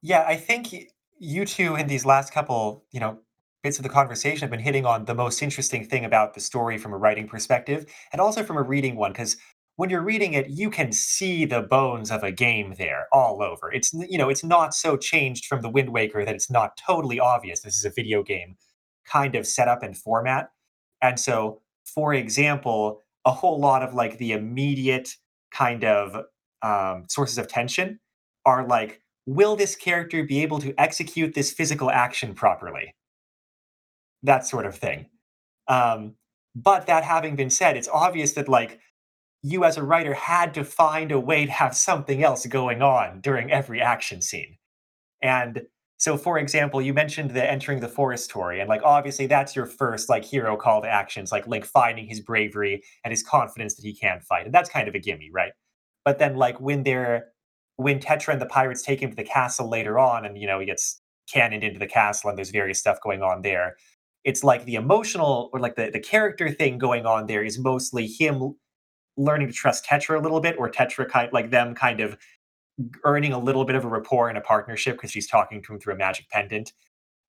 Yeah, 0.03 0.25
I 0.27 0.37
think 0.37 0.75
you 1.19 1.45
two 1.45 1.77
in 1.77 1.87
these 1.87 2.07
last 2.07 2.33
couple, 2.33 2.85
you 2.91 3.01
know, 3.01 3.19
bits 3.63 3.79
of 3.79 3.83
the 3.83 3.89
conversation 3.89 4.41
have 4.41 4.51
been 4.51 4.61
hitting 4.61 4.87
on 4.87 5.05
the 5.05 5.15
most 5.15 5.43
interesting 5.43 5.85
thing 5.85 6.05
about 6.05 6.35
the 6.35 6.41
story 6.41 6.79
from 6.79 6.93
a 6.93 6.99
writing 6.99 7.29
perspective 7.29 7.87
and 8.13 8.21
also 8.21 8.43
from 8.43 8.57
a 8.57 8.63
reading 8.63 8.97
one 8.97 9.13
because 9.13 9.37
when 9.77 9.91
you're 9.91 10.03
reading 10.03 10.33
it 10.33 10.49
you 10.49 10.71
can 10.71 10.93
see 10.93 11.45
the 11.45 11.63
bones 11.63 12.11
of 12.11 12.23
a 12.23 12.33
game 12.33 12.75
there 12.79 13.07
all 13.13 13.43
over 13.43 13.73
it's 13.73 13.93
you 13.93 14.17
know 14.17 14.29
it's 14.29 14.45
not 14.45 14.75
so 14.75 14.97
changed 14.97 15.47
from 15.47 15.63
the 15.63 15.69
wind 15.69 15.91
waker 15.91 16.25
that 16.25 16.35
it's 16.35 16.51
not 16.51 16.77
totally 16.77 17.21
obvious 17.21 17.61
this 17.61 17.77
is 17.77 17.85
a 17.85 17.91
video 17.91 18.23
game 18.23 18.57
kind 19.07 19.35
of 19.35 19.47
setup 19.47 19.83
and 19.83 19.97
format 19.97 20.51
and 21.03 21.21
so 21.21 21.61
for 21.85 22.15
example 22.15 23.03
a 23.25 23.31
whole 23.31 23.61
lot 23.61 23.83
of 23.83 23.95
like 23.95 24.19
the 24.19 24.33
immediate 24.33 25.17
kind 25.53 25.85
of 25.85 26.25
um, 26.63 27.07
sources 27.09 27.39
of 27.39 27.49
tension 27.49 28.01
are 28.45 28.67
like 28.67 29.03
will 29.27 29.55
this 29.55 29.77
character 29.77 30.25
be 30.25 30.43
able 30.43 30.59
to 30.59 30.75
execute 30.79 31.35
this 31.35 31.53
physical 31.53 31.91
action 31.91 32.35
properly? 32.35 32.95
That 34.23 34.47
sort 34.47 34.67
of 34.67 34.75
thing. 34.75 35.07
Um, 35.69 36.17
but 36.55 36.87
that 36.87 37.05
having 37.05 37.37
been 37.37 37.51
said, 37.51 37.77
it's 37.77 37.89
obvious 37.89 38.33
that 38.33 38.49
like 38.49 38.81
you 39.43 39.65
as 39.65 39.77
a 39.77 39.83
writer 39.83 40.15
had 40.15 40.53
to 40.55 40.65
find 40.65 41.13
a 41.13 41.21
way 41.21 41.47
to 41.47 41.53
have 41.53 41.77
something 41.77 42.23
else 42.23 42.45
going 42.47 42.83
on 42.83 43.21
during 43.21 43.51
every 43.51 43.81
action 43.81 44.21
scene. 44.21 44.57
And 45.23 45.63
so 46.01 46.17
for 46.17 46.39
example, 46.39 46.81
you 46.81 46.95
mentioned 46.95 47.33
the 47.33 47.49
entering 47.49 47.81
the 47.81 47.89
forest 47.89 48.25
story, 48.25 48.61
and 48.61 48.71
like 48.71 48.81
obviously 48.83 49.27
that's 49.27 49.55
your 49.55 49.67
first 49.67 50.09
like 50.09 50.25
hero 50.25 50.57
call 50.57 50.81
to 50.81 50.89
actions, 50.89 51.31
like 51.31 51.47
Link 51.47 51.67
finding 51.67 52.07
his 52.07 52.21
bravery 52.21 52.83
and 53.05 53.13
his 53.13 53.23
confidence 53.23 53.75
that 53.75 53.83
he 53.85 53.95
can 53.95 54.19
fight. 54.21 54.47
And 54.47 54.55
that's 54.55 54.71
kind 54.71 54.89
of 54.89 54.95
a 54.95 54.99
gimme, 54.99 55.31
right? 55.31 55.53
But 56.07 56.19
then 56.19 56.37
like 56.37 56.59
when 56.59 56.85
they're 56.85 57.27
when 57.77 58.01
Tetra 58.01 58.33
and 58.33 58.41
the 58.41 58.47
pirates 58.47 58.81
take 58.83 59.01
him 59.03 59.11
to 59.11 59.17
the 59.17 59.25
castle 59.25 59.69
later 59.69 59.99
on, 59.99 60.25
and 60.25 60.39
you 60.39 60.47
know 60.47 60.59
he 60.59 60.65
gets 60.65 61.03
cannoned 61.31 61.65
into 61.65 61.79
the 61.79 61.87
castle, 61.87 62.31
and 62.31 62.39
there's 62.39 62.51
various 62.51 62.79
stuff 62.79 62.99
going 63.03 63.23
on 63.23 63.43
there. 63.43 63.77
It's 64.25 64.43
like 64.43 64.65
the 64.65 64.77
emotional 64.77 65.51
or 65.53 65.61
like 65.61 65.77
the 65.77 65.91
the 65.91 66.01
character 66.01 66.51
thing 66.51 66.79
going 66.79 67.05
on 67.05 67.27
there 67.27 67.45
is 67.45 67.59
mostly 67.59 68.07
him 68.07 68.55
learning 69.19 69.49
to 69.49 69.53
trust 69.53 69.85
Tetra 69.85 70.19
a 70.19 70.23
little 70.23 70.41
bit, 70.41 70.57
or 70.59 70.71
Tetra 70.71 71.07
kind 71.07 71.31
like 71.31 71.51
them 71.51 71.75
kind 71.75 72.01
of 72.01 72.17
earning 73.05 73.33
a 73.33 73.39
little 73.39 73.65
bit 73.65 73.77
of 73.77 73.85
a 73.85 73.89
rapport 73.89 74.29
and 74.29 74.39
a 74.39 74.43
partnership 74.43 74.97
because 74.97 75.11
she's 75.11 75.29
talking 75.29 75.63
to 75.63 75.73
him 75.73 75.81
through 75.81 75.95
a 75.95 75.99
magic 75.99 76.29
pendant, 76.31 76.73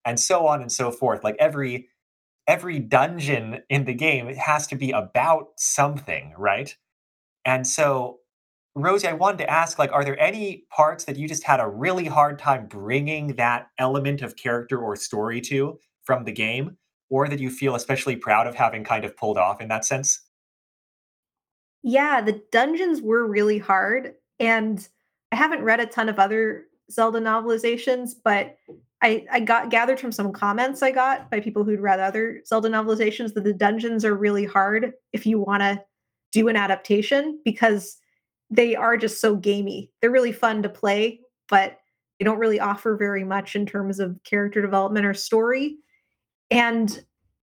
and 0.05 0.19
so 0.19 0.47
on 0.47 0.61
and 0.61 0.71
so 0.71 0.91
forth. 0.91 1.23
Like 1.23 1.35
every 1.39 1.89
every 2.47 2.79
dungeon 2.79 3.61
in 3.69 3.85
the 3.85 3.93
game, 3.93 4.27
it 4.27 4.37
has 4.37 4.67
to 4.67 4.75
be 4.75 4.91
about 4.91 5.49
something, 5.57 6.33
right? 6.37 6.75
And 7.45 7.65
so 7.67 8.19
Rosie, 8.75 9.07
I 9.07 9.13
wanted 9.13 9.39
to 9.39 9.49
ask, 9.49 9.77
like, 9.77 9.91
are 9.91 10.03
there 10.05 10.19
any 10.19 10.65
parts 10.71 11.03
that 11.05 11.17
you 11.17 11.27
just 11.27 11.43
had 11.43 11.59
a 11.59 11.67
really 11.67 12.05
hard 12.05 12.39
time 12.39 12.67
bringing 12.67 13.35
that 13.35 13.67
element 13.77 14.21
of 14.21 14.37
character 14.37 14.79
or 14.79 14.95
story 14.95 15.41
to 15.41 15.77
from 16.03 16.23
the 16.23 16.31
game, 16.31 16.77
or 17.09 17.27
that 17.27 17.39
you 17.39 17.49
feel 17.49 17.75
especially 17.75 18.15
proud 18.15 18.47
of 18.47 18.55
having 18.55 18.83
kind 18.83 19.03
of 19.03 19.15
pulled 19.17 19.37
off 19.37 19.59
in 19.59 19.67
that 19.67 19.83
sense? 19.85 20.21
Yeah, 21.83 22.21
the 22.21 22.41
dungeons 22.51 23.01
were 23.01 23.27
really 23.27 23.57
hard, 23.57 24.13
and 24.39 24.87
I 25.31 25.35
haven't 25.35 25.63
read 25.63 25.79
a 25.79 25.85
ton 25.85 26.09
of 26.09 26.19
other 26.19 26.65
Zelda 26.89 27.19
novelizations, 27.19 28.11
but 28.23 28.57
I 29.01 29.25
I 29.31 29.39
got 29.39 29.69
gathered 29.69 29.99
from 29.99 30.11
some 30.11 30.31
comments 30.31 30.83
I 30.83 30.91
got 30.91 31.29
by 31.31 31.39
people 31.39 31.63
who'd 31.63 31.79
read 31.79 31.99
other 31.99 32.41
Zelda 32.45 32.69
novelizations 32.69 33.33
that 33.33 33.43
the 33.43 33.53
dungeons 33.53 34.05
are 34.05 34.15
really 34.15 34.45
hard 34.45 34.93
if 35.13 35.25
you 35.25 35.39
want 35.39 35.61
to 35.61 35.83
do 36.31 36.47
an 36.47 36.55
adaptation 36.55 37.39
because 37.43 37.97
they 38.49 38.75
are 38.75 38.97
just 38.97 39.21
so 39.21 39.35
gamey. 39.35 39.91
They're 40.01 40.11
really 40.11 40.31
fun 40.33 40.61
to 40.63 40.69
play, 40.69 41.21
but 41.49 41.77
they 42.19 42.25
don't 42.25 42.39
really 42.39 42.59
offer 42.59 42.95
very 42.95 43.23
much 43.23 43.55
in 43.55 43.65
terms 43.65 43.99
of 43.99 44.19
character 44.23 44.61
development 44.61 45.05
or 45.05 45.13
story. 45.13 45.77
And 46.49 47.03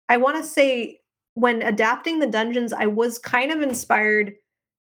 I 0.08 0.18
want 0.18 0.36
to 0.36 0.48
say 0.48 1.00
when 1.34 1.62
adapting 1.62 2.18
the 2.18 2.26
dungeons, 2.26 2.72
I 2.72 2.86
was 2.86 3.18
kind 3.18 3.50
of 3.50 3.62
inspired 3.62 4.34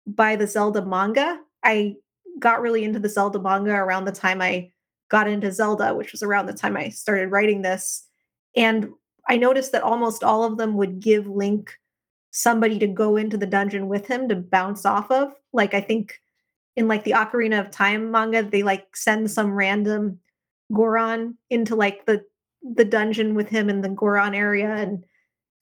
by 0.05 0.35
the 0.35 0.47
Zelda 0.47 0.85
manga. 0.85 1.39
I 1.63 1.95
got 2.41 2.61
really 2.61 2.83
into 2.83 2.99
the 2.99 3.09
Zelda 3.09 3.39
manga 3.39 3.71
around 3.73 4.05
the 4.05 4.11
time 4.11 4.41
I 4.41 4.71
got 5.09 5.29
into 5.29 5.51
Zelda, 5.51 5.93
which 5.93 6.11
was 6.11 6.23
around 6.23 6.47
the 6.47 6.53
time 6.53 6.75
I 6.75 6.89
started 6.89 7.31
writing 7.31 7.61
this. 7.61 8.07
And 8.55 8.89
I 9.29 9.37
noticed 9.37 9.71
that 9.71 9.83
almost 9.83 10.23
all 10.23 10.43
of 10.43 10.57
them 10.57 10.75
would 10.75 10.99
give 10.99 11.27
Link 11.27 11.71
somebody 12.31 12.79
to 12.79 12.87
go 12.87 13.17
into 13.17 13.37
the 13.37 13.45
dungeon 13.45 13.87
with 13.87 14.07
him 14.07 14.27
to 14.29 14.35
bounce 14.35 14.85
off 14.85 15.09
of. 15.11 15.33
Like 15.53 15.73
I 15.73 15.81
think 15.81 16.19
in 16.75 16.87
like 16.87 17.03
the 17.03 17.11
Ocarina 17.11 17.59
of 17.59 17.71
Time 17.71 18.11
manga, 18.11 18.43
they 18.43 18.63
like 18.63 18.95
send 18.95 19.29
some 19.29 19.53
random 19.53 20.19
Goron 20.73 21.37
into 21.49 21.75
like 21.75 22.05
the 22.05 22.23
the 22.63 22.85
dungeon 22.85 23.33
with 23.33 23.49
him 23.49 23.69
in 23.69 23.81
the 23.81 23.89
Goron 23.89 24.35
area, 24.35 24.69
and 24.69 25.03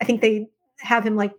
I 0.01 0.05
think 0.05 0.21
they 0.21 0.47
have 0.79 1.05
him 1.05 1.15
like 1.15 1.33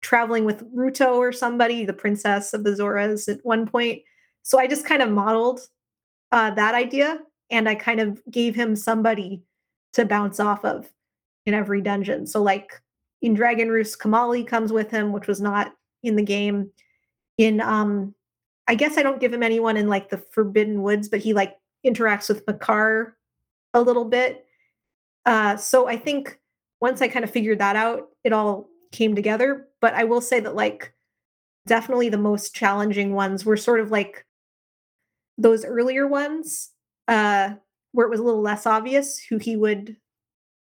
traveling 0.00 0.44
with 0.44 0.68
Ruto 0.74 1.16
or 1.16 1.32
somebody, 1.32 1.84
the 1.84 1.92
princess 1.92 2.52
of 2.52 2.64
the 2.64 2.70
Zoras, 2.70 3.32
at 3.32 3.44
one 3.44 3.66
point. 3.66 4.02
So 4.42 4.58
I 4.58 4.66
just 4.66 4.86
kind 4.86 5.02
of 5.02 5.10
modeled 5.10 5.60
uh, 6.30 6.50
that 6.50 6.74
idea, 6.74 7.18
and 7.50 7.68
I 7.68 7.74
kind 7.74 8.00
of 8.00 8.20
gave 8.30 8.54
him 8.54 8.76
somebody 8.76 9.42
to 9.92 10.04
bounce 10.04 10.40
off 10.40 10.64
of 10.64 10.90
in 11.46 11.54
every 11.54 11.80
dungeon. 11.80 12.26
So 12.26 12.42
like 12.42 12.80
in 13.20 13.34
Dragon 13.34 13.68
Roost, 13.68 13.98
Komali 13.98 14.46
comes 14.46 14.72
with 14.72 14.90
him, 14.90 15.12
which 15.12 15.26
was 15.26 15.40
not 15.40 15.74
in 16.02 16.16
the 16.16 16.22
game. 16.22 16.70
In 17.38 17.60
um, 17.60 18.14
I 18.68 18.74
guess 18.74 18.96
I 18.96 19.02
don't 19.02 19.20
give 19.20 19.32
him 19.32 19.42
anyone 19.42 19.76
in 19.76 19.88
like 19.88 20.10
the 20.10 20.18
Forbidden 20.18 20.82
Woods, 20.82 21.08
but 21.08 21.20
he 21.20 21.34
like 21.34 21.56
interacts 21.84 22.28
with 22.28 22.46
Makar 22.46 23.16
a 23.74 23.80
little 23.80 24.04
bit. 24.04 24.46
Uh, 25.24 25.56
so 25.56 25.88
I 25.88 25.96
think 25.96 26.38
once 26.80 27.00
I 27.00 27.08
kind 27.08 27.24
of 27.24 27.30
figured 27.30 27.58
that 27.58 27.76
out, 27.76 28.08
it 28.24 28.32
all 28.32 28.68
came 28.90 29.14
together. 29.14 29.68
But 29.80 29.94
I 29.94 30.04
will 30.04 30.20
say 30.20 30.40
that 30.40 30.54
like 30.54 30.92
definitely 31.66 32.08
the 32.08 32.18
most 32.18 32.54
challenging 32.54 33.14
ones 33.14 33.44
were 33.44 33.56
sort 33.56 33.80
of 33.80 33.90
like 33.90 34.26
those 35.38 35.64
earlier 35.64 36.06
ones, 36.06 36.70
uh, 37.08 37.54
where 37.92 38.06
it 38.06 38.10
was 38.10 38.20
a 38.20 38.22
little 38.22 38.42
less 38.42 38.66
obvious 38.66 39.18
who 39.18 39.38
he 39.38 39.56
would 39.56 39.96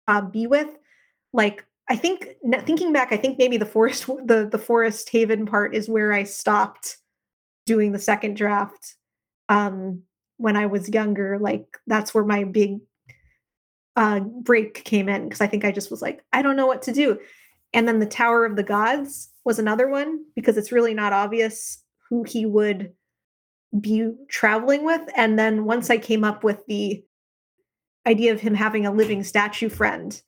uh, 0.07 0.21
be 0.21 0.47
with. 0.47 0.69
Like 1.33 1.65
I 1.89 1.95
think 1.95 2.29
thinking 2.63 2.93
back, 2.93 3.11
I 3.11 3.17
think 3.17 3.37
maybe 3.37 3.57
the 3.57 3.65
forest 3.65 4.05
the 4.25 4.47
the 4.49 4.59
forest 4.59 5.09
haven 5.09 5.45
part 5.45 5.75
is 5.75 5.89
where 5.89 6.13
I 6.13 6.23
stopped 6.23 6.97
doing 7.65 7.91
the 7.91 7.99
second 7.99 8.35
draft. 8.35 8.95
Um, 9.49 10.03
when 10.37 10.55
I 10.55 10.65
was 10.65 10.89
younger, 10.89 11.37
like 11.39 11.65
that's 11.87 12.13
where 12.13 12.23
my 12.23 12.45
big 12.45 12.79
uh, 13.95 14.21
break 14.21 14.83
came 14.85 15.09
in 15.09 15.25
because 15.25 15.41
I 15.41 15.47
think 15.47 15.65
I 15.65 15.71
just 15.71 15.91
was 15.91 16.01
like, 16.01 16.23
I 16.33 16.41
don't 16.41 16.55
know 16.55 16.65
what 16.65 16.81
to 16.83 16.93
do. 16.93 17.19
And 17.73 17.87
then 17.87 17.99
the 17.99 18.05
Tower 18.05 18.45
of 18.45 18.55
the 18.55 18.63
Gods 18.63 19.29
was 19.45 19.59
another 19.59 19.87
one 19.87 20.25
because 20.35 20.57
it's 20.57 20.71
really 20.71 20.93
not 20.93 21.13
obvious 21.13 21.83
who 22.09 22.23
he 22.23 22.45
would 22.45 22.93
be 23.79 24.11
traveling 24.29 24.85
with. 24.85 25.01
And 25.15 25.39
then 25.39 25.65
once 25.65 25.89
I 25.89 25.97
came 25.97 26.23
up 26.23 26.43
with 26.43 26.65
the 26.67 27.03
idea 28.05 28.33
of 28.33 28.41
him 28.41 28.53
having 28.53 28.85
a 28.85 28.91
living 28.91 29.23
statue 29.23 29.69
friend, 29.69 30.21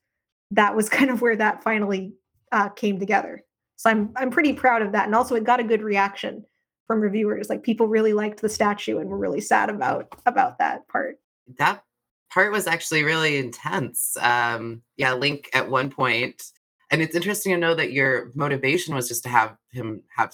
that 0.52 0.76
was 0.76 0.90
kind 0.90 1.10
of 1.10 1.22
where 1.22 1.36
that 1.36 1.64
finally 1.64 2.14
uh, 2.52 2.70
came 2.70 3.00
together. 3.00 3.44
So 3.76 3.90
I'm 3.90 4.14
I'm 4.16 4.32
pretty 4.32 4.54
proud 4.54 4.82
of 4.82 4.94
that, 4.94 5.06
and 5.06 5.16
also 5.16 5.36
it 5.36 5.44
got 5.44 5.60
a 5.60 5.64
good 5.64 5.82
reaction 5.82 6.46
from 6.88 7.02
reviewers. 7.02 7.50
Like 7.50 7.64
people 7.64 7.88
really 7.88 8.14
liked 8.14 8.42
the 8.42 8.48
statue 8.48 9.00
and 9.00 9.10
were 9.10 9.18
really 9.18 9.42
sad 9.42 9.70
about 9.70 10.08
about 10.26 10.60
that 10.60 10.88
part. 10.88 11.18
That 11.58 11.84
part 12.32 12.52
was 12.52 12.68
actually 12.68 13.04
really 13.04 13.38
intense. 13.38 14.16
Um, 14.22 14.84
yeah, 14.96 15.14
Link 15.14 15.50
at 15.54 15.70
one 15.70 15.90
point, 15.90 16.44
and 16.92 17.02
it's 17.02 17.16
interesting 17.16 17.52
to 17.52 17.60
know 17.60 17.76
that 17.76 17.92
your 17.92 18.32
motivation 18.36 18.96
was 18.96 19.08
just 19.08 19.24
to 19.24 19.30
have 19.30 19.58
him 19.72 20.04
have 20.16 20.34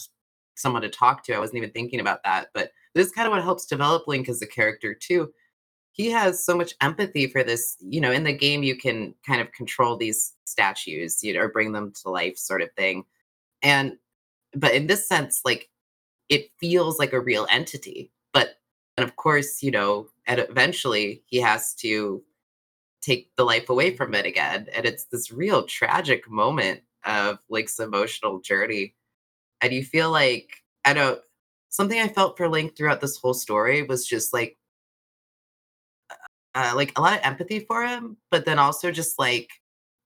someone 0.55 0.81
to 0.81 0.89
talk 0.89 1.23
to. 1.23 1.33
I 1.33 1.39
wasn't 1.39 1.57
even 1.57 1.71
thinking 1.71 2.01
about 2.01 2.23
that, 2.25 2.49
but 2.53 2.71
this 2.99 3.07
is 3.07 3.13
kind 3.13 3.25
of 3.25 3.31
what 3.31 3.41
helps 3.41 3.65
develop 3.65 4.07
Link 4.07 4.27
as 4.27 4.41
a 4.41 4.47
character 4.47 4.93
too. 4.93 5.31
He 5.93 6.09
has 6.09 6.45
so 6.45 6.55
much 6.55 6.73
empathy 6.81 7.27
for 7.27 7.43
this. 7.43 7.77
You 7.79 8.01
know, 8.01 8.11
in 8.11 8.25
the 8.25 8.33
game, 8.33 8.61
you 8.61 8.75
can 8.75 9.15
kind 9.25 9.39
of 9.39 9.53
control 9.53 9.95
these 9.95 10.33
statues, 10.43 11.23
you 11.23 11.33
know, 11.33 11.39
or 11.39 11.47
bring 11.47 11.71
them 11.71 11.93
to 12.03 12.09
life, 12.09 12.37
sort 12.37 12.61
of 12.61 12.71
thing. 12.73 13.05
And 13.61 13.97
but 14.53 14.73
in 14.73 14.87
this 14.87 15.07
sense, 15.07 15.41
like 15.45 15.69
it 16.27 16.51
feels 16.59 16.99
like 16.99 17.13
a 17.13 17.21
real 17.21 17.47
entity. 17.49 18.11
But 18.33 18.59
and 18.97 19.07
of 19.07 19.15
course, 19.15 19.63
you 19.63 19.71
know, 19.71 20.09
and 20.27 20.39
eventually 20.39 21.23
he 21.25 21.37
has 21.37 21.73
to 21.75 22.21
take 23.01 23.33
the 23.37 23.45
life 23.45 23.69
away 23.69 23.95
from 23.95 24.13
it 24.13 24.25
again. 24.25 24.67
And 24.75 24.85
it's 24.85 25.05
this 25.05 25.31
real 25.31 25.63
tragic 25.63 26.29
moment 26.29 26.81
of 27.05 27.39
Link's 27.49 27.79
emotional 27.79 28.41
journey. 28.41 28.93
And 29.61 29.71
you 29.71 29.85
feel 29.85 30.11
like, 30.11 30.63
I 30.83 30.93
don't, 30.93 31.21
something 31.69 31.99
I 31.99 32.07
felt 32.07 32.37
for 32.37 32.49
Link 32.49 32.75
throughout 32.75 33.01
this 33.01 33.17
whole 33.17 33.33
story 33.33 33.83
was 33.83 34.05
just 34.05 34.33
like, 34.33 34.57
uh, 36.55 36.73
like 36.75 36.97
a 36.97 37.01
lot 37.01 37.17
of 37.17 37.23
empathy 37.23 37.59
for 37.59 37.85
him, 37.85 38.17
but 38.31 38.45
then 38.45 38.59
also 38.59 38.91
just 38.91 39.19
like 39.19 39.49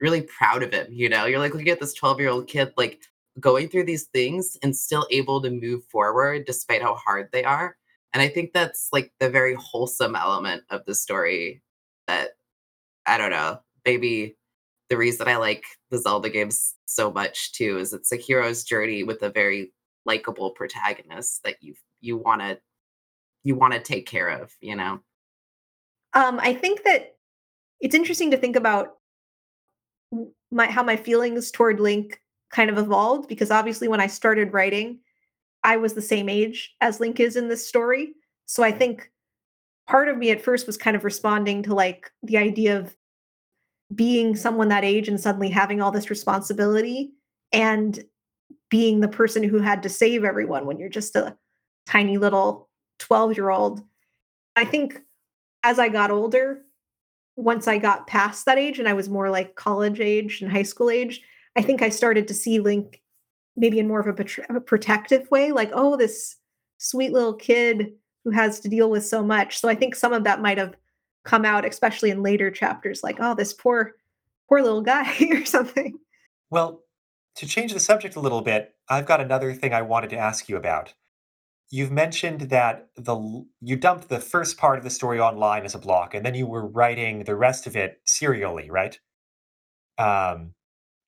really 0.02 0.22
proud 0.22 0.64
of 0.64 0.74
him. 0.74 0.88
You 0.92 1.10
know, 1.10 1.26
you're 1.26 1.40
like 1.40 1.54
looking 1.54 1.70
at 1.70 1.80
this 1.80 1.94
12 1.94 2.20
year 2.20 2.30
old 2.30 2.48
kid, 2.48 2.74
like 2.78 3.02
going 3.40 3.70
through 3.70 3.86
these 3.86 4.04
things 4.14 4.58
and 4.62 4.76
still 4.76 5.08
able 5.10 5.42
to 5.42 5.50
move 5.50 5.84
forward 5.86 6.46
despite 6.46 6.82
how 6.82 6.96
hard 6.96 7.30
they 7.32 7.44
are. 7.44 7.78
And 8.14 8.22
I 8.22 8.28
think 8.28 8.54
that's 8.54 8.90
like 8.92 9.12
the 9.20 9.30
very 9.30 9.56
wholesome 9.56 10.16
element 10.16 10.64
of 10.70 10.86
the 10.86 10.94
story 10.94 11.64
that 12.08 12.32
I 13.08 13.18
don't 13.18 13.32
know, 13.32 13.60
maybe 13.86 14.38
the 14.90 14.98
reason 14.98 15.28
I 15.28 15.38
like 15.38 15.64
the 15.90 15.98
Zelda 15.98 16.30
games 16.30 16.76
so 16.86 17.12
much 17.12 17.54
too 17.54 17.80
is 17.80 17.94
it's 17.94 18.12
a 18.12 18.18
hero's 18.18 18.64
journey 18.64 19.04
with 19.04 19.24
a 19.24 19.30
very 19.30 19.72
likable 20.06 20.52
protagonist 20.52 21.44
that 21.44 21.58
you 21.62 21.76
you 22.02 22.18
want 22.18 22.42
to 22.42 22.60
you 23.44 23.56
want 23.56 23.74
to 23.74 23.80
take 23.80 24.08
care 24.08 24.30
of, 24.30 24.54
you 24.62 24.76
know. 24.76 25.00
Um, 26.14 26.40
I 26.42 26.54
think 26.54 26.84
that 26.84 27.16
it's 27.82 27.96
interesting 27.96 28.32
to 28.32 28.38
think 28.38 28.56
about 28.56 28.94
my 30.52 30.68
how 30.68 30.84
my 30.84 30.96
feelings 30.96 31.52
toward 31.52 31.80
Link 31.80 32.20
kind 32.52 32.70
of 32.70 32.78
evolved 32.78 33.28
because 33.28 33.52
obviously 33.52 33.88
when 33.88 34.00
I 34.00 34.08
started 34.08 34.54
writing, 34.54 35.00
I 35.64 35.78
was 35.78 35.94
the 35.94 36.02
same 36.02 36.30
age 36.30 36.74
as 36.82 37.00
Link 37.00 37.20
is 37.20 37.36
in 37.36 37.48
this 37.48 37.68
story. 37.68 38.14
So 38.46 38.64
I 38.64 38.72
think 38.72 39.10
part 39.88 40.08
of 40.08 40.18
me 40.18 40.32
at 40.32 40.42
first 40.42 40.68
was 40.68 40.78
kind 40.78 40.96
of 40.96 41.04
responding 41.04 41.64
to 41.64 41.74
like 41.74 42.12
the 42.22 42.38
idea 42.38 42.78
of 42.78 42.96
being 43.94 44.36
someone 44.36 44.70
that 44.70 44.84
age 44.84 45.08
and 45.08 45.20
suddenly 45.20 45.50
having 45.50 45.82
all 45.82 45.92
this 45.92 46.10
responsibility 46.10 47.12
and 47.52 48.04
being 48.70 49.00
the 49.00 49.08
person 49.08 49.44
who 49.44 49.60
had 49.60 49.84
to 49.84 49.90
save 49.90 50.24
everyone 50.24 50.66
when 50.66 50.78
you're 50.78 50.90
just 50.90 51.16
a 51.16 51.38
tiny 51.86 52.18
little 52.18 52.70
12 53.00 53.38
year 53.38 53.50
old. 53.50 53.82
I 54.56 54.66
think 54.66 55.00
as 55.64 55.80
I 55.80 55.90
got 55.90 56.12
older, 56.12 56.62
once 57.36 57.68
I 57.68 57.78
got 57.78 58.08
past 58.08 58.46
that 58.46 58.58
age 58.58 58.80
and 58.80 58.88
I 58.88 58.94
was 58.94 59.10
more 59.10 59.30
like 59.30 59.56
college 59.56 60.00
age 60.00 60.42
and 60.42 60.52
high 60.52 60.64
school 60.64 60.90
age, 60.90 61.22
I 61.56 61.62
think 61.62 61.82
I 61.82 61.90
started 61.90 62.28
to 62.28 62.34
see 62.34 62.60
Link 62.60 63.02
maybe 63.56 63.80
in 63.80 63.88
more 63.88 64.00
of 64.00 64.20
a, 64.20 64.56
a 64.56 64.60
protective 64.60 65.30
way, 65.30 65.52
like, 65.52 65.70
oh, 65.74 65.96
this 65.96 66.38
sweet 66.78 67.12
little 67.12 67.34
kid 67.34 67.94
who 68.24 68.32
has 68.32 68.60
to 68.62 68.70
deal 68.70 68.90
with 68.90 69.06
so 69.06 69.24
much. 69.24 69.60
So 69.60 69.70
I 69.70 69.76
think 69.76 69.96
some 69.96 70.14
of 70.14 70.24
that 70.24 70.42
might 70.42 70.58
have 70.58 70.76
come 71.24 71.46
out, 71.46 71.66
especially 71.66 72.10
in 72.10 72.24
later 72.24 72.50
chapters, 72.52 73.04
like, 73.04 73.18
oh, 73.20 73.36
this 73.36 73.54
poor, 73.54 73.94
poor 74.50 74.62
little 74.62 74.82
guy 74.82 75.16
or 75.32 75.46
something. 75.46 75.98
Well, 76.50 76.83
to 77.36 77.48
change 77.48 77.74
the 77.74 77.80
subject 77.80 78.16
a 78.16 78.20
little 78.20 78.42
bit, 78.42 78.76
I've 78.90 79.06
got 79.06 79.22
another 79.22 79.54
thing 79.54 79.74
I 79.74 79.82
wanted 79.82 80.10
to 80.12 80.18
ask 80.18 80.50
you 80.50 80.58
about. 80.58 80.94
You've 81.72 81.92
mentioned 81.92 82.42
that 82.52 82.90
the 82.96 83.46
you 83.62 83.76
dumped 83.78 84.10
the 84.10 84.20
first 84.20 84.58
part 84.58 84.78
of 84.78 84.84
the 84.84 84.90
story 84.92 85.20
online 85.20 85.66
as 85.66 85.76
a 85.76 85.80
block, 85.80 86.14
and 86.14 86.26
then 86.26 86.36
you 86.36 86.48
were 86.48 86.68
writing 86.68 87.24
the 87.24 87.36
rest 87.36 87.68
of 87.68 87.76
it 87.76 88.02
serially, 88.06 88.70
right? 88.70 89.00
Um, 89.98 90.54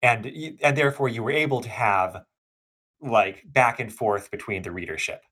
and 0.01 0.25
and 0.61 0.77
therefore 0.77 1.09
you 1.09 1.23
were 1.23 1.31
able 1.31 1.61
to 1.61 1.69
have 1.69 2.23
like 3.01 3.43
back 3.45 3.79
and 3.79 3.93
forth 3.93 4.31
between 4.31 4.63
the 4.63 4.71
readership. 4.71 5.23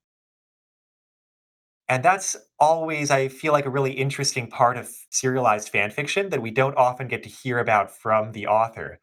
And 1.89 2.03
that's 2.03 2.35
always, 2.59 3.11
I 3.11 3.27
feel 3.27 3.51
like, 3.53 3.65
a 3.65 3.69
really 3.69 3.91
interesting 3.91 4.47
part 4.49 4.77
of 4.77 4.89
serialized 5.11 5.69
fan 5.69 5.91
fiction 5.91 6.29
that 6.29 6.41
we 6.41 6.51
don't 6.51 6.77
often 6.77 7.07
get 7.07 7.23
to 7.23 7.29
hear 7.29 7.59
about 7.59 7.91
from 7.91 8.31
the 8.31 8.47
author. 8.47 8.99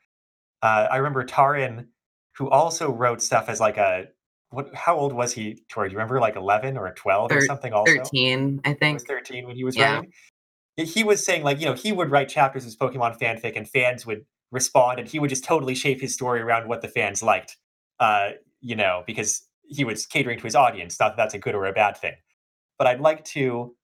Uh, 0.62 0.88
I 0.90 0.96
remember 0.96 1.25
Taran, 1.25 1.87
who 2.37 2.49
also 2.51 2.90
wrote 2.90 3.23
stuff 3.23 3.49
as 3.49 3.61
like 3.61 3.77
a 3.77 4.09
what? 4.51 4.75
How 4.75 4.96
old 4.96 5.12
was 5.12 5.33
he? 5.33 5.62
Tori, 5.68 5.88
do 5.88 5.92
you 5.92 5.99
remember, 5.99 6.20
like 6.20 6.37
eleven 6.37 6.77
or 6.77 6.92
twelve 6.94 7.33
or 7.33 7.40
something? 7.42 7.73
Also, 7.73 7.94
thirteen, 7.94 8.61
I 8.64 8.75
think. 8.75 8.83
he 8.83 8.94
was 8.94 9.05
thirteen 9.05 9.46
when 9.46 9.57
he 9.57 9.64
was 9.64 9.77
yeah. 9.77 9.96
writing. 9.96 10.12
He 10.77 11.05
was 11.05 11.25
saying 11.25 11.42
like, 11.42 11.61
you 11.61 11.66
know, 11.66 11.75
he 11.75 11.92
would 11.92 12.11
write 12.11 12.29
chapters 12.29 12.64
as 12.64 12.77
Pokemon 12.77 13.18
fanfic, 13.18 13.57
and 13.57 13.68
fans 13.68 14.07
would 14.07 14.25
respond, 14.51 14.99
and 14.99 15.09
he 15.09 15.18
would 15.18 15.31
just 15.31 15.44
totally 15.44 15.75
shape 15.75 16.01
his 16.01 16.14
story 16.14 16.40
around 16.40 16.68
what 16.68 16.83
the 16.83 16.88
fans 16.88 17.23
liked. 17.23 17.57
Uh, 17.99 18.31
you 18.61 18.77
know, 18.77 19.05
because 19.07 19.42
he 19.62 19.85
was 19.85 20.07
catering 20.07 20.38
to 20.38 20.44
his 20.44 20.55
audience. 20.55 20.99
Not 20.99 21.11
that 21.11 21.16
that's 21.16 21.35
a 21.35 21.38
good 21.38 21.55
or 21.55 21.66
a 21.66 21.73
bad 21.73 21.96
thing. 21.96 22.14
But 22.79 22.87
I'd 22.87 23.01
like 23.01 23.25
to 23.27 23.75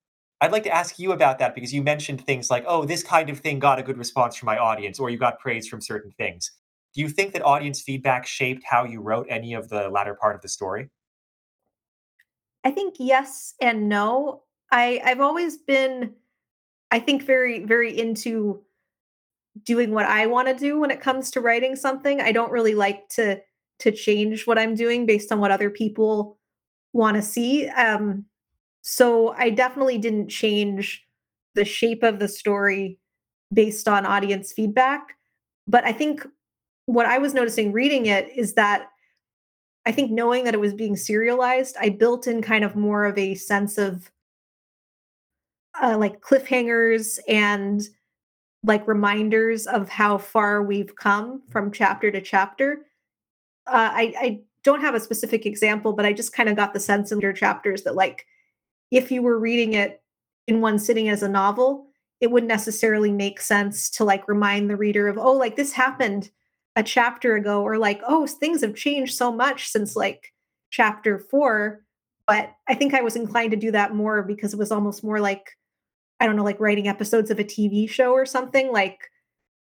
I'd 0.41 0.53
like 0.53 0.65
to 0.65 0.75
ask 0.75 0.99
you 0.99 1.13
about 1.13 1.39
that 1.39 1.55
because 1.55 1.73
you 1.73 1.83
mentioned 1.83 2.25
things 2.25 2.51
like, 2.51 2.65
oh, 2.67 2.85
this 2.85 3.03
kind 3.03 3.31
of 3.31 3.41
thing 3.41 3.59
got 3.59 3.79
a 3.79 3.83
good 3.83 3.97
response 3.97 4.37
from 4.37 4.47
my 4.47 4.59
audience, 4.59 4.99
or 4.99 5.09
you 5.11 5.17
got 5.17 5.39
praise 5.39 5.67
from 5.67 5.81
certain 5.81 6.11
things. 6.13 6.51
Do 6.97 7.03
you 7.03 7.11
think 7.11 7.35
that 7.35 7.45
audience 7.45 7.83
feedback 7.83 8.27
shaped 8.27 8.65
how 8.65 8.85
you 8.85 9.03
wrote 9.03 9.27
any 9.29 9.53
of 9.53 9.69
the 9.69 9.91
latter 9.91 10.15
part 10.15 10.35
of 10.35 10.41
the 10.41 10.49
story? 10.49 10.89
I 12.65 12.71
think 12.71 12.95
yes 12.99 13.53
and 13.61 13.87
no. 13.91 14.45
I 14.73 15.03
I've 15.05 15.21
always 15.21 15.59
been 15.59 16.15
I 16.91 16.99
think 16.99 17.23
very 17.23 17.65
very 17.67 17.97
into 17.97 18.63
doing 19.63 19.93
what 19.93 20.07
I 20.07 20.27
want 20.27 20.49
to 20.49 20.55
do 20.55 20.81
when 20.81 20.91
it 20.91 21.03
comes 21.03 21.31
to 21.33 21.43
writing 21.43 21.77
something. 21.77 22.23
I 22.23 22.33
don't 22.33 22.51
really 22.51 22.75
like 22.75 23.09
to 23.11 23.43
to 23.81 23.93
change 23.93 24.47
what 24.47 24.59
I'm 24.59 24.75
doing 24.75 25.05
based 25.05 25.31
on 25.31 25.39
what 25.39 25.51
other 25.51 25.69
people 25.69 26.39
want 26.95 27.17
to 27.17 27.23
see. 27.23 27.69
Um, 27.69 28.25
so 28.81 29.35
I 29.37 29.51
definitely 29.51 29.99
didn't 29.99 30.29
change 30.29 31.05
the 31.55 31.67
shape 31.67 32.03
of 32.03 32.21
the 32.21 32.29
story 32.29 32.99
based 33.53 33.87
on 33.87 34.07
audience 34.07 34.51
feedback. 34.51 35.17
But 35.69 35.85
I 35.85 35.93
think 35.93 36.27
what 36.87 37.07
I 37.07 37.19
was 37.19 37.35
noticing 37.35 37.73
reading 37.73 38.07
it 38.07 38.31
is 38.37 38.55
that 38.55 38.89
I 39.85 39.93
think 39.93 40.11
knowing 40.11 40.45
that 40.45 40.55
it 40.55 40.61
was 40.61 40.75
being 40.75 40.97
serialized, 40.97 41.77
I 41.81 41.91
built 41.91 42.27
in 42.27 42.43
kind 42.43 42.65
of 42.65 42.75
more 42.75 43.05
of 43.05 43.19
a 43.19 43.35
sense 43.35 43.79
of 43.79 44.11
uh, 45.81 45.97
like 45.99 46.21
cliffhangers 46.21 47.19
and 47.29 47.83
like 48.65 48.89
reminders 48.89 49.67
of 49.67 49.89
how 49.89 50.19
far 50.19 50.63
we've 50.63 50.97
come 50.97 51.43
from 51.51 51.71
chapter 51.71 52.11
to 52.11 52.21
chapter. 52.21 52.87
Uh, 53.67 53.91
I, 53.93 54.15
I 54.19 54.41
don't 54.65 54.81
have 54.81 54.95
a 54.95 55.01
specific 55.01 55.47
example, 55.47 55.93
but 55.93 56.07
I 56.07 56.13
just 56.13 56.33
kind 56.33 56.49
of 56.49 56.57
got 56.57 56.73
the 56.73 56.81
sense 56.81 57.13
in 57.13 57.21
your 57.21 57.33
chapters 57.33 57.83
that 57.83 57.95
like 57.95 58.27
if 58.91 59.11
you 59.13 59.23
were 59.23 59.39
reading 59.39 59.75
it 59.75 60.03
in 60.49 60.61
one 60.61 60.79
sitting 60.79 61.09
as 61.09 61.23
a 61.23 61.29
novel, 61.29 61.87
it 62.21 62.31
wouldn't 62.31 62.49
necessarily 62.49 63.13
make 63.13 63.41
sense 63.41 63.91
to 63.91 64.05
like 64.05 64.27
remind 64.27 64.71
the 64.71 64.77
reader 64.77 65.07
of, 65.07 65.19
oh, 65.19 65.33
like 65.33 65.55
this 65.55 65.73
happened 65.73 66.31
a 66.77 66.83
chapter 66.83 67.35
ago, 67.35 67.63
or 67.63 67.79
like, 67.79 68.01
oh, 68.07 68.27
things 68.27 68.61
have 68.61 68.75
changed 68.75 69.17
so 69.17 69.33
much 69.33 69.69
since 69.69 69.97
like 69.97 70.33
chapter 70.71 71.19
four. 71.19 71.83
But 72.27 72.53
I 72.69 72.75
think 72.75 72.95
I 72.95 73.03
was 73.03 73.17
inclined 73.17 73.53
to 73.53 73.57
do 73.57 73.71
that 73.71 73.95
more 73.95 74.23
because 74.23 74.53
it 74.53 74.59
was 74.59 74.73
almost 74.73 75.03
more 75.03 75.21
like, 75.21 75.51
I 76.21 76.27
don't 76.27 76.37
know, 76.37 76.45
like 76.45 76.61
writing 76.61 76.89
episodes 76.89 77.31
of 77.31 77.39
a 77.39 77.45
TV 77.45 77.89
show 77.89 78.13
or 78.13 78.27
something. 78.27 78.73
Like 78.73 78.99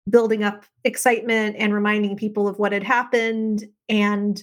building 0.09 0.43
up 0.43 0.65
excitement 0.85 1.57
and 1.59 1.75
reminding 1.75 2.17
people 2.17 2.49
of 2.49 2.59
what 2.59 2.73
had 2.73 2.83
happened 2.83 3.65
and 3.89 4.43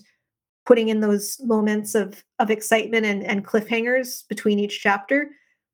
putting 0.65 0.89
in 0.89 0.99
those 0.99 1.39
moments 1.41 1.95
of 1.95 2.23
of 2.39 2.49
excitement 2.49 3.05
and, 3.05 3.23
and 3.23 3.45
cliffhangers 3.45 4.27
between 4.27 4.59
each 4.59 4.81
chapter 4.81 5.29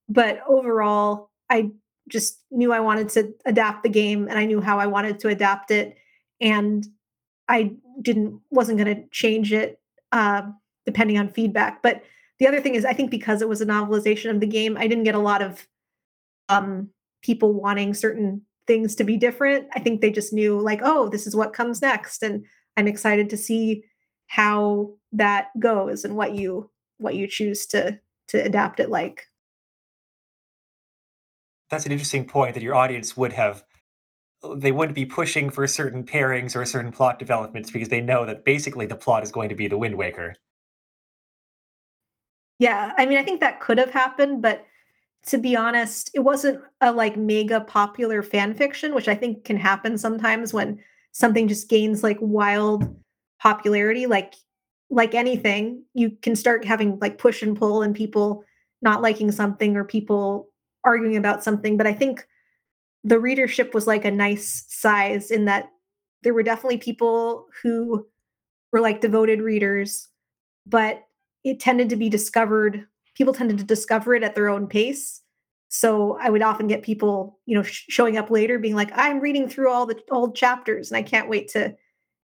but 0.09 0.39
overall 0.47 1.29
i 1.49 1.69
just 2.09 2.41
knew 2.51 2.71
i 2.71 2.79
wanted 2.79 3.09
to 3.09 3.33
adapt 3.45 3.83
the 3.83 3.89
game 3.89 4.27
and 4.27 4.37
i 4.37 4.45
knew 4.45 4.61
how 4.61 4.79
i 4.79 4.87
wanted 4.87 5.19
to 5.19 5.29
adapt 5.29 5.71
it 5.71 5.95
and 6.41 6.87
i 7.47 7.71
didn't 8.01 8.39
wasn't 8.49 8.77
going 8.77 8.95
to 8.95 9.07
change 9.09 9.53
it 9.53 9.79
uh, 10.11 10.41
depending 10.85 11.17
on 11.17 11.29
feedback 11.29 11.81
but 11.81 12.03
the 12.39 12.47
other 12.47 12.59
thing 12.59 12.75
is 12.75 12.83
i 12.83 12.93
think 12.93 13.09
because 13.09 13.41
it 13.41 13.47
was 13.47 13.61
a 13.61 13.65
novelization 13.65 14.29
of 14.29 14.39
the 14.39 14.47
game 14.47 14.75
i 14.77 14.87
didn't 14.87 15.05
get 15.05 15.15
a 15.15 15.19
lot 15.19 15.41
of 15.41 15.67
um, 16.49 16.89
people 17.21 17.53
wanting 17.53 17.93
certain 17.93 18.41
things 18.67 18.95
to 18.95 19.03
be 19.03 19.17
different. 19.17 19.67
I 19.73 19.79
think 19.79 20.01
they 20.01 20.11
just 20.11 20.33
knew 20.33 20.59
like, 20.59 20.81
oh, 20.83 21.09
this 21.09 21.27
is 21.27 21.35
what 21.35 21.53
comes 21.53 21.81
next 21.81 22.23
and 22.23 22.45
I'm 22.77 22.87
excited 22.87 23.29
to 23.29 23.37
see 23.37 23.83
how 24.27 24.93
that 25.11 25.47
goes 25.59 26.05
and 26.05 26.15
what 26.15 26.35
you 26.35 26.69
what 26.97 27.15
you 27.15 27.27
choose 27.27 27.65
to 27.67 27.99
to 28.29 28.37
adapt 28.37 28.79
it 28.79 28.89
like. 28.89 29.25
that's 31.69 31.85
an 31.85 31.91
interesting 31.91 32.25
point 32.25 32.53
that 32.53 32.63
your 32.63 32.75
audience 32.75 33.17
would 33.17 33.33
have 33.33 33.63
they 34.55 34.71
wouldn't 34.71 34.95
be 34.95 35.05
pushing 35.05 35.49
for 35.49 35.67
certain 35.67 36.03
pairings 36.03 36.55
or 36.55 36.65
certain 36.65 36.91
plot 36.91 37.19
developments 37.19 37.69
because 37.69 37.89
they 37.89 38.01
know 38.01 38.25
that 38.25 38.43
basically 38.43 38.85
the 38.85 38.95
plot 38.95 39.23
is 39.23 39.31
going 39.31 39.49
to 39.49 39.55
be 39.55 39.67
the 39.67 39.77
Wind 39.77 39.95
Waker. 39.95 40.35
Yeah, 42.59 42.93
I 42.97 43.05
mean, 43.05 43.17
I 43.17 43.23
think 43.23 43.39
that 43.39 43.59
could 43.59 43.77
have 43.77 43.91
happened, 43.91 44.41
but 44.41 44.65
to 45.27 45.37
be 45.37 45.55
honest, 45.55 46.09
it 46.13 46.19
wasn't 46.19 46.61
a 46.81 46.91
like 46.91 47.17
mega 47.17 47.61
popular 47.61 48.23
fan 48.23 48.53
fiction, 48.53 48.93
which 48.93 49.07
I 49.07 49.15
think 49.15 49.43
can 49.43 49.57
happen 49.57 49.97
sometimes 49.97 50.53
when 50.53 50.79
something 51.11 51.47
just 51.47 51.69
gains 51.69 52.03
like 52.03 52.17
wild 52.19 52.95
popularity. 53.39 54.07
Like 54.07 54.33
like 54.89 55.15
anything, 55.15 55.83
you 55.93 56.11
can 56.21 56.35
start 56.35 56.65
having 56.65 56.99
like 56.99 57.17
push 57.17 57.41
and 57.41 57.57
pull 57.57 57.81
and 57.81 57.95
people 57.95 58.43
not 58.81 59.01
liking 59.01 59.31
something 59.31 59.77
or 59.77 59.83
people 59.83 60.49
arguing 60.83 61.17
about 61.17 61.43
something. 61.43 61.77
But 61.77 61.87
I 61.87 61.93
think 61.93 62.27
the 63.03 63.19
readership 63.19 63.73
was 63.73 63.87
like 63.87 64.05
a 64.05 64.11
nice 64.11 64.65
size 64.67 65.31
in 65.31 65.45
that 65.45 65.69
there 66.23 66.33
were 66.33 66.43
definitely 66.43 66.77
people 66.77 67.47
who 67.61 68.05
were 68.71 68.81
like 68.81 69.01
devoted 69.01 69.41
readers, 69.41 70.07
but 70.65 71.03
it 71.43 71.59
tended 71.59 71.89
to 71.89 71.95
be 71.95 72.09
discovered 72.09 72.85
people 73.15 73.33
tended 73.33 73.57
to 73.57 73.63
discover 73.63 74.15
it 74.15 74.23
at 74.23 74.35
their 74.35 74.49
own 74.49 74.67
pace. 74.67 75.21
So 75.69 76.17
i 76.21 76.29
would 76.29 76.41
often 76.41 76.67
get 76.67 76.81
people 76.81 77.39
you 77.45 77.55
know 77.55 77.63
sh- 77.63 77.85
showing 77.89 78.17
up 78.17 78.29
later 78.29 78.59
being 78.59 78.75
like 78.75 78.91
i'm 78.95 79.19
reading 79.19 79.47
through 79.47 79.69
all 79.69 79.85
the 79.85 79.99
old 80.11 80.35
chapters 80.35 80.91
and 80.91 80.97
i 80.97 81.01
can't 81.01 81.29
wait 81.29 81.47
to 81.49 81.75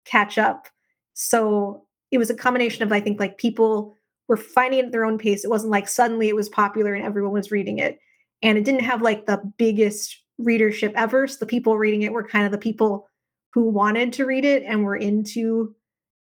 catch 0.05 0.37
up. 0.37 0.67
So 1.13 1.85
it 2.11 2.17
was 2.17 2.29
a 2.29 2.35
combination 2.35 2.83
of 2.83 2.91
i 2.91 2.99
think 2.99 3.19
like 3.19 3.37
people 3.37 3.95
were 4.27 4.37
finding 4.37 4.79
it 4.79 4.85
at 4.85 4.91
their 4.91 5.05
own 5.05 5.17
pace. 5.17 5.43
It 5.43 5.49
wasn't 5.49 5.71
like 5.71 5.87
suddenly 5.87 6.29
it 6.29 6.35
was 6.35 6.49
popular 6.49 6.93
and 6.93 7.03
everyone 7.03 7.33
was 7.33 7.51
reading 7.51 7.79
it 7.79 7.99
and 8.43 8.57
it 8.57 8.63
didn't 8.63 8.83
have 8.83 9.01
like 9.01 9.25
the 9.25 9.41
biggest 9.57 10.21
readership 10.39 10.91
ever 10.95 11.27
so 11.27 11.37
the 11.39 11.45
people 11.45 11.77
reading 11.77 12.01
it 12.01 12.13
were 12.13 12.23
kind 12.23 12.45
of 12.45 12.51
the 12.51 12.57
people 12.57 13.07
who 13.53 13.69
wanted 13.69 14.13
to 14.13 14.25
read 14.25 14.45
it 14.45 14.63
and 14.63 14.83
were 14.83 14.95
into 14.95 15.75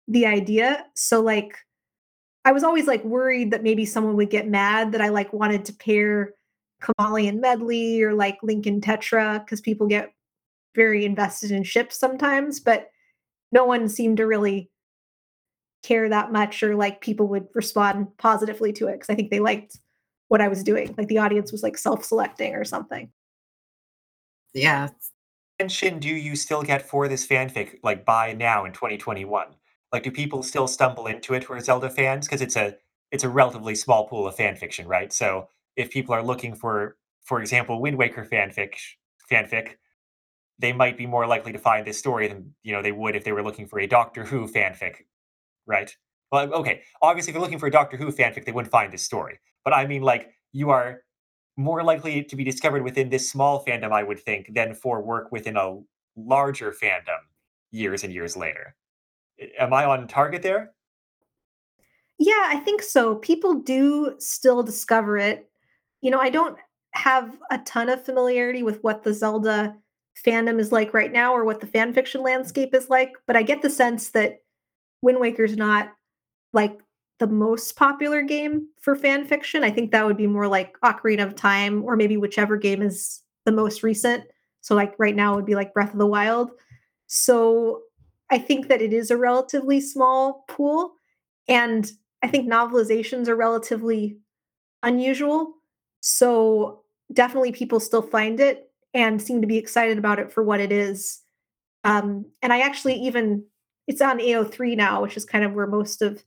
the 0.06 0.26
idea 0.26 0.84
so 0.94 1.20
like 1.20 1.56
I 2.44 2.52
was 2.52 2.64
always 2.64 2.86
like 2.86 3.04
worried 3.04 3.52
that 3.52 3.62
maybe 3.62 3.84
someone 3.86 4.16
would 4.16 4.30
get 4.30 4.48
mad 4.48 4.92
that 4.92 5.00
I 5.00 5.08
like 5.08 5.32
wanted 5.32 5.64
to 5.66 5.72
pair 5.72 6.34
Komali 6.82 7.28
and 7.28 7.40
Medley 7.40 8.02
or 8.02 8.14
like 8.14 8.38
Link 8.42 8.66
and 8.66 8.82
Tetra 8.82 9.44
because 9.44 9.60
people 9.60 9.86
get 9.86 10.12
very 10.74 11.04
invested 11.04 11.52
in 11.52 11.62
ships 11.62 11.98
sometimes, 11.98 12.58
but 12.58 12.90
no 13.52 13.64
one 13.64 13.88
seemed 13.88 14.16
to 14.16 14.26
really 14.26 14.70
care 15.82 16.08
that 16.08 16.32
much 16.32 16.62
or 16.62 16.74
like 16.74 17.00
people 17.00 17.28
would 17.28 17.46
respond 17.54 18.06
positively 18.18 18.72
to 18.72 18.88
it 18.88 18.94
because 18.94 19.10
I 19.10 19.14
think 19.14 19.30
they 19.30 19.40
liked 19.40 19.78
what 20.28 20.40
I 20.40 20.48
was 20.48 20.64
doing. 20.64 20.94
Like 20.96 21.08
the 21.08 21.18
audience 21.18 21.52
was 21.52 21.62
like 21.62 21.78
self-selecting 21.78 22.54
or 22.54 22.64
something. 22.64 23.10
Yeah. 24.54 24.90
Attention 25.58 25.98
do 26.00 26.08
you 26.08 26.36
still 26.36 26.62
get 26.62 26.88
for 26.88 27.08
this 27.08 27.26
fanfic 27.26 27.78
like 27.82 28.04
by 28.04 28.32
now 28.32 28.64
in 28.64 28.72
2021? 28.72 29.48
Like, 29.92 30.02
do 30.04 30.10
people 30.10 30.42
still 30.42 30.68
stumble 30.68 31.06
into 31.06 31.34
it 31.34 31.44
who 31.44 31.54
are 31.54 31.60
Zelda 31.60 31.90
fans? 31.90 32.26
Because 32.26 32.42
it's 32.42 32.56
a 32.56 32.76
it's 33.12 33.24
a 33.24 33.28
relatively 33.28 33.74
small 33.74 34.08
pool 34.08 34.26
of 34.26 34.36
fan 34.36 34.56
fiction, 34.56 34.88
right? 34.88 35.12
So 35.12 35.48
if 35.76 35.90
people 35.90 36.14
are 36.14 36.22
looking 36.22 36.54
for, 36.54 36.96
for 37.24 37.40
example, 37.40 37.80
Wind 37.80 37.98
Waker 37.98 38.24
fanfic, 38.24 38.74
fanfic, 39.30 39.72
they 40.58 40.72
might 40.72 40.96
be 40.98 41.06
more 41.06 41.26
likely 41.26 41.52
to 41.52 41.58
find 41.58 41.86
this 41.86 41.98
story 41.98 42.28
than 42.28 42.54
you 42.62 42.72
know 42.72 42.82
they 42.82 42.92
would 42.92 43.16
if 43.16 43.24
they 43.24 43.32
were 43.32 43.42
looking 43.42 43.66
for 43.66 43.80
a 43.80 43.86
Doctor 43.86 44.24
Who 44.24 44.48
fanfic, 44.48 44.96
right? 45.66 45.94
Well, 46.32 46.52
okay, 46.54 46.82
obviously, 47.02 47.30
if 47.30 47.34
you're 47.34 47.42
looking 47.42 47.58
for 47.58 47.66
a 47.66 47.70
Doctor 47.72 47.96
Who 47.96 48.12
fanfic, 48.12 48.44
they 48.44 48.52
wouldn't 48.52 48.72
find 48.72 48.92
this 48.92 49.04
story. 49.04 49.40
But 49.64 49.74
I 49.74 49.86
mean, 49.86 50.02
like, 50.02 50.30
you 50.52 50.70
are 50.70 51.02
more 51.56 51.82
likely 51.82 52.24
to 52.24 52.36
be 52.36 52.44
discovered 52.44 52.82
within 52.82 53.08
this 53.08 53.30
small 53.30 53.64
fandom, 53.64 53.92
I 53.92 54.02
would 54.02 54.20
think, 54.20 54.54
than 54.54 54.74
for 54.74 55.02
work 55.02 55.30
within 55.32 55.56
a 55.56 55.78
larger 56.16 56.72
fandom 56.72 57.18
years 57.70 58.04
and 58.04 58.12
years 58.12 58.36
later 58.36 58.74
am 59.58 59.72
I 59.72 59.84
on 59.84 60.06
target 60.06 60.42
there? 60.42 60.72
Yeah, 62.18 62.44
I 62.46 62.56
think 62.56 62.82
so. 62.82 63.16
People 63.16 63.54
do 63.54 64.14
still 64.18 64.62
discover 64.62 65.18
it. 65.18 65.50
You 66.00 66.10
know, 66.10 66.20
I 66.20 66.30
don't 66.30 66.56
have 66.92 67.36
a 67.50 67.58
ton 67.58 67.88
of 67.88 68.04
familiarity 68.04 68.62
with 68.62 68.82
what 68.82 69.02
the 69.02 69.14
Zelda 69.14 69.76
fandom 70.24 70.60
is 70.60 70.72
like 70.72 70.92
right 70.92 71.10
now 71.10 71.32
or 71.32 71.44
what 71.44 71.60
the 71.60 71.66
fan 71.66 71.92
fiction 71.92 72.22
landscape 72.22 72.74
is 72.74 72.90
like, 72.90 73.12
but 73.26 73.36
I 73.36 73.42
get 73.42 73.62
the 73.62 73.70
sense 73.70 74.10
that 74.10 74.40
Wind 75.00 75.18
Waker's 75.18 75.56
not 75.56 75.92
like 76.52 76.78
the 77.22 77.28
most 77.28 77.76
popular 77.76 78.20
game 78.20 78.66
for 78.80 78.96
fan 78.96 79.24
fiction. 79.24 79.62
I 79.62 79.70
think 79.70 79.92
that 79.92 80.04
would 80.04 80.16
be 80.16 80.26
more 80.26 80.48
like 80.48 80.76
Ocarina 80.80 81.24
of 81.24 81.36
Time 81.36 81.84
or 81.84 81.94
maybe 81.94 82.16
whichever 82.16 82.56
game 82.56 82.82
is 82.82 83.22
the 83.44 83.52
most 83.52 83.84
recent. 83.84 84.24
So 84.60 84.74
like 84.74 84.92
right 84.98 85.14
now 85.14 85.36
would 85.36 85.46
be 85.46 85.54
like 85.54 85.72
Breath 85.72 85.92
of 85.92 86.00
the 86.00 86.06
Wild. 86.06 86.50
So 87.06 87.82
I 88.28 88.38
think 88.38 88.66
that 88.66 88.82
it 88.82 88.92
is 88.92 89.12
a 89.12 89.16
relatively 89.16 89.80
small 89.80 90.44
pool. 90.48 90.94
And 91.46 91.88
I 92.24 92.26
think 92.26 92.50
novelizations 92.50 93.28
are 93.28 93.36
relatively 93.36 94.16
unusual. 94.82 95.54
So 96.00 96.82
definitely 97.12 97.52
people 97.52 97.78
still 97.78 98.02
find 98.02 98.40
it 98.40 98.68
and 98.94 99.22
seem 99.22 99.40
to 99.42 99.46
be 99.46 99.58
excited 99.58 99.96
about 99.96 100.18
it 100.18 100.32
for 100.32 100.42
what 100.42 100.58
it 100.58 100.72
is. 100.72 101.20
Um, 101.84 102.26
and 102.42 102.52
I 102.52 102.62
actually 102.62 102.94
even, 102.94 103.44
it's 103.86 104.00
on 104.00 104.18
AO3 104.18 104.76
now, 104.76 105.02
which 105.02 105.16
is 105.16 105.24
kind 105.24 105.44
of 105.44 105.52
where 105.52 105.68
most 105.68 106.02
of 106.02 106.24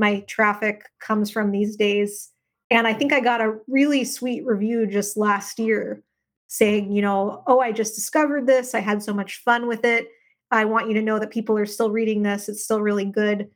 my 0.00 0.20
traffic 0.20 0.88
comes 0.98 1.30
from 1.30 1.52
these 1.52 1.76
days. 1.76 2.30
And 2.70 2.86
I 2.86 2.94
think 2.94 3.12
I 3.12 3.20
got 3.20 3.42
a 3.42 3.58
really 3.68 4.04
sweet 4.04 4.44
review 4.46 4.86
just 4.86 5.16
last 5.16 5.58
year 5.58 6.02
saying, 6.48 6.90
you 6.90 7.02
know, 7.02 7.44
oh, 7.46 7.60
I 7.60 7.70
just 7.70 7.94
discovered 7.94 8.46
this. 8.46 8.74
I 8.74 8.80
had 8.80 9.02
so 9.02 9.12
much 9.12 9.42
fun 9.44 9.68
with 9.68 9.84
it. 9.84 10.08
I 10.50 10.64
want 10.64 10.88
you 10.88 10.94
to 10.94 11.02
know 11.02 11.18
that 11.18 11.30
people 11.30 11.56
are 11.58 11.66
still 11.66 11.90
reading 11.90 12.22
this. 12.22 12.48
It's 12.48 12.64
still 12.64 12.80
really 12.80 13.04
good. 13.04 13.50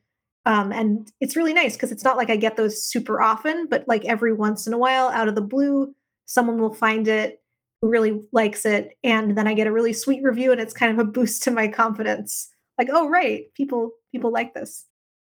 Um, 0.45 0.71
and 0.71 1.11
it's 1.19 1.35
really 1.35 1.53
nice 1.53 1.73
because 1.75 1.91
it's 1.91 2.03
not 2.03 2.17
like 2.17 2.29
I 2.29 2.35
get 2.35 2.55
those 2.55 2.83
super 2.83 3.21
often, 3.21 3.67
but 3.67 3.83
like 3.87 4.05
every 4.05 4.31
once 4.31 4.67
in 4.67 4.73
a 4.73 4.77
while, 4.77 5.09
out 5.09 5.27
of 5.27 5.35
the 5.35 5.41
blue, 5.41 5.93
someone 6.25 6.61
will 6.61 6.73
find 6.73 7.07
it 7.07 7.41
who 7.81 7.89
really 7.89 8.21
likes 8.31 8.65
it. 8.65 8.91
And 9.03 9.35
then 9.35 9.47
I 9.47 9.55
get 9.55 9.67
a 9.67 9.71
really 9.71 9.93
sweet 9.93 10.23
review 10.23 10.51
and 10.51 10.61
it's 10.61 10.73
kind 10.73 10.91
of 10.91 10.99
a 10.99 11.09
boost 11.09 11.41
to 11.43 11.51
my 11.51 11.67
confidence. 11.67 12.49
Like, 12.77 12.89
oh 12.91 13.09
right, 13.09 13.45
people 13.55 13.91
people 14.11 14.31
like 14.31 14.53
this. 14.53 14.85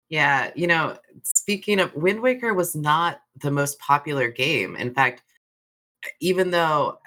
Yeah, 0.09 0.51
you 0.57 0.67
know, 0.67 0.97
speaking 1.23 1.81
of 1.81 1.95
Wind 1.95 2.21
Waker 2.23 2.55
was 2.55 2.75
not 2.75 3.21
the 3.37 3.51
most 3.51 3.79
popular 3.79 4.31
game. 4.31 4.75
In 4.77 4.95
fact, 4.95 5.23
even 6.21 6.51
though 6.51 6.99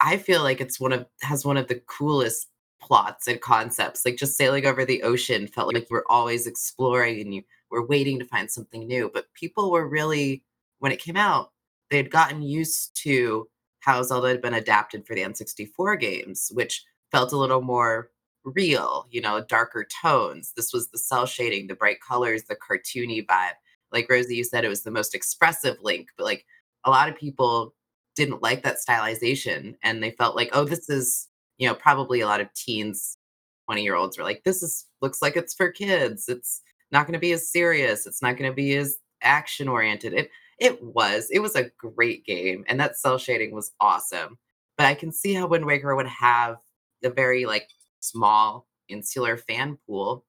I 0.00 0.18
feel 0.18 0.42
like 0.42 0.60
it's 0.60 0.80
one 0.80 0.92
of 0.92 1.06
has 1.22 1.44
one 1.44 1.56
of 1.56 1.68
the 1.68 1.82
coolest 1.86 2.48
plots 2.80 3.26
and 3.28 3.40
concepts. 3.40 4.04
Like 4.04 4.16
just 4.16 4.36
sailing 4.36 4.66
over 4.66 4.84
the 4.84 5.02
ocean 5.02 5.46
felt 5.48 5.74
like 5.74 5.84
you 5.90 5.94
were 5.96 6.10
always 6.10 6.46
exploring 6.46 7.20
and 7.20 7.34
you 7.34 7.42
were 7.70 7.86
waiting 7.86 8.18
to 8.18 8.24
find 8.24 8.50
something 8.50 8.86
new. 8.86 9.10
But 9.12 9.32
people 9.34 9.70
were 9.70 9.88
really, 9.88 10.44
when 10.80 10.92
it 10.92 11.00
came 11.00 11.16
out, 11.16 11.52
they 11.90 11.96
had 11.98 12.10
gotten 12.10 12.42
used 12.42 12.96
to 13.04 13.48
how 13.80 14.02
Zelda 14.02 14.28
had 14.28 14.42
been 14.42 14.54
adapted 14.54 15.06
for 15.06 15.14
the 15.14 15.22
N64 15.22 16.00
games, 16.00 16.50
which 16.54 16.84
felt 17.12 17.32
a 17.32 17.36
little 17.36 17.62
more 17.62 18.10
real, 18.54 19.06
you 19.10 19.20
know, 19.20 19.44
darker 19.44 19.86
tones. 20.02 20.52
This 20.56 20.72
was 20.72 20.90
the 20.90 20.98
cell 20.98 21.26
shading, 21.26 21.66
the 21.66 21.74
bright 21.74 21.98
colors, 22.06 22.44
the 22.44 22.56
cartoony 22.56 23.24
vibe. 23.26 23.52
Like 23.92 24.10
Rosie, 24.10 24.36
you 24.36 24.44
said 24.44 24.64
it 24.64 24.68
was 24.68 24.82
the 24.82 24.90
most 24.90 25.14
expressive 25.14 25.76
Link, 25.82 26.08
but 26.16 26.24
like 26.24 26.44
a 26.84 26.90
lot 26.90 27.08
of 27.08 27.16
people 27.16 27.74
didn't 28.16 28.42
like 28.42 28.62
that 28.62 28.78
stylization 28.86 29.76
and 29.82 30.02
they 30.02 30.10
felt 30.12 30.36
like, 30.36 30.50
oh, 30.52 30.64
this 30.64 30.88
is 30.88 31.28
you 31.58 31.68
know, 31.68 31.74
probably 31.74 32.20
a 32.20 32.26
lot 32.26 32.40
of 32.40 32.52
teens, 32.54 33.18
20 33.66 33.82
year 33.82 33.96
olds 33.96 34.16
were 34.16 34.24
like, 34.24 34.42
this 34.44 34.62
is 34.62 34.86
looks 35.02 35.20
like 35.20 35.36
it's 35.36 35.54
for 35.54 35.70
kids. 35.70 36.28
It's 36.28 36.62
not 36.90 37.06
going 37.06 37.14
to 37.14 37.18
be 37.18 37.32
as 37.32 37.50
serious. 37.50 38.06
It's 38.06 38.22
not 38.22 38.38
going 38.38 38.50
to 38.50 38.54
be 38.54 38.76
as 38.76 38.96
action 39.22 39.68
oriented. 39.68 40.14
It 40.14 40.30
it 40.58 40.82
was. 40.82 41.28
It 41.30 41.40
was 41.40 41.54
a 41.54 41.70
great 41.78 42.24
game, 42.24 42.64
and 42.68 42.80
that 42.80 42.98
cell 42.98 43.18
shading 43.18 43.52
was 43.52 43.72
awesome. 43.80 44.38
But 44.76 44.86
I 44.86 44.94
can 44.94 45.12
see 45.12 45.34
how 45.34 45.46
Wind 45.46 45.66
Waker 45.66 45.94
would 45.94 46.06
have 46.06 46.56
a 47.04 47.10
very 47.10 47.44
like 47.44 47.68
small 48.00 48.66
insular 48.88 49.36
fan 49.36 49.78
pool. 49.86 50.24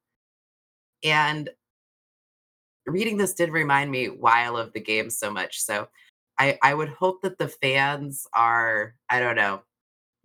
And 1.04 1.50
reading 2.86 3.18
this 3.18 3.34
did 3.34 3.52
remind 3.52 3.92
me 3.92 4.08
why 4.08 4.44
I 4.44 4.50
love 4.50 4.74
the 4.74 4.82
game 4.82 5.10
so 5.10 5.32
much. 5.32 5.62
So 5.62 5.88
I, 6.38 6.58
I 6.64 6.74
would 6.74 6.90
hope 6.90 7.22
that 7.22 7.38
the 7.38 7.48
fans 7.48 8.26
are, 8.34 8.96
I 9.10 9.20
don't 9.20 9.36
know, 9.36 9.62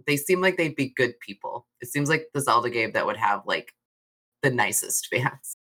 they 0.07 0.17
seem 0.17 0.41
like 0.41 0.57
they'd 0.57 0.77
be 0.77 0.89
good 0.89 1.19
people. 1.21 1.67
It 1.81 1.89
seems 1.89 2.09
like 2.09 2.29
the 2.33 2.41
Zelda 2.41 2.71
game 2.71 2.93
that 2.93 3.07
would 3.07 3.17
have 3.17 3.43
like 3.47 3.73
the 4.43 4.51
nicest 4.51 5.07
fans. 5.13 5.57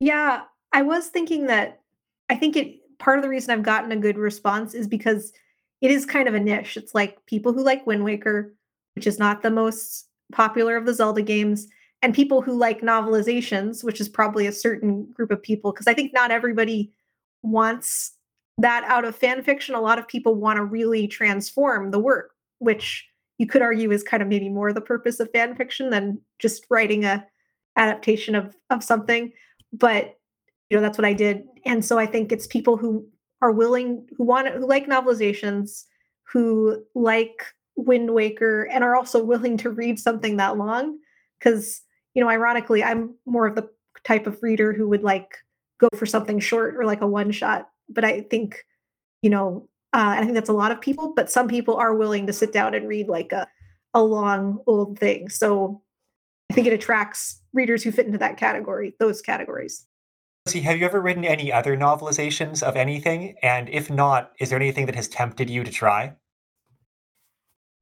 Yeah, 0.00 0.42
I 0.72 0.82
was 0.82 1.08
thinking 1.08 1.46
that 1.46 1.80
I 2.28 2.36
think 2.36 2.56
it 2.56 2.78
part 2.98 3.18
of 3.18 3.22
the 3.22 3.28
reason 3.28 3.50
I've 3.50 3.64
gotten 3.64 3.92
a 3.92 3.96
good 3.96 4.16
response 4.16 4.74
is 4.74 4.86
because 4.86 5.32
it 5.80 5.90
is 5.90 6.06
kind 6.06 6.28
of 6.28 6.34
a 6.34 6.40
niche. 6.40 6.76
It's 6.76 6.94
like 6.94 7.24
people 7.26 7.52
who 7.52 7.64
like 7.64 7.86
Wind 7.86 8.04
Waker, 8.04 8.54
which 8.94 9.06
is 9.06 9.18
not 9.18 9.42
the 9.42 9.50
most 9.50 10.08
popular 10.32 10.76
of 10.76 10.86
the 10.86 10.94
Zelda 10.94 11.22
games, 11.22 11.68
and 12.02 12.14
people 12.14 12.42
who 12.42 12.52
like 12.52 12.80
novelizations, 12.80 13.84
which 13.84 14.00
is 14.00 14.08
probably 14.08 14.46
a 14.46 14.52
certain 14.52 15.04
group 15.12 15.30
of 15.30 15.42
people 15.42 15.72
because 15.72 15.86
I 15.86 15.94
think 15.94 16.12
not 16.12 16.30
everybody 16.30 16.92
wants 17.42 18.12
that 18.58 18.84
out 18.84 19.04
of 19.04 19.16
fan 19.16 19.42
fiction, 19.42 19.74
a 19.74 19.80
lot 19.80 19.98
of 19.98 20.08
people 20.08 20.34
want 20.34 20.56
to 20.56 20.64
really 20.64 21.06
transform 21.06 21.90
the 21.90 21.98
work, 21.98 22.32
which 22.58 23.06
you 23.38 23.46
could 23.46 23.62
argue 23.62 23.90
is 23.90 24.02
kind 24.02 24.22
of 24.22 24.28
maybe 24.28 24.48
more 24.48 24.72
the 24.72 24.80
purpose 24.80 25.20
of 25.20 25.30
fan 25.32 25.56
fiction 25.56 25.90
than 25.90 26.20
just 26.38 26.66
writing 26.70 27.04
a 27.04 27.26
adaptation 27.76 28.34
of 28.34 28.54
of 28.70 28.84
something. 28.84 29.32
But 29.72 30.18
you 30.70 30.76
know, 30.76 30.82
that's 30.82 30.98
what 30.98 31.04
I 31.04 31.12
did. 31.12 31.44
And 31.64 31.84
so 31.84 31.98
I 31.98 32.06
think 32.06 32.32
it's 32.32 32.46
people 32.46 32.76
who 32.76 33.06
are 33.42 33.52
willing, 33.52 34.06
who 34.16 34.24
want 34.24 34.48
who 34.48 34.66
like 34.66 34.86
novelizations, 34.86 35.84
who 36.24 36.82
like 36.94 37.44
Wind 37.76 38.12
Waker, 38.12 38.64
and 38.64 38.84
are 38.84 38.96
also 38.96 39.22
willing 39.22 39.56
to 39.58 39.70
read 39.70 39.98
something 39.98 40.36
that 40.36 40.56
long. 40.56 40.98
Because, 41.38 41.80
you 42.14 42.22
know, 42.22 42.30
ironically, 42.30 42.82
I'm 42.84 43.14
more 43.26 43.46
of 43.46 43.54
the 43.54 43.68
type 44.04 44.26
of 44.26 44.42
reader 44.42 44.72
who 44.72 44.88
would 44.88 45.02
like 45.02 45.36
go 45.78 45.88
for 45.96 46.06
something 46.06 46.38
short 46.38 46.76
or 46.76 46.84
like 46.84 47.00
a 47.00 47.06
one 47.06 47.30
shot. 47.32 47.68
But 47.88 48.04
I 48.04 48.22
think, 48.22 48.64
you 49.22 49.30
know, 49.30 49.68
uh, 49.92 50.16
I 50.16 50.20
think 50.20 50.34
that's 50.34 50.48
a 50.48 50.54
lot 50.54 50.72
of 50.72 50.80
people, 50.80 51.12
but 51.14 51.30
some 51.30 51.48
people 51.48 51.76
are 51.76 51.94
willing 51.94 52.26
to 52.26 52.32
sit 52.32 52.52
down 52.52 52.74
and 52.74 52.88
read 52.88 53.08
like 53.08 53.32
a 53.32 53.46
a 53.94 54.02
long 54.02 54.58
old 54.66 54.98
thing. 54.98 55.28
So 55.28 55.82
I 56.50 56.54
think 56.54 56.66
it 56.66 56.72
attracts 56.72 57.40
readers 57.52 57.82
who 57.82 57.92
fit 57.92 58.06
into 58.06 58.18
that 58.18 58.36
category, 58.36 58.94
those 58.98 59.20
categories. 59.20 59.86
See, 60.46 60.60
have 60.62 60.78
you 60.78 60.86
ever 60.86 61.00
written 61.00 61.24
any 61.24 61.52
other 61.52 61.76
novelizations 61.76 62.62
of 62.62 62.76
anything? 62.76 63.36
And 63.42 63.68
if 63.68 63.90
not, 63.90 64.32
is 64.40 64.50
there 64.50 64.58
anything 64.58 64.86
that 64.86 64.94
has 64.96 65.08
tempted 65.08 65.48
you 65.48 65.62
to 65.62 65.70
try? 65.70 66.14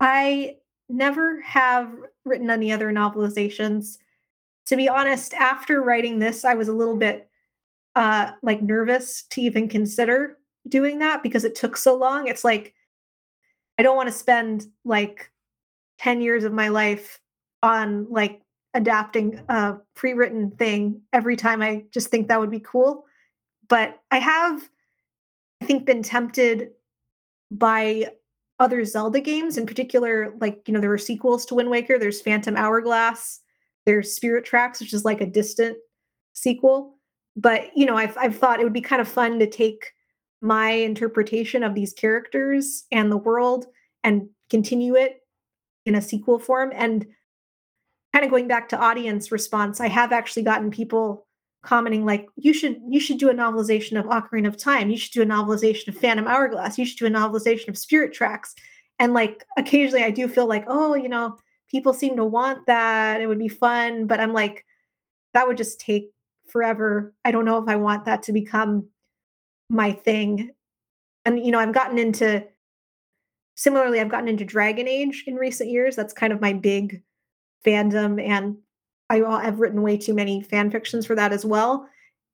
I 0.01 0.57
never 0.89 1.41
have 1.43 1.93
written 2.25 2.51
any 2.51 2.73
other 2.73 2.91
novelizations. 2.91 3.99
To 4.67 4.77
be 4.77 4.89
honest, 4.89 5.35
after 5.35 5.83
writing 5.83 6.19
this, 6.19 6.45
I 6.45 6.55
was 6.55 6.69
a 6.69 6.73
little 6.73 6.97
bit 6.97 7.29
uh 7.97 8.33
like 8.43 8.63
nervous 8.63 9.25
to 9.31 9.41
even 9.41 9.69
consider 9.69 10.39
doing 10.69 11.01
that 11.01 11.23
because 11.23 11.45
it 11.45 11.55
took 11.55 11.77
so 11.77 11.97
long. 11.97 12.29
It's 12.29 12.45
like 12.45 12.75
I 13.79 13.83
don't 13.83 13.97
want 13.97 14.09
to 14.09 14.15
spend 14.15 14.67
like 14.85 15.31
10 15.99 16.21
years 16.21 16.45
of 16.45 16.53
my 16.53 16.69
life 16.69 17.21
on 17.63 18.07
like 18.11 18.43
adapting 18.75 19.41
a 19.49 19.77
pre-written 19.95 20.51
thing 20.53 21.01
every 21.13 21.37
time 21.37 21.61
I 21.63 21.85
just 21.91 22.09
think 22.09 22.29
that 22.29 22.41
would 22.41 22.51
be 22.51 22.61
cool. 22.61 23.05
But 23.69 24.01
I 24.11 24.19
have 24.19 24.69
I 25.61 25.67
think 25.67 25.85
been 25.85 26.03
tempted 26.03 26.71
by 27.51 28.13
other 28.61 28.85
Zelda 28.85 29.21
games 29.21 29.59
in 29.59 29.67
particular 29.67 30.35
like 30.41 30.63
you 30.67 30.75
know 30.75 30.81
there 30.81 30.91
were 30.91 30.99
sequels 30.99 31.45
to 31.47 31.55
Wind 31.55 31.71
Waker. 31.71 31.99
There's 31.99 32.21
Phantom 32.21 32.57
Hourglass. 32.57 33.41
There's 33.87 34.13
Spirit 34.13 34.45
Tracks 34.45 34.81
which 34.81 34.93
is 34.93 35.05
like 35.05 35.21
a 35.21 35.27
distant 35.27 35.79
sequel. 36.35 36.99
But 37.37 37.71
you 37.75 37.87
know 37.87 37.97
I've 37.97 38.17
I've 38.19 38.37
thought 38.37 38.61
it 38.61 38.65
would 38.65 38.73
be 38.73 38.81
kind 38.81 39.01
of 39.01 39.09
fun 39.09 39.39
to 39.39 39.49
take 39.49 39.93
my 40.43 40.71
interpretation 40.71 41.63
of 41.63 41.75
these 41.75 41.93
characters 41.93 42.85
and 42.93 43.11
the 43.11 43.17
world 43.17 43.67
and 44.05 44.29
continue 44.49 44.95
it 44.95 45.23
in 45.87 45.95
a 45.95 46.03
sequel 46.03 46.39
form. 46.39 46.73
And 46.75 47.07
kind 48.13 48.25
of 48.25 48.31
going 48.31 48.49
back 48.49 48.69
to 48.69 48.79
audience 48.79 49.31
response 49.31 49.81
i 49.81 49.89
have 49.89 50.13
actually 50.13 50.43
gotten 50.43 50.71
people 50.71 51.27
commenting 51.63 52.07
like 52.07 52.27
you 52.37 52.55
should 52.55 52.81
you 52.89 52.99
should 52.99 53.19
do 53.19 53.29
a 53.29 53.35
novelization 53.35 53.99
of 53.99 54.07
ocarina 54.07 54.49
of 54.49 54.57
time. 54.57 54.91
You 54.91 54.97
should 54.97 55.13
do 55.13 55.23
a 55.23 55.27
novelization 55.27 55.89
of 55.89 55.97
phantom 55.97 56.27
hourglass. 56.27 56.79
You 56.79 56.87
should 56.87 56.99
do 56.99 57.07
a 57.07 57.11
novelization 57.11 57.69
of 57.69 57.79
spirit 57.79 58.13
tracks. 58.13 58.55
And 58.99 59.15
like 59.15 59.45
occasionally 59.57 60.05
i 60.05 60.11
do 60.11 60.29
feel 60.29 60.47
like 60.47 60.65
oh 60.69 60.95
you 60.95 61.09
know 61.09 61.37
people 61.71 61.93
seem 61.93 62.17
to 62.17 62.25
want 62.25 62.67
that. 62.67 63.21
It 63.21 63.27
would 63.27 63.39
be 63.39 63.49
fun. 63.49 64.07
But 64.07 64.21
i'm 64.21 64.33
like 64.33 64.65
that 65.35 65.47
would 65.47 65.57
just 65.57 65.81
take 65.81 66.11
forever. 66.49 67.15
I 67.25 67.31
don't 67.31 67.45
know 67.45 67.63
if 67.63 67.69
i 67.69 67.77
want 67.77 68.05
that 68.07 68.23
to 68.25 68.33
become 68.33 68.89
my 69.71 69.93
thing. 69.93 70.51
And 71.25 71.45
you 71.45 71.53
know, 71.53 71.59
I've 71.59 71.73
gotten 71.73 71.99
into 71.99 72.45
similarly, 73.55 74.01
I've 74.01 74.11
gotten 74.11 74.29
into 74.29 74.45
Dragon 74.45 74.89
Age 74.89 75.25
in 75.27 75.37
recent 75.37 75.71
years. 75.71 75.97
That's 75.97 76.13
kind 76.13 76.33
of 76.33 76.41
my 76.41 76.53
big 76.53 77.03
fandom, 77.65 78.23
and 78.23 78.57
I've 79.11 79.61
written 79.61 79.83
way 79.83 79.97
too 79.97 80.15
many 80.15 80.43
fan 80.43 80.71
fictions 80.71 81.07
for 81.07 81.15
that 81.17 81.33
as 81.33 81.45
well. 81.45 81.89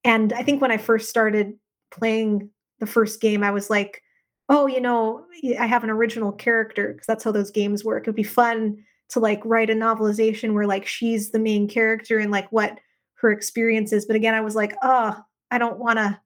And 0.05 0.33
I 0.33 0.43
think 0.43 0.61
when 0.61 0.71
I 0.71 0.77
first 0.77 1.09
started 1.09 1.55
playing 1.91 2.51
the 2.81 2.87
first 2.87 3.21
game, 3.21 3.43
I 3.43 3.51
was 3.51 3.71
like, 3.71 4.03
oh, 4.49 4.67
you 4.67 4.81
know, 4.81 5.25
I 5.59 5.67
have 5.67 5.85
an 5.85 5.91
original 5.91 6.33
character 6.33 6.93
because 6.93 7.07
that's 7.07 7.25
how 7.25 7.33
those 7.33 7.51
games 7.51 7.85
work. 7.85 8.05
It'd 8.05 8.15
be 8.15 8.23
fun 8.23 8.85
to 9.09 9.21
like 9.21 9.41
write 9.45 9.71
a 9.71 9.75
novelization 9.75 10.53
where 10.53 10.67
like 10.67 10.87
she's 10.87 11.31
the 11.31 11.39
main 11.39 11.69
character 11.69 12.19
and 12.19 12.31
like 12.31 12.51
what 12.53 12.79
her 13.15 13.31
experience 13.31 13.93
is. 13.93 14.07
But 14.07 14.17
again, 14.17 14.35
I 14.35 14.41
was 14.41 14.55
like, 14.55 14.77
oh, 14.83 15.17
I 15.51 15.59
don't 15.59 15.79
want 15.79 15.99
to 15.99 16.21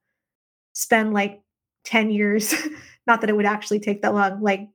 spend 0.72 1.14
like 1.14 1.40
10 1.84 2.10
years, 2.10 2.54
not 3.06 3.20
that 3.20 3.30
it 3.30 3.36
would 3.36 3.46
actually 3.46 3.80
take 3.80 4.02
that 4.02 4.14
long, 4.14 4.42
like 4.42 4.68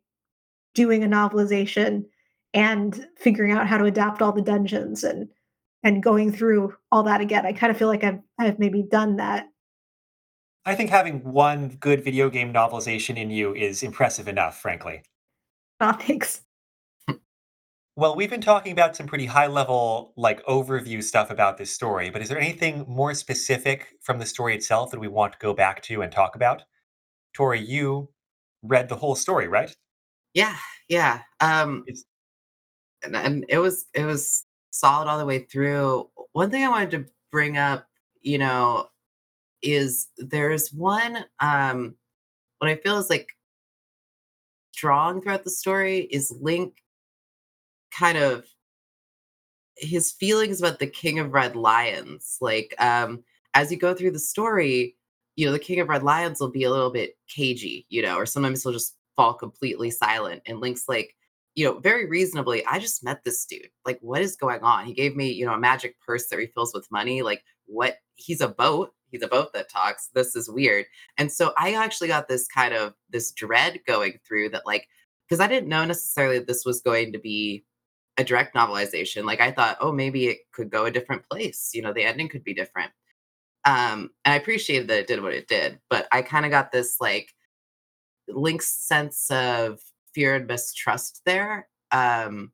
doing 0.74 1.04
a 1.04 1.08
novelization 1.08 2.06
and 2.54 3.08
figuring 3.18 3.52
out 3.52 3.68
how 3.68 3.78
to 3.78 3.86
adapt 3.86 4.22
all 4.22 4.32
the 4.32 4.42
dungeons 4.42 5.04
and 5.04 5.28
and 5.86 6.02
going 6.04 6.34
through 6.34 6.74
all 6.92 7.04
that 7.04 7.22
again. 7.22 7.46
I 7.46 7.54
kind 7.54 7.72
of 7.72 7.78
feel 7.78 7.88
like 7.88 8.04
I've 8.04 8.20
I've 8.38 8.60
maybe 8.60 8.84
done 8.84 9.16
that. 9.18 9.46
I 10.66 10.74
think 10.76 10.90
having 10.90 11.24
one 11.24 11.78
good 11.80 12.04
video 12.04 12.30
game 12.30 12.52
novelization 12.52 13.18
in 13.18 13.30
you 13.30 13.54
is 13.54 13.84
impressive 13.84 14.28
enough, 14.28 14.60
frankly. 14.60 15.04
Oh, 15.80 15.94
thanks. 15.94 16.42
Well, 17.98 18.16
we've 18.16 18.30
been 18.30 18.42
talking 18.42 18.74
about 18.74 18.96
some 18.96 19.08
pretty 19.08 19.28
high 19.28 19.48
level, 19.48 20.12
like 20.18 20.46
overview 20.48 21.02
stuff 21.02 21.30
about 21.30 21.58
this 21.58 21.72
story, 21.72 22.10
but 22.10 22.22
is 22.22 22.28
there 22.28 22.40
anything 22.40 22.84
more 22.90 23.14
specific 23.14 23.88
from 24.02 24.20
the 24.20 24.26
story 24.26 24.54
itself 24.54 24.92
that 24.92 25.00
we 25.00 25.08
want 25.08 25.34
to 25.34 25.40
go 25.40 25.54
back 25.54 25.82
to 25.84 26.02
and 26.02 26.12
talk 26.12 26.36
about? 26.36 26.64
Tori, 27.34 27.62
you 27.62 28.10
read 28.64 28.90
the 28.90 28.98
whole 28.98 29.16
story, 29.16 29.48
right? 29.48 29.74
Yeah, 30.34 30.58
yeah. 30.90 31.22
Um, 31.40 31.86
and, 33.04 33.16
and 33.16 33.46
it 33.48 33.60
was 33.60 33.86
it 33.94 34.04
was 34.04 34.45
solid 34.76 35.08
all 35.08 35.18
the 35.18 35.26
way 35.26 35.40
through. 35.40 36.10
One 36.34 36.52
thing 36.52 36.64
I 36.64 36.70
wanted 36.70 36.92
to 36.92 37.06
bring 37.32 37.58
up, 37.58 37.88
you 38.22 38.38
know, 38.38 38.88
is 39.62 40.08
there's 40.18 40.72
one 40.74 41.26
um 41.40 41.96
what 42.60 42.70
I 42.70 42.76
feel 42.76 42.98
is 42.98 43.10
like 43.10 43.30
strong 44.74 45.22
throughout 45.22 45.44
the 45.44 45.50
story 45.50 46.02
is 46.12 46.36
Link 46.42 46.84
kind 47.92 48.18
of 48.18 48.46
his 49.78 50.12
feelings 50.12 50.60
about 50.60 50.80
the 50.80 50.88
King 50.88 51.20
of 51.20 51.34
Red 51.34 51.56
Lions. 51.56 52.38
Like, 52.42 52.74
um, 52.80 53.24
as 53.54 53.72
you 53.72 53.78
go 53.78 53.94
through 53.94 54.12
the 54.12 54.20
story, 54.20 54.96
you 55.36 55.46
know, 55.46 55.52
the 55.52 55.60
King 55.60 55.80
of 55.80 55.90
Red 55.90 56.04
Lions 56.04 56.40
will 56.40 56.52
be 56.52 56.64
a 56.64 56.72
little 56.72 56.92
bit 56.92 57.18
cagey, 57.28 57.86
you 57.90 58.02
know, 58.02 58.16
or 58.16 58.26
sometimes 58.26 58.64
he'll 58.64 58.72
just 58.72 58.96
fall 59.16 59.34
completely 59.34 59.92
silent. 59.92 60.42
And 60.46 60.60
Link's 60.60 60.88
like, 60.88 61.16
you 61.56 61.66
know, 61.66 61.80
very 61.80 62.06
reasonably, 62.06 62.66
I 62.66 62.80
just 62.80 63.04
met 63.04 63.24
this 63.24 63.46
dude. 63.46 63.70
Like, 63.86 63.98
what 64.02 64.22
is 64.22 64.36
going 64.36 64.62
on? 64.62 64.86
He 64.86 64.94
gave 64.94 65.16
me, 65.16 65.32
you 65.32 65.46
know, 65.46 65.54
a 65.54 65.60
magic 65.60 65.96
purse 66.06 66.28
that 66.28 66.38
refills 66.38 66.74
with 66.74 66.92
money. 66.92 67.22
Like, 67.22 67.44
what? 67.66 67.98
He's 68.16 68.42
a 68.42 68.48
boat. 68.48 68.94
He's 69.10 69.24
a 69.24 69.28
boat 69.28 69.54
that 69.54 69.70
talks. 69.70 70.10
This 70.14 70.36
is 70.36 70.50
weird. 70.50 70.86
And 71.18 71.32
so 71.32 71.54
I 71.58 71.74
actually 71.74 72.10
got 72.10 72.28
this 72.28 72.48
kind 72.48 72.74
of 72.74 72.94
this 73.10 73.32
dread 73.32 73.80
going 73.88 74.20
through 74.28 74.50
that, 74.50 74.66
like, 74.66 74.88
because 75.28 75.40
I 75.40 75.48
didn't 75.48 75.70
know 75.70 75.86
necessarily 75.86 76.40
that 76.40 76.48
this 76.48 76.66
was 76.66 76.82
going 76.82 77.14
to 77.14 77.20
be 77.20 77.64
a 78.18 78.24
direct 78.24 78.56
novelization. 78.56 79.24
Like 79.24 79.42
I 79.42 79.52
thought, 79.52 79.78
oh, 79.80 79.92
maybe 79.92 80.28
it 80.28 80.40
could 80.52 80.70
go 80.70 80.86
a 80.86 80.92
different 80.92 81.28
place. 81.30 81.72
You 81.74 81.82
know, 81.82 81.94
the 81.94 82.04
ending 82.04 82.30
could 82.30 82.44
be 82.44 82.54
different. 82.54 82.92
Um, 83.66 84.12
and 84.24 84.34
I 84.34 84.36
appreciated 84.36 84.88
that 84.90 85.00
it 85.00 85.08
did 85.08 85.24
what 85.24 85.34
it 85.34 85.48
did, 85.48 85.80
but 85.90 86.08
I 86.12 86.22
kind 86.22 86.46
of 86.46 86.52
got 86.52 86.72
this 86.72 86.98
like 87.02 87.34
Link's 88.28 88.68
sense 88.68 89.30
of 89.32 89.80
fear 90.16 90.36
and 90.36 90.48
mistrust 90.48 91.22
there. 91.26 91.68
Um, 91.92 92.52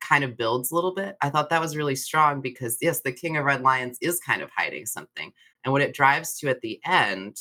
kind 0.00 0.24
of 0.24 0.36
builds 0.36 0.70
a 0.70 0.74
little 0.74 0.94
bit. 0.94 1.16
I 1.20 1.28
thought 1.28 1.50
that 1.50 1.60
was 1.60 1.76
really 1.76 1.94
strong 1.94 2.40
because 2.40 2.78
yes, 2.80 3.02
the 3.02 3.12
King 3.12 3.36
of 3.36 3.44
Red 3.44 3.60
Lions 3.60 3.98
is 4.00 4.18
kind 4.20 4.40
of 4.40 4.50
hiding 4.56 4.86
something. 4.86 5.30
And 5.62 5.72
what 5.72 5.82
it 5.82 5.94
drives 5.94 6.38
to 6.38 6.48
at 6.48 6.62
the 6.62 6.80
end 6.86 7.36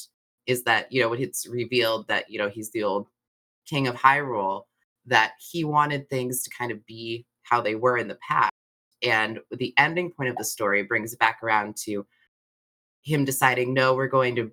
is 0.45 0.63
that, 0.63 0.91
you 0.91 1.01
know, 1.01 1.09
when 1.09 1.21
it's 1.21 1.47
revealed 1.47 2.07
that, 2.09 2.29
you 2.29 2.37
know, 2.37 2.49
he's 2.49 2.71
the 2.71 2.83
old 2.83 3.07
King 3.67 3.87
of 3.87 3.95
Hyrule, 3.95 4.63
that 5.05 5.33
he 5.39 5.63
wanted 5.63 6.09
things 6.09 6.43
to 6.43 6.49
kind 6.49 6.71
of 6.71 6.85
be 6.85 7.25
how 7.43 7.61
they 7.61 7.75
were 7.75 7.97
in 7.97 8.09
the 8.09 8.19
past. 8.27 8.51
And 9.01 9.39
the 9.51 9.73
ending 9.77 10.11
point 10.11 10.29
of 10.29 10.35
the 10.35 10.43
story 10.43 10.83
brings 10.83 11.13
it 11.13 11.19
back 11.19 11.39
around 11.41 11.77
to 11.85 12.05
him 13.03 13.23
deciding, 13.23 13.73
no, 13.73 13.95
we're 13.95 14.07
going 14.07 14.35
to, 14.35 14.51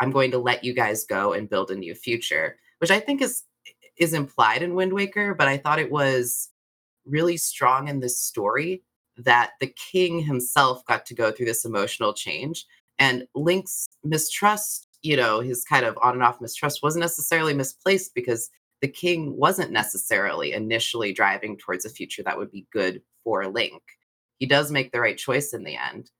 I'm 0.00 0.10
going 0.10 0.30
to 0.32 0.38
let 0.38 0.62
you 0.62 0.74
guys 0.74 1.06
go 1.06 1.32
and 1.32 1.48
build 1.48 1.70
a 1.70 1.76
new 1.76 1.94
future, 1.94 2.56
which 2.78 2.90
I 2.90 3.00
think 3.00 3.22
is 3.22 3.44
is 3.98 4.12
implied 4.12 4.62
in 4.62 4.74
Wind 4.74 4.92
Waker, 4.92 5.34
but 5.34 5.48
I 5.48 5.56
thought 5.56 5.78
it 5.78 5.90
was 5.90 6.50
really 7.04 7.36
strong 7.36 7.88
in 7.88 8.00
this 8.00 8.20
story 8.20 8.82
that 9.16 9.52
the 9.60 9.66
king 9.92 10.20
himself 10.20 10.84
got 10.86 11.04
to 11.06 11.14
go 11.14 11.32
through 11.32 11.46
this 11.46 11.64
emotional 11.64 12.12
change 12.14 12.64
and 12.98 13.26
Link's 13.34 13.86
mistrust, 14.04 14.88
you 15.02 15.16
know, 15.16 15.40
his 15.40 15.64
kind 15.64 15.84
of 15.86 15.96
on 16.02 16.14
and 16.14 16.22
off 16.22 16.40
mistrust 16.40 16.82
wasn't 16.82 17.02
necessarily 17.02 17.54
misplaced 17.54 18.14
because 18.14 18.50
the 18.80 18.88
king 18.88 19.36
wasn't 19.36 19.70
necessarily 19.70 20.52
initially 20.52 21.12
driving 21.12 21.56
towards 21.56 21.84
a 21.84 21.90
future 21.90 22.22
that 22.22 22.36
would 22.36 22.50
be 22.50 22.66
good 22.72 23.02
for 23.24 23.46
Link. 23.46 23.82
He 24.38 24.46
does 24.46 24.70
make 24.70 24.92
the 24.92 25.00
right 25.00 25.18
choice 25.18 25.52
in 25.52 25.64
the 25.64 25.76
end. 25.76 26.10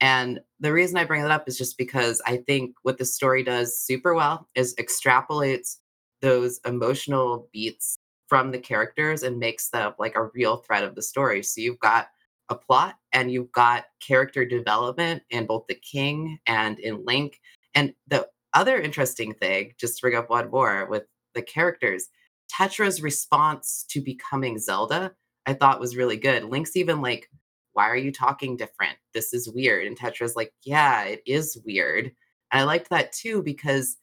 And 0.00 0.40
the 0.58 0.72
reason 0.72 0.96
I 0.96 1.04
bring 1.04 1.22
that 1.22 1.30
up 1.30 1.46
is 1.46 1.56
just 1.56 1.78
because 1.78 2.20
I 2.26 2.38
think 2.38 2.74
what 2.82 2.98
the 2.98 3.04
story 3.04 3.44
does 3.44 3.78
super 3.78 4.14
well 4.14 4.48
is 4.54 4.74
extrapolates 4.74 5.76
those 6.22 6.60
emotional 6.64 7.48
beats 7.52 7.98
from 8.28 8.50
the 8.50 8.58
characters 8.58 9.22
and 9.22 9.38
makes 9.38 9.68
them 9.68 9.92
like 9.98 10.16
a 10.16 10.30
real 10.34 10.56
thread 10.56 10.84
of 10.84 10.94
the 10.94 11.02
story. 11.02 11.42
So 11.42 11.60
you've 11.60 11.80
got 11.80 12.08
a 12.48 12.54
plot 12.54 12.96
and 13.12 13.30
you've 13.30 13.52
got 13.52 13.84
character 14.00 14.44
development 14.44 15.22
in 15.30 15.46
both 15.46 15.66
the 15.68 15.74
king 15.74 16.38
and 16.46 16.78
in 16.78 17.04
Link. 17.04 17.40
And 17.74 17.92
the 18.08 18.28
other 18.54 18.80
interesting 18.80 19.34
thing, 19.34 19.72
just 19.78 19.96
to 19.96 20.02
bring 20.02 20.16
up 20.16 20.30
one 20.30 20.50
more 20.50 20.86
with 20.88 21.04
the 21.34 21.42
characters, 21.42 22.08
Tetra's 22.48 23.02
response 23.02 23.84
to 23.90 24.00
becoming 24.00 24.58
Zelda, 24.58 25.12
I 25.46 25.54
thought 25.54 25.80
was 25.80 25.96
really 25.96 26.16
good. 26.16 26.44
Link's 26.44 26.76
even 26.76 27.00
like, 27.02 27.28
Why 27.72 27.88
are 27.88 27.96
you 27.96 28.12
talking 28.12 28.56
different? 28.56 28.96
This 29.14 29.32
is 29.32 29.50
weird. 29.50 29.86
And 29.86 29.96
Tetra's 29.96 30.36
like, 30.36 30.52
Yeah, 30.64 31.04
it 31.04 31.22
is 31.26 31.60
weird. 31.64 32.06
And 32.50 32.60
I 32.60 32.64
liked 32.64 32.90
that 32.90 33.12
too 33.12 33.42
because 33.42 33.96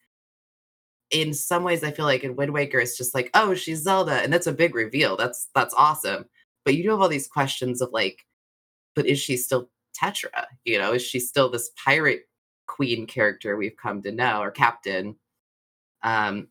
in 1.10 1.34
some 1.34 1.64
ways 1.64 1.82
I 1.82 1.90
feel 1.90 2.04
like 2.06 2.24
in 2.24 2.36
Wind 2.36 2.52
Waker 2.52 2.78
it's 2.78 2.96
just 2.96 3.14
like, 3.14 3.30
oh, 3.34 3.54
she's 3.54 3.82
Zelda, 3.82 4.14
and 4.14 4.32
that's 4.32 4.46
a 4.46 4.52
big 4.52 4.74
reveal. 4.74 5.16
That's 5.16 5.48
that's 5.54 5.74
awesome. 5.74 6.26
But 6.64 6.74
you 6.74 6.82
do 6.82 6.90
have 6.90 7.00
all 7.00 7.08
these 7.08 7.28
questions 7.28 7.80
of 7.80 7.90
like, 7.92 8.26
but 8.94 9.06
is 9.06 9.18
she 9.18 9.36
still 9.36 9.70
Tetra? 10.00 10.46
You 10.64 10.78
know, 10.78 10.92
is 10.92 11.02
she 11.02 11.20
still 11.20 11.50
this 11.50 11.70
pirate 11.84 12.28
queen 12.66 13.06
character 13.06 13.56
we've 13.56 13.76
come 13.76 14.02
to 14.02 14.12
know 14.12 14.40
or 14.40 14.50
captain? 14.50 15.16
Um, 16.02 16.48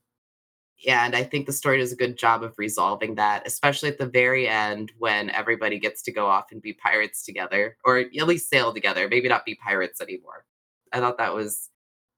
and 0.87 1.15
I 1.15 1.23
think 1.23 1.45
the 1.45 1.51
story 1.53 1.77
does 1.79 1.91
a 1.91 1.97
good 1.97 2.17
job 2.17 2.43
of 2.43 2.53
resolving 2.57 3.15
that, 3.15 3.45
especially 3.45 3.89
at 3.89 3.97
the 3.97 4.05
very 4.05 4.47
end 4.47 4.91
when 4.97 5.29
everybody 5.29 5.77
gets 5.77 6.01
to 6.03 6.11
go 6.11 6.25
off 6.27 6.51
and 6.51 6.61
be 6.61 6.73
pirates 6.73 7.25
together, 7.25 7.77
or 7.83 7.99
at 7.99 8.13
least 8.13 8.49
sail 8.49 8.73
together, 8.73 9.07
maybe 9.09 9.27
not 9.27 9.45
be 9.45 9.55
pirates 9.55 9.99
anymore. 9.99 10.45
I 10.93 10.99
thought 10.99 11.17
that 11.17 11.35
was 11.35 11.69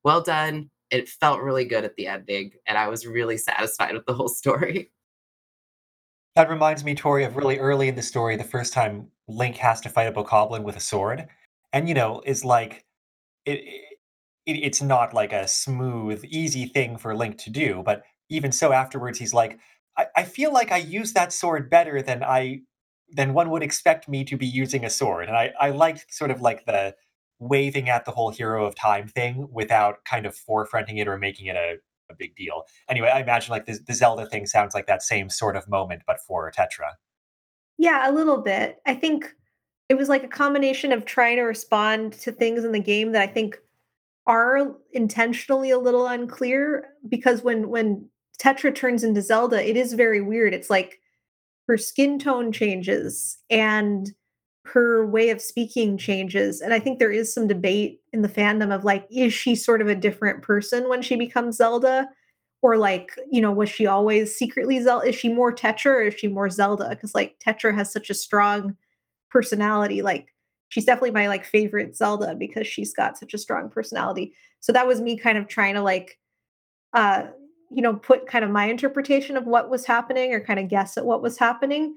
well 0.03 0.21
done. 0.21 0.69
It 0.91 1.09
felt 1.09 1.41
really 1.41 1.65
good 1.65 1.85
at 1.85 1.95
the 1.95 2.07
ending, 2.07 2.51
and 2.67 2.77
I 2.77 2.87
was 2.89 3.07
really 3.07 3.37
satisfied 3.37 3.93
with 3.93 4.05
the 4.05 4.13
whole 4.13 4.29
story. 4.29 4.91
That 6.37 6.49
reminds 6.49 6.85
me, 6.85 6.95
Tori, 6.95 7.25
of 7.25 7.35
really 7.35 7.59
early 7.59 7.89
in 7.89 7.95
the 7.95 8.01
story, 8.01 8.37
the 8.37 8.43
first 8.45 8.71
time 8.71 9.11
Link 9.27 9.57
has 9.57 9.81
to 9.81 9.89
fight 9.89 10.07
a 10.07 10.13
bokoblin 10.13 10.63
with 10.63 10.77
a 10.77 10.79
sword, 10.79 11.27
and 11.73 11.89
you 11.89 11.93
know, 11.93 12.21
is 12.25 12.45
like 12.45 12.85
it, 13.45 13.59
it 14.45 14.53
it's 14.53 14.81
not 14.81 15.13
like 15.13 15.33
a 15.33 15.45
smooth, 15.47 16.23
easy 16.23 16.67
thing 16.67 16.97
for 16.97 17.15
Link 17.15 17.37
to 17.39 17.49
do, 17.49 17.83
but 17.85 18.03
even 18.29 18.51
so, 18.53 18.71
afterwards, 18.71 19.19
he's 19.19 19.33
like, 19.33 19.59
I, 19.97 20.05
I 20.15 20.23
feel 20.23 20.53
like 20.53 20.71
I 20.71 20.77
use 20.77 21.11
that 21.13 21.33
sword 21.33 21.69
better 21.69 22.01
than 22.01 22.23
I 22.23 22.61
than 23.13 23.33
one 23.33 23.49
would 23.49 23.63
expect 23.63 24.07
me 24.07 24.23
to 24.23 24.37
be 24.37 24.47
using 24.47 24.85
a 24.85 24.89
sword, 24.89 25.27
and 25.27 25.37
I 25.37 25.51
I 25.59 25.71
liked 25.71 26.13
sort 26.13 26.31
of 26.31 26.41
like 26.41 26.65
the 26.65 26.95
waving 27.41 27.89
at 27.89 28.05
the 28.05 28.11
whole 28.11 28.29
hero 28.29 28.65
of 28.65 28.75
time 28.75 29.07
thing 29.07 29.47
without 29.51 30.05
kind 30.05 30.25
of 30.25 30.35
forefronting 30.35 30.99
it 30.99 31.07
or 31.07 31.17
making 31.17 31.47
it 31.47 31.55
a, 31.55 31.75
a 32.09 32.15
big 32.17 32.35
deal. 32.35 32.63
Anyway, 32.87 33.09
I 33.09 33.19
imagine 33.19 33.51
like 33.51 33.65
the, 33.65 33.79
the 33.85 33.95
Zelda 33.95 34.27
thing 34.27 34.45
sounds 34.45 34.75
like 34.75 34.85
that 34.85 35.01
same 35.01 35.29
sort 35.29 35.55
of 35.55 35.67
moment, 35.67 36.03
but 36.05 36.19
for 36.21 36.49
Tetra. 36.51 36.91
Yeah, 37.79 38.09
a 38.09 38.13
little 38.13 38.37
bit. 38.37 38.77
I 38.85 38.93
think 38.93 39.33
it 39.89 39.95
was 39.95 40.07
like 40.07 40.23
a 40.23 40.27
combination 40.27 40.91
of 40.91 41.03
trying 41.03 41.37
to 41.37 41.41
respond 41.41 42.13
to 42.13 42.31
things 42.31 42.63
in 42.63 42.71
the 42.73 42.79
game 42.79 43.11
that 43.13 43.23
I 43.23 43.27
think 43.27 43.57
are 44.27 44.75
intentionally 44.93 45.71
a 45.71 45.79
little 45.79 46.05
unclear 46.05 46.89
because 47.09 47.41
when 47.41 47.69
when 47.69 48.07
Tetra 48.39 48.73
turns 48.73 49.03
into 49.03 49.21
Zelda, 49.21 49.67
it 49.67 49.75
is 49.75 49.93
very 49.93 50.21
weird. 50.21 50.53
It's 50.53 50.69
like 50.69 50.99
her 51.67 51.77
skin 51.77 52.19
tone 52.19 52.51
changes 52.51 53.39
and 53.49 54.11
her 54.64 55.05
way 55.05 55.30
of 55.30 55.41
speaking 55.41 55.97
changes. 55.97 56.62
And 56.62 56.74
I 56.74 56.80
think 56.80 56.99
there 56.99 57.12
is 57.12 57.34
some 57.34 57.47
debate 57.47 58.01
in 58.14 58.22
the 58.22 58.30
fandom 58.30 58.74
of 58.74 58.84
like, 58.84 59.07
is 59.09 59.34
she 59.34 59.55
sort 59.55 59.82
of 59.82 59.88
a 59.88 59.95
different 59.95 60.43
person 60.43 60.88
when 60.88 61.01
she 61.01 61.16
becomes 61.16 61.57
Zelda? 61.57 62.07
Or 62.62 62.78
like, 62.78 63.12
you 63.32 63.41
know, 63.41 63.51
was 63.51 63.70
she 63.70 63.88
always 63.88 64.36
secretly 64.36 64.80
Zelda? 64.80 65.07
Is 65.07 65.16
she 65.16 65.34
more 65.34 65.51
Tetra 65.51 65.91
or 65.93 66.01
is 66.03 66.14
she 66.14 66.28
more 66.28 66.49
Zelda? 66.49 66.89
Because 66.89 67.16
like 67.16 67.39
Tetra 67.39 67.74
has 67.74 67.91
such 67.91 68.12
a 68.12 68.14
strong 68.14 68.78
personality. 69.32 70.03
Like 70.03 70.32
she's 70.70 70.86
definitely 70.86 71.12
my 71.12 71.28
like 71.28 71.43
favorite 71.43 71.95
Zelda 71.95 72.36
because 72.36 72.68
she's 72.68 72.93
got 72.93 73.18
such 73.18 73.34
a 73.34 73.39
strong 73.39 73.70
personality. 73.70 74.34
So 74.59 74.72
that 74.74 74.86
was 74.86 75.01
me 75.01 75.18
kind 75.18 75.39
of 75.39 75.47
trying 75.47 75.74
to 75.74 75.82
like 75.82 76.20
uh 76.93 77.24
you 77.72 77.82
know 77.82 77.95
put 77.95 78.28
kind 78.28 78.43
of 78.43 78.51
my 78.51 78.66
interpretation 78.66 79.38
of 79.38 79.45
what 79.45 79.70
was 79.70 79.86
happening 79.86 80.34
or 80.34 80.39
kind 80.39 80.59
of 80.59 80.68
guess 80.68 80.97
at 80.97 81.05
what 81.05 81.22
was 81.22 81.38
happening 81.38 81.95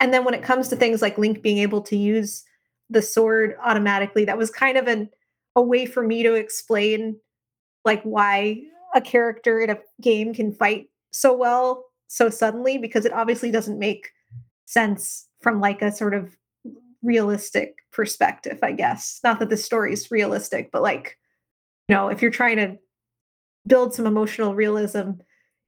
and 0.00 0.12
then 0.12 0.24
when 0.24 0.34
it 0.34 0.42
comes 0.42 0.68
to 0.68 0.76
things 0.76 1.02
like 1.02 1.18
Link 1.18 1.42
being 1.42 1.58
able 1.58 1.82
to 1.82 1.96
use 1.96 2.44
the 2.88 3.02
sword 3.02 3.56
automatically, 3.62 4.24
that 4.24 4.38
was 4.38 4.50
kind 4.50 4.76
of 4.76 4.88
an 4.88 5.10
a 5.56 5.62
way 5.62 5.84
for 5.84 6.02
me 6.02 6.22
to 6.22 6.34
explain 6.34 7.16
like 7.84 8.02
why 8.02 8.60
a 8.94 9.00
character 9.00 9.60
in 9.60 9.70
a 9.70 9.78
game 10.00 10.32
can 10.32 10.52
fight 10.52 10.88
so 11.12 11.36
well 11.36 11.84
so 12.10 12.28
suddenly 12.28 12.76
because 12.76 13.04
it 13.04 13.12
obviously 13.12 13.50
doesn't 13.50 13.78
make 13.78 14.10
sense 14.66 15.28
from 15.40 15.60
like 15.60 15.80
a 15.80 15.92
sort 15.92 16.12
of 16.12 16.36
realistic 17.02 17.76
perspective, 17.92 18.58
I 18.62 18.72
guess. 18.72 19.20
Not 19.22 19.38
that 19.38 19.48
the 19.48 19.56
story 19.56 19.92
is 19.92 20.10
realistic, 20.10 20.70
but 20.72 20.82
like, 20.82 21.16
you 21.88 21.94
know, 21.94 22.08
if 22.08 22.20
you're 22.20 22.30
trying 22.30 22.56
to 22.56 22.76
build 23.66 23.94
some 23.94 24.06
emotional 24.06 24.54
realism, 24.54 25.12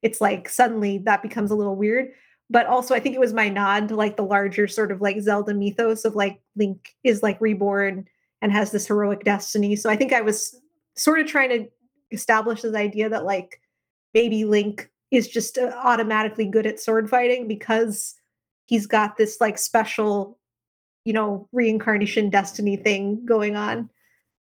it's 0.03 0.21
like 0.21 0.49
suddenly 0.49 0.99
that 0.99 1.23
becomes 1.23 1.51
a 1.51 1.55
little 1.55 1.77
weird 1.77 2.09
but 2.53 2.67
also 2.67 2.95
I 2.95 3.01
think 3.01 3.15
it 3.15 3.21
was 3.21 3.33
my 3.33 3.49
nod 3.49 3.89
to 3.89 3.97
like 3.97 4.17
the 4.17 4.23
larger 4.23 4.69
sort 4.69 4.93
of 4.93 5.01
like 5.01 5.19
Zelda 5.21 5.55
mythos 5.55 6.05
of 6.05 6.15
like 6.15 6.41
Link 6.55 6.95
is 7.03 7.23
like 7.23 7.41
reborn 7.41 8.07
and 8.43 8.53
has 8.53 8.71
this 8.71 8.87
heroic 8.87 9.25
destiny. 9.25 9.75
So 9.75 9.89
I 9.89 9.97
think 9.97 10.13
I 10.13 10.21
was 10.21 10.55
sort 10.95 11.21
of 11.21 11.27
trying 11.27 11.49
to 11.49 11.69
establish 12.11 12.61
this 12.61 12.75
idea 12.75 13.09
that 13.09 13.25
like 13.25 13.59
baby 14.13 14.45
Link 14.45 14.91
is 15.11 15.29
just 15.29 15.57
uh, 15.57 15.73
automatically 15.83 16.45
good 16.45 16.67
at 16.67 16.79
sword 16.79 17.09
fighting 17.09 17.49
because 17.49 18.15
he's 18.67 18.87
got 18.87 19.17
this 19.17 19.41
like 19.41 19.57
special 19.57 20.39
you 21.07 21.15
know 21.15 21.49
reincarnation 21.53 22.29
destiny 22.29 22.77
thing 22.77 23.25
going 23.25 23.57
on 23.57 23.89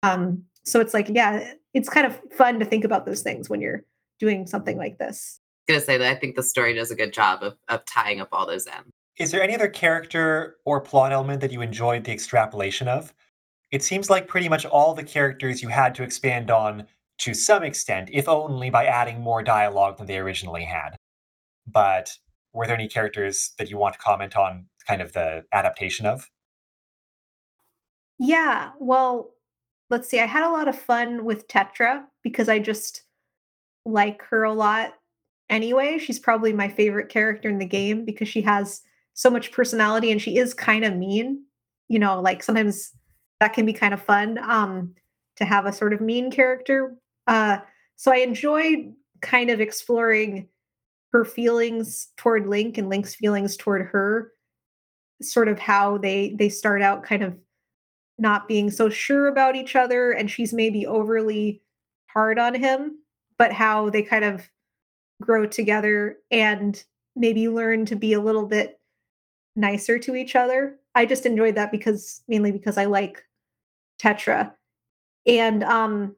um 0.03 0.43
so 0.63 0.79
it's 0.79 0.93
like 0.93 1.07
yeah 1.09 1.51
it's 1.73 1.89
kind 1.89 2.05
of 2.05 2.19
fun 2.31 2.59
to 2.59 2.65
think 2.65 2.85
about 2.85 3.05
those 3.05 3.21
things 3.21 3.49
when 3.49 3.59
you're 3.59 3.83
doing 4.19 4.47
something 4.47 4.77
like 4.77 4.97
this 4.97 5.39
gonna 5.67 5.81
say 5.81 5.97
that 5.97 6.09
I 6.09 6.15
think 6.15 6.35
the 6.35 6.43
story 6.43 6.73
does 6.73 6.91
a 6.91 6.95
good 6.95 7.13
job 7.13 7.43
of, 7.43 7.57
of 7.67 7.85
tying 7.85 8.21
up 8.21 8.29
all 8.31 8.45
those 8.45 8.67
ends. 8.67 8.89
Is 9.17 9.31
there 9.31 9.41
any 9.41 9.55
other 9.55 9.67
character 9.67 10.57
or 10.65 10.79
plot 10.79 11.11
element 11.11 11.41
that 11.41 11.51
you 11.51 11.61
enjoyed 11.61 12.03
the 12.03 12.11
extrapolation 12.11 12.87
of? 12.87 13.13
It 13.71 13.83
seems 13.83 14.09
like 14.09 14.27
pretty 14.27 14.47
much 14.47 14.65
all 14.65 14.93
the 14.93 15.03
characters 15.03 15.61
you 15.61 15.69
had 15.69 15.95
to 15.95 16.03
expand 16.03 16.51
on 16.51 16.87
to 17.19 17.33
some 17.33 17.63
extent, 17.63 18.09
if 18.13 18.29
only 18.29 18.69
by 18.69 18.85
adding 18.85 19.19
more 19.19 19.41
dialogue 19.41 19.97
than 19.97 20.05
they 20.05 20.19
originally 20.19 20.63
had. 20.63 20.95
But 21.65 22.15
were 22.53 22.67
there 22.67 22.75
any 22.75 22.87
characters 22.87 23.53
that 23.57 23.69
you 23.69 23.77
want 23.77 23.93
to 23.93 23.99
comment 23.99 24.37
on 24.37 24.67
kind 24.87 25.01
of 25.01 25.13
the 25.13 25.43
adaptation 25.51 26.05
of? 26.05 26.29
Yeah, 28.19 28.71
well, 28.79 29.31
let's 29.89 30.07
see. 30.09 30.19
I 30.19 30.25
had 30.25 30.43
a 30.43 30.51
lot 30.51 30.67
of 30.67 30.79
fun 30.79 31.25
with 31.25 31.47
Tetra 31.47 32.03
because 32.23 32.49
I 32.49 32.59
just 32.59 33.03
like 33.85 34.21
her 34.23 34.43
a 34.43 34.53
lot 34.53 34.93
anyway. 35.49 35.97
She's 35.97 36.19
probably 36.19 36.53
my 36.53 36.69
favorite 36.69 37.09
character 37.09 37.49
in 37.49 37.59
the 37.59 37.65
game 37.65 38.05
because 38.05 38.27
she 38.27 38.41
has 38.41 38.81
so 39.13 39.29
much 39.29 39.51
personality 39.51 40.11
and 40.11 40.21
she 40.21 40.37
is 40.37 40.53
kind 40.53 40.85
of 40.85 40.95
mean. 40.95 41.43
You 41.89 41.99
know, 41.99 42.21
like 42.21 42.43
sometimes 42.43 42.91
that 43.39 43.53
can 43.53 43.65
be 43.65 43.73
kind 43.73 43.93
of 43.93 44.01
fun 44.01 44.37
um 44.39 44.93
to 45.37 45.45
have 45.45 45.65
a 45.65 45.73
sort 45.73 45.93
of 45.93 46.01
mean 46.01 46.31
character. 46.31 46.95
Uh 47.27 47.59
so 47.95 48.11
I 48.11 48.17
enjoyed 48.17 48.93
kind 49.21 49.49
of 49.49 49.59
exploring 49.59 50.47
her 51.11 51.25
feelings 51.25 52.09
toward 52.17 52.47
Link 52.47 52.77
and 52.77 52.89
Link's 52.89 53.15
feelings 53.15 53.57
toward 53.57 53.87
her 53.87 54.31
sort 55.21 55.47
of 55.47 55.57
how 55.57 55.97
they 55.97 56.35
they 56.37 56.49
start 56.49 56.81
out 56.81 57.03
kind 57.03 57.23
of 57.23 57.35
not 58.19 58.47
being 58.47 58.69
so 58.69 58.89
sure 58.89 59.27
about 59.27 59.55
each 59.55 59.75
other 59.75 60.11
and 60.11 60.29
she's 60.29 60.53
maybe 60.53 60.85
overly 60.85 61.61
hard 62.07 62.39
on 62.39 62.53
him 62.53 62.97
but 63.37 63.51
how 63.51 63.89
they 63.89 64.01
kind 64.01 64.23
of 64.25 64.47
grow 65.21 65.45
together 65.45 66.17
and 66.31 66.83
maybe 67.15 67.49
learn 67.49 67.85
to 67.85 67.95
be 67.95 68.13
a 68.13 68.21
little 68.21 68.45
bit 68.45 68.79
nicer 69.55 69.97
to 69.99 70.15
each 70.15 70.35
other. 70.35 70.79
I 70.95 71.05
just 71.05 71.25
enjoyed 71.25 71.55
that 71.55 71.71
because 71.71 72.21
mainly 72.27 72.51
because 72.51 72.77
I 72.77 72.85
like 72.85 73.23
Tetra. 74.01 74.53
And 75.25 75.63
um 75.63 76.15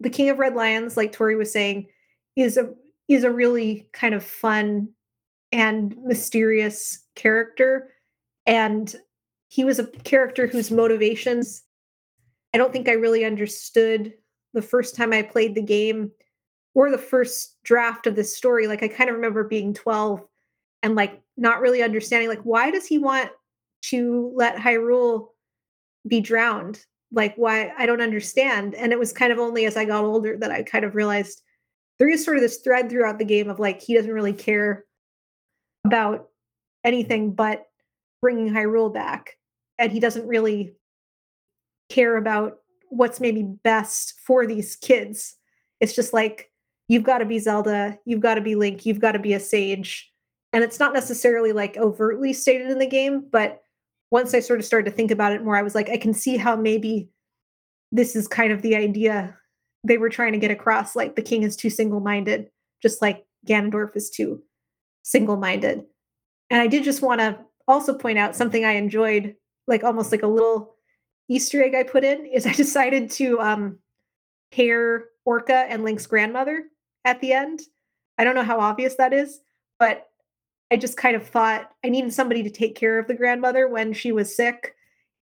the 0.00 0.10
King 0.10 0.30
of 0.30 0.38
Red 0.38 0.54
Lions, 0.54 0.96
like 0.96 1.12
Tori 1.12 1.36
was 1.36 1.52
saying, 1.52 1.86
is 2.34 2.56
a 2.56 2.70
is 3.08 3.24
a 3.24 3.30
really 3.30 3.88
kind 3.92 4.14
of 4.14 4.24
fun 4.24 4.88
and 5.52 5.96
mysterious 6.04 7.04
character. 7.14 7.90
And 8.46 8.94
he 9.48 9.64
was 9.64 9.78
a 9.78 9.86
character 9.86 10.46
whose 10.46 10.70
motivations 10.70 11.62
I 12.54 12.58
don't 12.58 12.72
think 12.72 12.88
I 12.88 12.92
really 12.92 13.24
understood 13.24 14.12
the 14.52 14.62
first 14.62 14.94
time 14.94 15.12
I 15.12 15.22
played 15.22 15.54
the 15.54 15.62
game 15.62 16.10
or 16.74 16.90
the 16.90 16.98
first 16.98 17.56
draft 17.64 18.06
of 18.06 18.16
this 18.16 18.36
story 18.36 18.66
like 18.66 18.82
i 18.82 18.88
kind 18.88 19.10
of 19.10 19.16
remember 19.16 19.44
being 19.44 19.74
12 19.74 20.22
and 20.82 20.94
like 20.94 21.20
not 21.36 21.60
really 21.60 21.82
understanding 21.82 22.28
like 22.28 22.42
why 22.42 22.70
does 22.70 22.86
he 22.86 22.98
want 22.98 23.30
to 23.82 24.32
let 24.34 24.56
hyrule 24.56 25.28
be 26.08 26.20
drowned 26.20 26.84
like 27.12 27.34
why 27.36 27.72
I 27.76 27.86
don't 27.86 28.00
understand. 28.00 28.74
And 28.74 28.92
it 28.92 28.98
was 28.98 29.12
kind 29.12 29.32
of 29.32 29.38
only 29.38 29.66
as 29.66 29.76
I 29.76 29.84
got 29.84 30.04
older 30.04 30.36
that 30.38 30.50
I 30.50 30.62
kind 30.62 30.84
of 30.84 30.94
realized 30.94 31.42
there 31.98 32.08
is 32.08 32.24
sort 32.24 32.38
of 32.38 32.42
this 32.42 32.58
thread 32.58 32.88
throughout 32.88 33.18
the 33.18 33.24
game 33.24 33.50
of 33.50 33.60
like 33.60 33.80
he 33.80 33.94
doesn't 33.94 34.10
really 34.12 34.32
care 34.32 34.84
about 35.84 36.28
anything 36.84 37.34
but 37.34 37.66
bringing 38.20 38.52
Hyrule 38.52 38.92
back, 38.92 39.36
and 39.78 39.92
he 39.92 40.00
doesn't 40.00 40.26
really 40.26 40.74
care 41.90 42.16
about 42.16 42.58
what's 42.88 43.20
maybe 43.20 43.42
best 43.42 44.14
for 44.24 44.46
these 44.46 44.76
kids. 44.76 45.36
It's 45.80 45.94
just 45.94 46.12
like 46.12 46.50
you've 46.92 47.04
got 47.04 47.18
to 47.18 47.24
be 47.24 47.38
Zelda, 47.38 47.98
you've 48.04 48.20
got 48.20 48.34
to 48.34 48.42
be 48.42 48.54
Link, 48.54 48.84
you've 48.84 49.00
got 49.00 49.12
to 49.12 49.18
be 49.18 49.32
a 49.32 49.40
sage. 49.40 50.12
And 50.52 50.62
it's 50.62 50.78
not 50.78 50.92
necessarily 50.92 51.52
like 51.52 51.78
overtly 51.78 52.34
stated 52.34 52.70
in 52.70 52.78
the 52.78 52.86
game, 52.86 53.24
but 53.32 53.62
once 54.10 54.34
I 54.34 54.40
sort 54.40 54.58
of 54.58 54.66
started 54.66 54.90
to 54.90 54.94
think 54.94 55.10
about 55.10 55.32
it 55.32 55.42
more, 55.42 55.56
I 55.56 55.62
was 55.62 55.74
like, 55.74 55.88
I 55.88 55.96
can 55.96 56.12
see 56.12 56.36
how 56.36 56.54
maybe 56.54 57.08
this 57.92 58.14
is 58.14 58.28
kind 58.28 58.52
of 58.52 58.60
the 58.60 58.76
idea 58.76 59.34
they 59.82 59.96
were 59.96 60.10
trying 60.10 60.32
to 60.32 60.38
get 60.38 60.50
across. 60.50 60.94
Like 60.94 61.16
the 61.16 61.22
king 61.22 61.44
is 61.44 61.56
too 61.56 61.70
single 61.70 62.00
minded, 62.00 62.50
just 62.82 63.00
like 63.00 63.24
Ganondorf 63.48 63.96
is 63.96 64.10
too 64.10 64.42
single 65.02 65.38
minded. 65.38 65.84
And 66.50 66.60
I 66.60 66.66
did 66.66 66.84
just 66.84 67.00
want 67.00 67.22
to 67.22 67.38
also 67.66 67.94
point 67.94 68.18
out 68.18 68.36
something 68.36 68.66
I 68.66 68.72
enjoyed, 68.72 69.34
like 69.66 69.82
almost 69.82 70.12
like 70.12 70.22
a 70.22 70.26
little 70.26 70.74
Easter 71.30 71.64
egg 71.64 71.74
I 71.74 71.84
put 71.84 72.04
in, 72.04 72.26
is 72.26 72.46
I 72.46 72.52
decided 72.64 73.10
to 73.12 73.40
um, 73.40 73.78
pair 74.52 75.06
Orca 75.24 75.64
and 75.70 75.84
Link's 75.84 76.06
grandmother 76.06 76.66
at 77.04 77.20
the 77.20 77.32
end. 77.32 77.60
I 78.18 78.24
don't 78.24 78.34
know 78.34 78.44
how 78.44 78.60
obvious 78.60 78.96
that 78.96 79.12
is, 79.12 79.40
but 79.78 80.08
I 80.70 80.76
just 80.76 80.96
kind 80.96 81.16
of 81.16 81.26
thought 81.26 81.70
I 81.84 81.88
needed 81.88 82.12
somebody 82.12 82.42
to 82.42 82.50
take 82.50 82.74
care 82.74 82.98
of 82.98 83.06
the 83.06 83.14
grandmother 83.14 83.68
when 83.68 83.92
she 83.92 84.12
was 84.12 84.34
sick. 84.34 84.74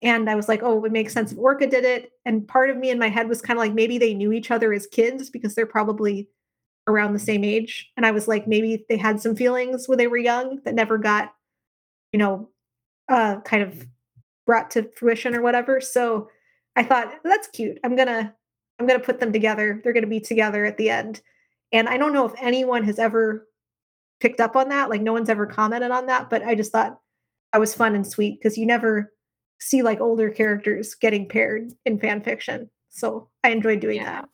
And 0.02 0.28
I 0.28 0.34
was 0.34 0.48
like, 0.48 0.62
oh, 0.62 0.76
it 0.76 0.82
would 0.82 0.92
make 0.92 1.10
sense 1.10 1.32
if 1.32 1.38
Orca 1.38 1.66
did 1.66 1.84
it. 1.84 2.12
And 2.24 2.46
part 2.46 2.70
of 2.70 2.76
me 2.76 2.90
in 2.90 2.98
my 2.98 3.08
head 3.08 3.28
was 3.28 3.40
kind 3.40 3.58
of 3.58 3.62
like 3.62 3.72
maybe 3.72 3.98
they 3.98 4.14
knew 4.14 4.32
each 4.32 4.50
other 4.50 4.72
as 4.72 4.86
kids 4.86 5.30
because 5.30 5.54
they're 5.54 5.66
probably 5.66 6.28
around 6.86 7.12
the 7.12 7.18
same 7.18 7.44
age. 7.44 7.90
And 7.96 8.04
I 8.04 8.10
was 8.10 8.28
like, 8.28 8.46
maybe 8.46 8.84
they 8.88 8.96
had 8.96 9.20
some 9.20 9.34
feelings 9.34 9.88
when 9.88 9.98
they 9.98 10.06
were 10.06 10.16
young 10.16 10.60
that 10.64 10.74
never 10.74 10.98
got, 10.98 11.34
you 12.12 12.18
know, 12.18 12.48
uh, 13.08 13.40
kind 13.40 13.62
of 13.62 13.86
brought 14.46 14.70
to 14.72 14.90
fruition 14.96 15.34
or 15.34 15.42
whatever. 15.42 15.80
So 15.80 16.28
I 16.76 16.82
thought 16.82 17.14
that's 17.24 17.48
cute. 17.48 17.78
I'm 17.84 17.96
gonna 17.96 18.34
I'm 18.78 18.86
gonna 18.86 19.00
put 19.00 19.20
them 19.20 19.32
together. 19.32 19.80
They're 19.82 19.92
gonna 19.92 20.06
be 20.06 20.20
together 20.20 20.64
at 20.64 20.76
the 20.76 20.90
end. 20.90 21.22
And 21.76 21.90
I 21.90 21.98
don't 21.98 22.14
know 22.14 22.24
if 22.24 22.32
anyone 22.40 22.84
has 22.84 22.98
ever 22.98 23.46
picked 24.20 24.40
up 24.40 24.56
on 24.56 24.70
that. 24.70 24.88
Like 24.88 25.02
no 25.02 25.12
one's 25.12 25.28
ever 25.28 25.46
commented 25.46 25.90
on 25.90 26.06
that, 26.06 26.30
but 26.30 26.42
I 26.42 26.54
just 26.54 26.72
thought 26.72 26.98
that 27.52 27.58
was 27.58 27.74
fun 27.74 27.94
and 27.94 28.06
sweet 28.06 28.38
because 28.40 28.56
you 28.56 28.64
never 28.64 29.12
see 29.60 29.82
like 29.82 30.00
older 30.00 30.30
characters 30.30 30.94
getting 30.94 31.28
paired 31.28 31.70
in 31.84 31.98
fan 31.98 32.22
fiction. 32.22 32.70
So 32.88 33.28
I 33.44 33.50
enjoyed 33.50 33.80
doing 33.80 33.96
Yeah. 33.96 34.22
that. 34.22 34.28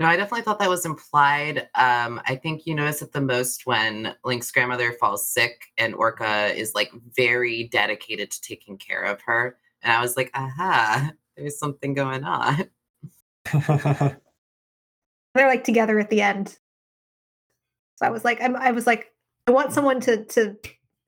No, 0.00 0.06
I 0.06 0.16
definitely 0.16 0.42
thought 0.42 0.58
that 0.58 0.68
was 0.70 0.84
implied. 0.84 1.68
Um, 1.76 2.20
I 2.26 2.34
think 2.34 2.66
you 2.66 2.74
notice 2.74 3.02
it 3.02 3.12
the 3.12 3.20
most 3.20 3.64
when 3.64 4.16
Link's 4.24 4.50
grandmother 4.50 4.94
falls 4.94 5.28
sick 5.28 5.66
and 5.78 5.94
Orca 5.94 6.46
is 6.46 6.74
like 6.74 6.90
very 7.14 7.68
dedicated 7.68 8.32
to 8.32 8.40
taking 8.40 8.76
care 8.76 9.02
of 9.02 9.20
her. 9.20 9.56
And 9.82 9.92
I 9.92 10.00
was 10.00 10.16
like, 10.16 10.32
aha, 10.34 11.12
there's 11.36 11.60
something 11.60 11.94
going 11.94 12.24
on. 12.24 12.68
They're 15.34 15.48
like 15.48 15.64
together 15.64 15.98
at 15.98 16.10
the 16.10 16.22
end. 16.22 16.58
So 17.96 18.06
I 18.06 18.10
was 18.10 18.24
like, 18.24 18.42
I'm, 18.42 18.56
I 18.56 18.72
was 18.72 18.86
like, 18.86 19.12
I 19.46 19.50
want 19.50 19.72
someone 19.72 20.00
to 20.00 20.24
to 20.24 20.56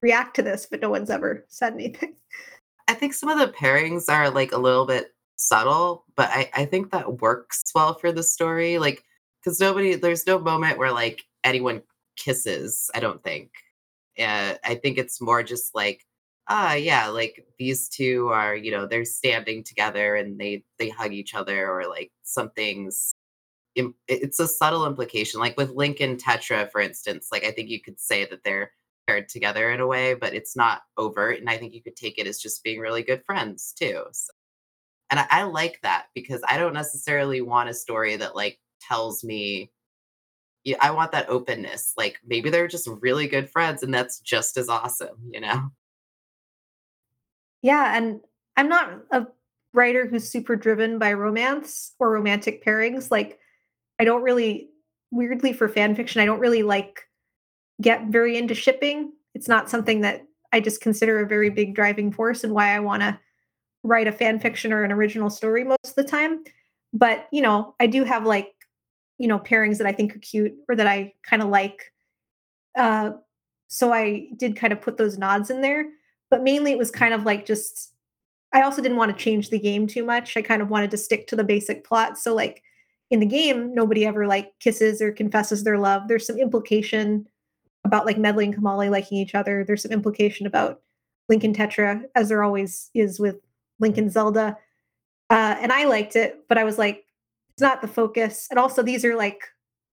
react 0.03 0.37
to 0.37 0.43
this, 0.43 0.67
but 0.71 0.81
no 0.81 0.91
one's 0.91 1.11
ever 1.11 1.45
said 1.49 1.75
anything. 1.75 2.15
I 2.89 2.95
think 2.95 3.15
some 3.15 3.31
of 3.31 3.39
the 3.39 3.53
pairings 3.53 4.11
are 4.11 4.31
like 4.31 4.53
a 4.53 4.59
little 4.59 4.87
bit 4.87 5.15
subtle, 5.37 6.05
but 6.17 6.29
I, 6.31 6.51
I 6.55 6.65
think 6.67 6.91
that 6.91 7.21
works 7.21 7.63
well 7.75 7.95
for 7.95 8.13
the 8.13 8.23
story. 8.23 8.79
Like, 8.79 9.03
because 9.43 9.59
nobody, 9.61 9.95
there's 9.95 10.27
no 10.27 10.39
moment 10.39 10.79
where 10.79 10.93
like 10.93 11.25
anyone 11.45 11.83
kisses, 12.17 12.91
I 12.95 13.01
don't 13.01 13.23
think. 13.23 13.51
Uh, 14.19 14.55
I 14.65 14.75
think 14.77 14.99
it's 14.99 15.21
more 15.21 15.43
just 15.43 15.75
like, 15.75 16.05
ah, 16.49 16.75
yeah, 16.75 17.09
like 17.09 17.47
these 17.59 17.89
two 17.89 18.29
are, 18.29 18.55
you 18.55 18.71
know, 18.71 18.87
they're 18.87 19.05
standing 19.05 19.65
together 19.65 20.15
and 20.17 20.39
they 20.39 20.65
they 20.79 20.89
hug 20.89 21.13
each 21.13 21.35
other 21.35 21.71
or 21.71 21.89
like 21.89 22.13
something's. 22.23 23.15
It's 24.09 24.39
a 24.39 24.47
subtle 24.47 24.87
implication, 24.87 25.41
like 25.41 25.57
with 25.57 25.71
Link 25.71 26.01
and 26.01 26.23
Tetra, 26.23 26.71
for 26.71 26.81
instance. 26.81 27.29
Like 27.33 27.45
I 27.45 27.51
think 27.51 27.71
you 27.71 27.81
could 27.81 27.99
say 27.99 28.25
that 28.27 28.45
they're 28.45 28.71
paired 29.07 29.29
together 29.29 29.71
in 29.71 29.81
a 29.81 29.87
way, 29.87 30.15
but 30.15 30.35
it's 30.35 30.57
not 30.57 30.83
overt. 30.97 31.41
And 31.41 31.51
I 31.51 31.57
think 31.59 31.75
you 31.75 31.83
could 31.83 31.97
take 31.97 32.19
it 32.19 32.27
as 32.27 32.39
just 32.39 32.63
being 32.63 32.81
really 32.81 33.03
good 33.03 33.23
friends 33.25 33.75
too. 33.79 34.05
So, 34.13 34.33
and 35.11 35.21
I, 35.21 35.27
I 35.31 35.43
like 35.43 35.81
that 35.83 36.07
because 36.15 36.43
I 36.49 36.57
don't 36.57 36.73
necessarily 36.73 37.41
want 37.41 37.69
a 37.69 37.75
story 37.75 38.17
that 38.17 38.35
like 38.35 38.59
tells 38.81 39.23
me, 39.25 39.71
yeah, 40.65 40.77
I 40.81 40.93
want 40.93 41.13
that 41.13 41.29
openness. 41.29 41.93
Like 41.97 42.19
maybe 42.25 42.49
they're 42.49 42.69
just 42.69 42.89
really 43.01 43.29
good 43.29 43.51
friends 43.51 43.83
and 43.83 43.93
that's 43.93 44.21
just 44.21 44.57
as 44.57 44.69
awesome, 44.69 45.17
you 45.31 45.41
know? 45.41 45.71
Yeah, 47.61 47.97
and 47.97 48.21
I'm 48.57 48.69
not 48.69 48.91
a 49.11 49.27
writer 49.73 50.07
who's 50.07 50.29
super 50.29 50.57
driven 50.57 50.99
by 50.99 51.13
romance 51.13 51.95
or 51.99 52.11
romantic 52.11 52.65
pairings. 52.65 53.11
Like, 53.11 53.39
I 53.99 54.05
don't 54.05 54.23
really, 54.23 54.71
weirdly 55.11 55.53
for 55.53 55.69
fan 55.69 55.95
fiction, 55.95 56.21
I 56.21 56.27
don't 56.27 56.41
really 56.41 56.63
like 56.63 57.03
get 57.81 58.07
very 58.07 58.37
into 58.37 58.55
shipping. 58.55 59.13
It's 59.35 59.49
not 59.49 59.71
something 59.71 60.01
that 60.03 60.25
I 60.53 60.61
just 60.61 60.81
consider 60.81 61.21
a 61.21 61.27
very 61.27 61.51
big 61.51 61.75
driving 61.75 62.13
force 62.13 62.45
and 62.45 62.53
why 62.53 62.75
I 62.75 62.81
want 62.81 63.03
to 63.03 63.19
write 63.83 64.07
a 64.07 64.13
fan 64.13 64.39
fiction 64.39 64.73
or 64.73 64.85
an 64.85 64.93
original 64.93 65.31
story 65.31 65.65
most 65.65 65.87
of 65.89 65.95
the 65.95 66.05
time. 66.05 66.45
But, 66.93 67.27
you 67.33 67.43
know, 67.43 67.75
I 67.81 67.87
do 67.87 68.05
have 68.05 68.25
like, 68.25 68.53
you 69.19 69.27
know, 69.27 69.39
pairings 69.39 69.79
that 69.79 69.87
I 69.87 69.93
think 69.93 70.15
are 70.15 70.21
cute 70.21 70.55
or 70.69 70.77
that 70.77 70.87
I 70.87 71.13
kind 71.29 71.43
of 71.43 71.49
like. 71.49 71.93
Uh, 72.77 73.13
so 73.69 73.93
I 73.93 74.29
did 74.37 74.57
kind 74.57 74.73
of 74.73 74.81
put 74.81 74.97
those 74.97 75.19
nods 75.19 75.51
in 75.51 75.61
there 75.61 75.87
but 76.35 76.43
mainly 76.43 76.73
it 76.73 76.79
was 76.79 76.91
kind 76.91 77.15
of 77.15 77.23
like 77.23 77.47
just 77.47 77.93
I 78.53 78.63
also 78.63 78.83
didn't 78.83 78.97
want 78.97 79.17
to 79.17 79.25
change 79.25 79.51
the 79.51 79.59
game 79.59 79.87
too 79.87 80.05
much. 80.05 80.37
I 80.37 80.43
kind 80.43 80.61
of 80.61 80.69
wanted 80.69 80.91
to 80.91 80.97
stick 80.97 81.29
to 81.29 81.37
the 81.37 81.45
basic 81.45 81.85
plot. 81.85 82.19
So 82.19 82.35
like 82.35 82.61
in 83.15 83.21
the 83.21 83.27
game, 83.27 83.75
nobody 83.75 84.05
ever 84.05 84.27
like 84.27 84.53
kisses 84.61 85.01
or 85.01 85.13
confesses 85.13 85.63
their 85.63 85.79
love. 85.79 86.09
There's 86.09 86.27
some 86.27 86.39
implication 86.39 87.27
about 87.85 88.07
like 88.07 88.19
Medley 88.19 88.47
and 88.47 88.57
Komali 88.57 88.91
liking 88.91 89.19
each 89.19 89.35
other. 89.35 89.65
There's 89.65 89.83
some 89.83 89.93
implication 89.93 90.47
about 90.47 90.81
Link 91.29 91.45
and 91.45 91.57
Tetra, 91.57 92.03
as 92.15 92.29
there 92.29 92.43
always 92.43 92.91
is 92.93 93.21
with 93.21 93.37
Link 93.79 93.97
and 93.97 94.11
Zelda. 94.11 94.59
Uh, 95.31 95.57
and 95.61 95.73
I 95.73 95.85
liked 95.85 96.17
it, 96.17 96.45
but 96.49 96.59
I 96.59 96.65
was 96.65 96.77
like, 96.77 97.05
it's 97.51 97.63
not 97.63 97.81
the 97.81 97.89
focus. 97.89 98.49
And 98.51 98.59
also, 98.59 98.83
these 98.83 99.05
are 99.05 99.15
like 99.15 99.43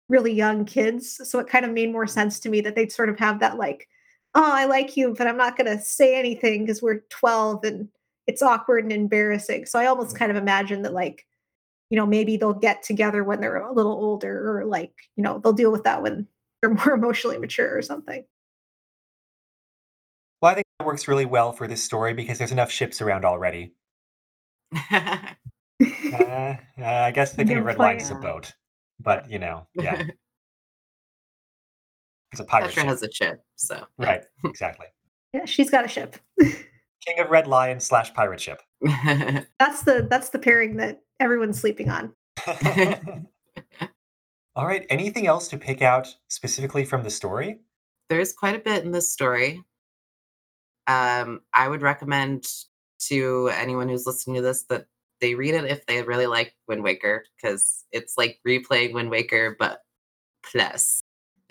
really 0.07 0.31
young 0.33 0.63
kids, 0.65 1.19
so 1.29 1.39
it 1.39 1.47
kind 1.47 1.65
of 1.65 1.71
made 1.71 1.91
more 1.91 2.07
sense 2.07 2.39
to 2.39 2.49
me 2.49 2.61
that 2.61 2.75
they'd 2.75 2.91
sort 2.91 3.09
of 3.09 3.19
have 3.19 3.41
that 3.41 3.57
like 3.57 3.87
oh, 4.35 4.51
I 4.51 4.65
like 4.65 4.95
you, 4.95 5.15
but 5.17 5.27
I'm 5.27 5.37
not 5.37 5.57
going 5.57 5.75
to 5.75 5.83
say 5.83 6.17
anything 6.17 6.65
because 6.65 6.81
we're 6.81 7.01
12 7.09 7.63
and 7.63 7.89
it's 8.27 8.41
awkward 8.41 8.83
and 8.83 8.93
embarrassing. 8.93 9.65
So 9.65 9.79
I 9.79 9.87
almost 9.87 10.17
kind 10.17 10.31
of 10.31 10.37
imagine 10.37 10.83
that, 10.83 10.93
like, 10.93 11.25
you 11.89 11.97
know, 11.97 12.05
maybe 12.05 12.37
they'll 12.37 12.53
get 12.53 12.83
together 12.83 13.23
when 13.23 13.41
they're 13.41 13.57
a 13.57 13.73
little 13.73 13.93
older 13.93 14.59
or 14.59 14.65
like, 14.65 14.93
you 15.15 15.23
know, 15.23 15.39
they'll 15.39 15.53
deal 15.53 15.71
with 15.71 15.83
that 15.83 16.01
when 16.03 16.27
they're 16.61 16.73
more 16.73 16.93
emotionally 16.93 17.37
mature 17.37 17.75
or 17.77 17.81
something. 17.81 18.23
well, 20.41 20.51
I 20.51 20.55
think 20.55 20.65
that 20.79 20.85
works 20.85 21.07
really 21.07 21.25
well 21.25 21.51
for 21.51 21.67
this 21.67 21.83
story 21.83 22.13
because 22.13 22.37
there's 22.37 22.51
enough 22.51 22.71
ships 22.71 23.01
around 23.01 23.25
already. 23.25 23.73
Uh, 26.11 26.55
uh, 26.77 26.83
I 26.83 27.11
guess 27.11 27.31
the 27.33 27.45
King 27.45 27.59
of 27.59 27.63
Good 27.63 27.63
Red 27.63 27.79
Line 27.79 27.97
is 27.99 28.11
a 28.11 28.15
boat, 28.15 28.51
but 28.99 29.29
you 29.31 29.39
know, 29.39 29.65
yeah, 29.75 29.97
it's 32.31 32.41
a 32.41 32.43
pirate 32.43 32.71
Tetra 32.71 32.73
ship. 32.73 32.85
has 32.87 33.03
a 33.03 33.07
chip, 33.07 33.41
so 33.55 33.85
Right, 33.97 34.23
exactly. 34.43 34.87
yeah, 35.33 35.45
she's 35.45 35.69
got 35.69 35.85
a 35.85 35.87
ship. 35.87 36.17
King 37.05 37.19
of 37.19 37.29
Red 37.29 37.47
Lion 37.47 37.79
slash 37.79 38.13
pirate 38.13 38.41
ship. 38.41 38.61
That's 39.59 39.83
the 39.83 40.07
that's 40.09 40.29
the 40.29 40.39
pairing 40.39 40.77
that 40.77 41.01
everyone's 41.19 41.59
sleeping 41.59 41.89
on. 41.89 42.13
All 44.55 44.65
right. 44.65 44.85
Anything 44.89 45.27
else 45.27 45.49
to 45.49 45.57
pick 45.57 45.81
out 45.81 46.15
specifically 46.29 46.85
from 46.85 47.03
the 47.03 47.09
story? 47.09 47.59
there's 48.09 48.33
quite 48.33 48.55
a 48.55 48.59
bit 48.59 48.83
in 48.83 48.91
this 48.91 49.11
story. 49.11 49.63
Um, 50.87 51.41
I 51.53 51.67
would 51.67 51.81
recommend 51.81 52.45
to 53.07 53.49
anyone 53.53 53.87
who's 53.87 54.05
listening 54.05 54.37
to 54.37 54.41
this 54.41 54.63
that 54.63 54.87
they 55.21 55.35
read 55.35 55.53
it 55.53 55.65
if 55.65 55.85
they 55.85 56.01
really 56.01 56.25
like 56.25 56.55
Wind 56.67 56.83
Waker 56.83 57.23
because 57.35 57.85
it's 57.91 58.17
like 58.17 58.39
replaying 58.45 58.93
Wind 58.93 59.11
Waker, 59.11 59.55
but 59.57 59.79
plus. 60.43 61.01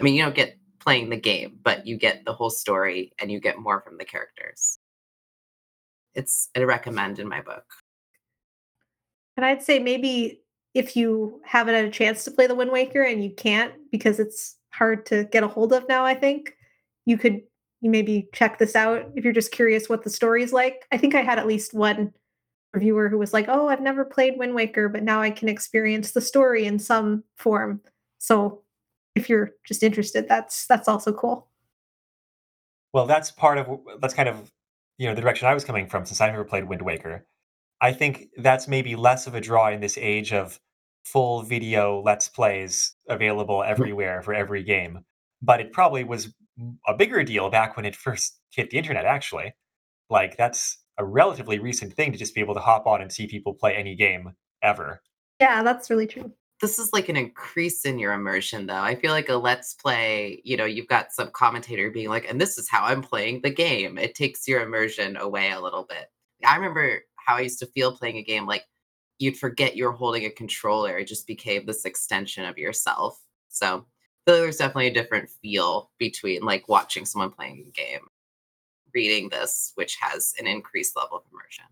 I 0.01 0.03
mean, 0.03 0.15
you 0.15 0.23
don't 0.23 0.35
get 0.35 0.59
playing 0.81 1.11
the 1.11 1.17
game, 1.17 1.59
but 1.63 1.87
you 1.87 1.97
get 1.97 2.25
the 2.25 2.33
whole 2.33 2.51
story 2.51 3.13
and 3.21 3.31
you 3.31 3.41
get 3.41 3.59
more 3.59 3.81
from 3.81 3.99
the 3.99 4.05
characters. 4.05 4.79
It's 6.15 6.49
a 6.55 6.65
recommend 6.67 7.19
in 7.19 7.29
my 7.29 7.41
book. 7.41 7.65
And 9.37 9.47
I'd 9.47 9.63
say 9.63 9.79
maybe 9.79 10.43
if 10.75 10.97
you 10.97 11.41
haven't 11.45 11.75
had 11.75 11.85
a 11.85 11.91
chance 11.91 12.25
to 12.25 12.31
play 12.31 12.47
the 12.47 12.55
Wind 12.55 12.73
Waker 12.73 13.03
and 13.03 13.23
you 13.23 13.31
can't 13.31 13.73
because 13.91 14.19
it's 14.19 14.57
hard 14.71 15.07
to 15.07 15.25
get 15.25 15.45
a 15.45 15.49
hold 15.49 15.73
of 15.73 15.89
now, 15.89 16.05
I 16.05 16.15
think 16.15 16.55
you 17.07 17.17
could 17.17 17.41
you 17.81 17.91
maybe 17.91 18.29
check 18.35 18.59
this 18.59 18.75
out 18.75 19.09
if 19.15 19.23
you're 19.25 19.33
just 19.33 19.53
curious 19.53 19.89
what 19.89 20.03
the 20.03 20.11
story's 20.11 20.53
like. 20.53 20.87
I 20.91 20.97
think 20.99 21.15
I 21.15 21.23
had 21.23 21.39
at 21.39 21.47
least 21.47 21.73
one 21.73 22.13
reviewer 22.75 23.09
who 23.09 23.19
was 23.19 23.33
like, 23.33 23.47
"Oh, 23.49 23.69
I've 23.69 23.81
never 23.81 24.05
played 24.05 24.37
Wind 24.37 24.55
Waker, 24.55 24.89
but 24.89 25.05
now 25.05 25.23
I 25.23 25.31
can 25.31 25.49
experience 25.49 26.13
the 26.13 26.21
story 26.21 26.67
in 26.67 26.79
some 26.79 27.23
form." 27.37 27.81
So, 28.19 28.63
if 29.15 29.29
you're 29.29 29.53
just 29.65 29.83
interested, 29.85 30.29
that's 30.29 30.67
that's 30.67 30.89
also 30.89 31.13
cool. 31.13 31.49
Well, 32.93 33.07
that's 33.07 33.31
part 33.31 33.59
of 33.59 33.81
that's 34.01 34.15
kind 34.15 34.29
of, 34.29 34.51
you 34.99 35.09
know, 35.09 35.15
the 35.15 35.21
direction 35.21 35.49
I 35.49 35.55
was 35.55 35.65
coming 35.65 35.87
from 35.87 36.05
since 36.05 36.21
I've 36.21 36.33
never 36.33 36.45
played 36.45 36.69
Wind 36.69 36.83
Waker. 36.83 37.27
I 37.81 37.93
think 37.93 38.27
that's 38.37 38.69
maybe 38.69 38.97
less 38.97 39.27
of 39.27 39.35
a 39.35 39.41
draw 39.41 39.71
in 39.71 39.81
this 39.81 39.97
age 39.97 40.33
of 40.33 40.59
full 41.05 41.43
video 41.43 42.03
Let's 42.05 42.29
Plays 42.29 42.95
available 43.09 43.59
mm-hmm. 43.59 43.71
everywhere 43.71 44.23
for 44.23 44.35
every 44.35 44.65
game, 44.65 45.05
but 45.41 45.61
it 45.61 45.73
probably 45.73 46.05
was 46.05 46.35
a 46.87 46.95
bigger 46.95 47.23
deal 47.23 47.49
back 47.49 47.77
when 47.77 47.87
it 47.87 47.97
first 48.07 48.39
hit 48.51 48.71
the 48.71 48.79
internet, 48.79 49.05
actually. 49.05 49.55
Like, 50.11 50.37
that's 50.37 50.79
a 50.99 51.05
relatively 51.05 51.61
recent 51.61 51.93
thing 51.93 52.13
to 52.13 52.19
just 52.19 52.35
be 52.35 52.41
able 52.41 52.55
to 52.55 52.61
hop 52.61 52.87
on 52.87 53.01
and 53.01 53.13
see 53.13 53.29
people 53.29 53.55
play 53.55 53.77
any 53.77 53.95
game 53.95 54.33
ever. 54.63 55.01
Yeah, 55.41 55.63
that's 55.63 55.91
really 55.91 56.09
true. 56.09 56.33
This 56.61 56.79
is 56.81 56.93
like 56.93 57.09
an 57.09 57.17
increase 57.17 57.85
in 57.85 57.99
your 58.01 58.13
immersion, 58.13 58.67
though. 58.67 58.75
I 58.83 58.97
feel 58.97 59.13
like 59.13 59.29
a 59.29 59.37
Let's 59.37 59.75
Play, 59.75 60.41
you 60.45 60.57
know, 60.57 60.65
you've 60.65 60.89
got 60.89 61.13
some 61.13 61.31
commentator 61.31 61.89
being 61.91 62.09
like, 62.09 62.29
"And 62.29 62.41
this 62.41 62.59
is 62.59 62.69
how 62.69 62.85
I'm 62.85 63.01
playing 63.03 63.43
the 63.43 63.51
game." 63.51 63.97
It 63.97 64.15
takes 64.17 64.49
your 64.49 64.63
immersion 64.63 65.17
away 65.17 65.51
a 65.53 65.61
little 65.61 65.85
bit. 65.85 66.11
I 66.45 66.57
remember 66.57 67.05
how 67.17 67.37
I 67.37 67.43
used 67.43 67.61
to 67.61 67.67
feel 67.67 67.97
playing 67.97 68.17
a 68.17 68.23
game, 68.25 68.47
like, 68.47 68.65
you'd 69.19 69.39
forget 69.39 69.77
you're 69.77 69.93
holding 69.93 70.25
a 70.25 70.31
controller, 70.31 70.99
it 70.99 71.07
just 71.07 71.27
became 71.27 71.65
this 71.67 71.85
extension 71.85 72.45
of 72.45 72.59
yourself. 72.59 73.21
So, 73.49 73.87
there's 74.27 74.57
definitely 74.59 74.89
a 74.89 74.95
different 74.95 75.31
feel 75.31 75.91
between, 75.99 76.43
like, 76.43 76.69
watching 76.69 77.05
someone 77.07 77.31
playing 77.31 77.67
a 77.69 77.71
game, 77.73 78.09
reading 78.95 79.29
this, 79.31 79.73
which 79.77 79.97
has 80.01 80.35
an 80.39 80.47
increased 80.47 80.97
level 80.97 81.19
of 81.19 81.25
immersion. 81.33 81.65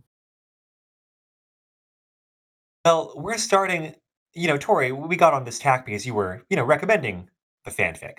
Well, 2.84 3.12
we're 3.16 3.38
starting 3.38 3.94
you 4.36 4.46
know, 4.48 4.58
Tori, 4.58 4.92
we 4.92 5.16
got 5.16 5.34
on 5.34 5.44
this 5.44 5.58
tack 5.58 5.86
because 5.86 6.06
you 6.06 6.14
were, 6.14 6.44
you 6.50 6.56
know, 6.56 6.64
recommending 6.64 7.30
the 7.64 7.70
fanfic. 7.70 8.18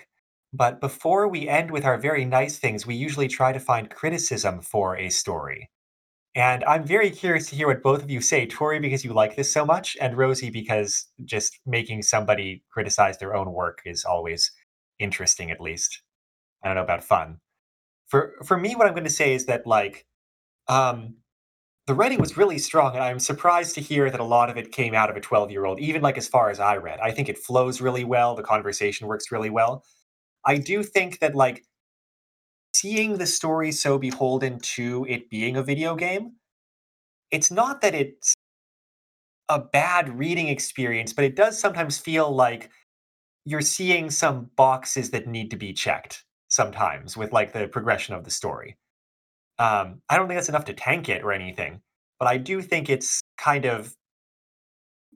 But 0.52 0.80
before 0.80 1.28
we 1.28 1.48
end 1.48 1.70
with 1.70 1.84
our 1.84 1.96
very 1.98 2.24
nice 2.24 2.58
things, 2.58 2.86
we 2.86 2.94
usually 2.94 3.28
try 3.28 3.52
to 3.52 3.60
find 3.60 3.90
criticism 3.90 4.60
for 4.60 4.96
a 4.96 5.10
story. 5.10 5.70
And 6.34 6.64
I'm 6.64 6.84
very 6.84 7.10
curious 7.10 7.48
to 7.50 7.56
hear 7.56 7.68
what 7.68 7.82
both 7.82 8.02
of 8.02 8.10
you 8.10 8.20
say, 8.20 8.46
Tori, 8.46 8.80
because 8.80 9.04
you 9.04 9.12
like 9.12 9.36
this 9.36 9.52
so 9.52 9.64
much, 9.64 9.96
and 10.00 10.16
Rosie, 10.16 10.50
because 10.50 11.06
just 11.24 11.60
making 11.66 12.02
somebody 12.02 12.62
criticize 12.70 13.18
their 13.18 13.34
own 13.34 13.52
work 13.52 13.80
is 13.84 14.04
always 14.04 14.52
interesting, 14.98 15.50
at 15.50 15.60
least. 15.60 16.02
I 16.62 16.68
don't 16.68 16.76
know 16.76 16.82
about 16.82 17.04
fun. 17.04 17.38
For 18.08 18.34
for 18.44 18.56
me, 18.56 18.74
what 18.74 18.86
I'm 18.86 18.94
going 18.94 19.04
to 19.04 19.10
say 19.10 19.34
is 19.34 19.46
that 19.46 19.66
like 19.66 20.06
um, 20.68 21.16
the 21.88 21.94
writing 21.94 22.20
was 22.20 22.36
really 22.36 22.58
strong, 22.58 22.94
and 22.94 23.02
I'm 23.02 23.18
surprised 23.18 23.74
to 23.76 23.80
hear 23.80 24.10
that 24.10 24.20
a 24.20 24.24
lot 24.24 24.50
of 24.50 24.58
it 24.58 24.72
came 24.72 24.94
out 24.94 25.08
of 25.08 25.16
a 25.16 25.20
12 25.20 25.50
year 25.50 25.64
old, 25.64 25.80
even 25.80 26.02
like 26.02 26.18
as 26.18 26.28
far 26.28 26.50
as 26.50 26.60
I 26.60 26.76
read. 26.76 27.00
I 27.00 27.12
think 27.12 27.30
it 27.30 27.38
flows 27.38 27.80
really 27.80 28.04
well. 28.04 28.36
The 28.36 28.42
conversation 28.42 29.06
works 29.06 29.32
really 29.32 29.48
well. 29.48 29.82
I 30.44 30.58
do 30.58 30.82
think 30.82 31.20
that 31.20 31.34
like 31.34 31.64
seeing 32.74 33.16
the 33.16 33.24
story 33.24 33.72
so 33.72 33.96
beholden 33.96 34.60
to 34.76 35.06
it 35.08 35.30
being 35.30 35.56
a 35.56 35.62
video 35.62 35.96
game, 35.96 36.32
it's 37.30 37.50
not 37.50 37.80
that 37.80 37.94
it's 37.94 38.34
a 39.48 39.58
bad 39.58 40.18
reading 40.18 40.48
experience, 40.48 41.14
but 41.14 41.24
it 41.24 41.36
does 41.36 41.58
sometimes 41.58 41.96
feel 41.96 42.30
like 42.30 42.70
you're 43.46 43.62
seeing 43.62 44.10
some 44.10 44.50
boxes 44.56 45.10
that 45.12 45.26
need 45.26 45.50
to 45.52 45.56
be 45.56 45.72
checked 45.72 46.26
sometimes 46.48 47.16
with 47.16 47.32
like 47.32 47.54
the 47.54 47.66
progression 47.66 48.14
of 48.14 48.24
the 48.24 48.30
story. 48.30 48.76
Um, 49.58 50.02
I 50.08 50.16
don't 50.16 50.28
think 50.28 50.36
that's 50.38 50.48
enough 50.48 50.66
to 50.66 50.74
tank 50.74 51.08
it 51.08 51.22
or 51.24 51.32
anything, 51.32 51.80
but 52.18 52.28
I 52.28 52.36
do 52.38 52.62
think 52.62 52.88
it's 52.88 53.20
kind 53.36 53.64
of 53.64 53.94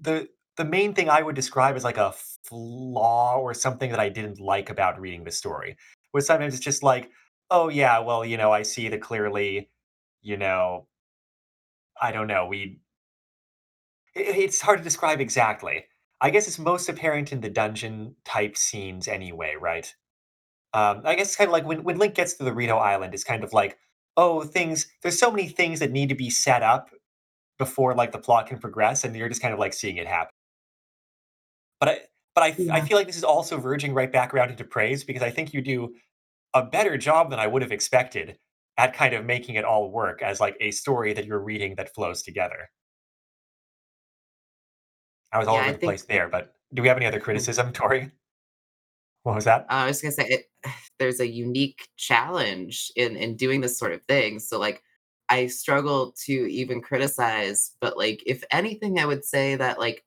the 0.01 0.29
the 0.57 0.65
main 0.65 0.95
thing 0.95 1.09
I 1.09 1.23
would 1.23 1.35
describe 1.35 1.77
as 1.77 1.85
like 1.85 1.97
a 1.97 2.13
flaw 2.45 3.37
or 3.39 3.55
something 3.55 3.91
that 3.91 4.01
I 4.01 4.09
didn't 4.11 4.39
like 4.41 4.69
about 4.71 5.01
reading 5.01 5.25
the 5.25 5.31
story. 5.31 5.77
was 6.13 6.27
sometimes 6.27 6.55
it's 6.55 6.63
just 6.65 6.83
like, 6.83 7.11
oh 7.51 7.69
yeah, 7.71 7.99
well, 8.01 8.25
you 8.25 8.37
know, 8.37 8.53
I 8.53 8.63
see 8.63 8.89
that 8.89 9.01
clearly, 9.01 9.71
you 10.21 10.37
know, 10.37 10.89
I 12.01 12.13
don't 12.13 12.27
know, 12.27 12.47
we 12.47 12.81
i- 14.17 14.21
it's 14.21 14.61
hard 14.61 14.79
to 14.79 14.85
describe 14.85 15.21
exactly. 15.21 15.85
I 16.21 16.31
guess 16.31 16.47
it's 16.47 16.59
most 16.59 16.89
apparent 16.89 17.33
in 17.33 17.41
the 17.41 17.51
dungeon 17.51 18.15
type 18.25 18.57
scenes 18.57 19.09
anyway, 19.09 19.55
right? 19.61 19.93
Um, 20.75 21.03
I 21.05 21.17
guess 21.17 21.29
it's 21.29 21.37
kind 21.37 21.49
of 21.49 21.53
like 21.53 21.67
when, 21.67 21.85
when 21.85 21.99
Link 21.99 22.15
gets 22.15 22.35
to 22.35 22.45
the 22.45 22.55
Rito 22.55 22.77
Island, 22.79 23.15
it's 23.15 23.25
kind 23.25 23.45
of 23.45 23.53
like, 23.53 23.79
oh, 24.17 24.43
things, 24.43 24.87
there's 25.03 25.19
so 25.19 25.31
many 25.31 25.49
things 25.49 25.81
that 25.81 25.91
need 25.93 26.09
to 26.11 26.15
be 26.15 26.31
set 26.31 26.63
up 26.63 26.91
before 27.59 27.95
like 27.95 28.13
the 28.13 28.19
plot 28.19 28.47
can 28.47 28.59
progress, 28.59 29.05
and 29.05 29.15
you're 29.17 29.29
just 29.29 29.43
kind 29.43 29.55
of 29.55 29.61
like 29.61 29.73
seeing 29.75 29.97
it 29.97 30.07
happen. 30.07 30.31
But 31.81 31.89
I, 31.89 31.99
but 32.35 32.45
I, 32.45 32.57
Yeah. 32.59 32.85
feel 32.85 32.97
like 32.97 33.07
this 33.07 33.17
is 33.17 33.25
also 33.25 33.59
verging 33.59 33.95
right 33.95 34.11
back 34.11 34.33
around 34.35 34.51
into 34.51 34.65
praise 34.65 35.05
because 35.05 35.23
I 35.23 35.31
think 35.31 35.53
you 35.53 35.61
do 35.63 35.95
a 36.55 36.63
better 36.65 36.97
job 36.97 37.31
than 37.31 37.39
I 37.39 37.47
would 37.47 37.63
have 37.63 37.73
expected 37.73 38.39
at 38.79 38.95
kind 38.95 39.15
of 39.15 39.25
making 39.25 39.57
it 39.57 39.65
all 39.65 39.91
work 39.91 40.23
as 40.23 40.41
like 40.41 40.57
a 40.61 40.71
story 40.71 41.13
that 41.13 41.27
you're 41.27 41.41
reading 41.43 41.75
that 41.77 41.95
flows 41.95 42.23
together. 42.23 42.71
I 45.33 45.39
was 45.39 45.49
all 45.49 45.57
Yeah, 45.57 45.63
over 45.63 45.71
I 45.71 45.73
the 45.73 45.79
think 45.79 45.91
place 45.91 46.05
there, 46.05 46.29
but 46.29 46.55
do 46.75 46.83
we 46.83 46.89
have 46.89 46.97
any 46.97 47.07
other 47.07 47.21
criticism, 47.27 47.73
Tori? 47.73 48.11
What 49.25 49.35
was 49.35 49.45
that? 49.45 49.67
I 49.69 49.87
was 49.87 50.01
gonna 50.01 50.13
say 50.13 50.27
it 50.29 50.52
there's 50.99 51.21
a 51.21 51.27
unique 51.27 51.89
challenge 51.97 52.93
in 52.97 53.17
in 53.17 53.37
doing 53.37 53.61
this 53.61 53.79
sort 53.79 53.93
of 53.93 54.03
thing. 54.09 54.39
So, 54.39 54.59
like, 54.59 54.83
I 55.29 55.47
struggle 55.47 56.13
to 56.27 56.33
even 56.33 56.81
criticize, 56.83 57.73
but, 57.81 57.97
like, 57.97 58.23
if 58.27 58.45
anything, 58.51 58.99
I 58.99 59.07
would 59.07 59.25
say 59.25 59.57
that, 59.57 59.79
like, 59.79 60.05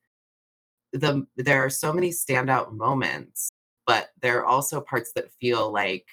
the 0.92 1.26
there 1.36 1.64
are 1.64 1.70
so 1.70 1.92
many 1.92 2.10
standout 2.10 2.72
moments, 2.74 3.50
but 3.86 4.10
there 4.22 4.38
are 4.40 4.46
also 4.46 4.80
parts 4.80 5.12
that 5.14 5.32
feel 5.40 5.72
like 5.72 6.06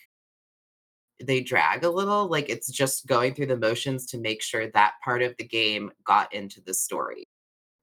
they 1.22 1.41
drag 1.41 1.84
a 1.84 1.89
little, 1.89 2.28
like 2.28 2.50
it's 2.50 2.72
just 2.72 3.08
going 3.08 3.34
through 3.34 3.46
the 3.48 3.58
motions 3.58 4.06
to 4.08 4.18
make 4.18 4.41
sure 4.41 4.68
that 4.72 4.94
part 5.04 5.22
of 5.22 5.36
the 5.38 5.44
game 5.48 5.91
got 6.06 6.34
into 6.34 6.62
the 6.62 6.74
story. 6.74 7.24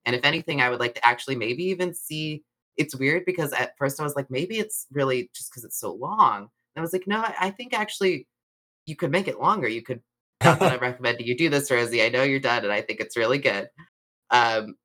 And 0.07 0.17
if 0.17 0.25
anything, 0.25 0.63
I 0.63 0.71
would 0.71 0.81
like 0.81 0.95
to 0.97 1.07
actually 1.07 1.37
maybe 1.37 1.65
even 1.67 1.95
see 1.95 2.45
it's 2.81 2.97
weird 2.97 3.25
because 3.27 3.53
at 3.53 3.77
first 3.79 4.01
I 4.01 4.05
was 4.05 4.17
like, 4.17 4.31
maybe 4.31 4.59
it's 4.59 4.87
really 4.91 5.31
just 5.35 5.51
because 5.51 5.65
it's 5.65 5.79
so 5.79 5.93
long. 5.93 6.39
And 6.41 6.79
I 6.79 6.81
was 6.81 6.93
like, 6.93 7.07
no, 7.07 7.19
I 7.21 7.35
I 7.41 7.51
think 7.51 7.75
actually 7.75 8.27
you 8.87 8.97
could 8.97 9.13
make 9.13 9.29
it 9.29 9.39
longer. 9.39 9.69
You 9.69 9.83
could 9.83 10.01
not 10.43 10.59
that 10.61 10.73
I'm 10.73 10.81
recommending 10.89 11.27
you 11.27 11.37
do 11.37 11.51
this, 11.51 11.71
Rosie. 11.71 12.03
I 12.03 12.09
know 12.09 12.23
you're 12.23 12.41
done 12.41 12.65
and 12.65 12.73
I 12.73 12.81
think 12.81 13.01
it's 13.01 13.17
really 13.17 13.39
good. 13.39 13.69
Um, 14.31 14.77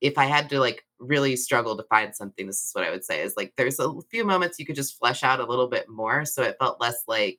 if 0.00 0.18
I 0.18 0.24
had 0.26 0.50
to 0.50 0.58
like 0.60 0.82
really 0.98 1.36
struggle 1.36 1.76
to 1.76 1.84
find 1.84 2.14
something, 2.14 2.46
this 2.46 2.62
is 2.64 2.70
what 2.72 2.84
I 2.84 2.90
would 2.90 3.04
say 3.04 3.22
is 3.22 3.34
like 3.36 3.52
there's 3.56 3.78
a 3.78 3.92
few 4.10 4.24
moments 4.24 4.58
you 4.58 4.66
could 4.66 4.76
just 4.76 4.98
flesh 4.98 5.22
out 5.22 5.40
a 5.40 5.46
little 5.46 5.68
bit 5.68 5.88
more. 5.88 6.24
So 6.24 6.42
it 6.42 6.56
felt 6.58 6.80
less 6.80 7.04
like, 7.06 7.38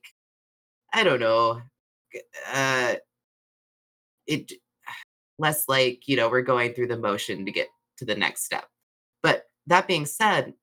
I 0.94 1.04
don't 1.04 1.20
know, 1.20 1.60
uh 2.52 2.94
it 4.26 4.52
less 5.38 5.68
like, 5.68 6.08
you 6.08 6.16
know, 6.16 6.30
we're 6.30 6.42
going 6.42 6.72
through 6.72 6.88
the 6.88 6.98
motion 6.98 7.44
to 7.44 7.52
get 7.52 7.68
to 7.98 8.04
the 8.06 8.14
next 8.14 8.44
step. 8.44 8.66
But 9.66 9.76
that 9.76 9.88
being 9.88 10.06
said, 10.06 10.54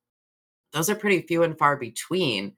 those 0.72 0.90
are 0.90 0.96
pretty 0.96 1.22
few 1.22 1.44
and 1.44 1.58
far 1.58 1.78
between. 1.78 2.54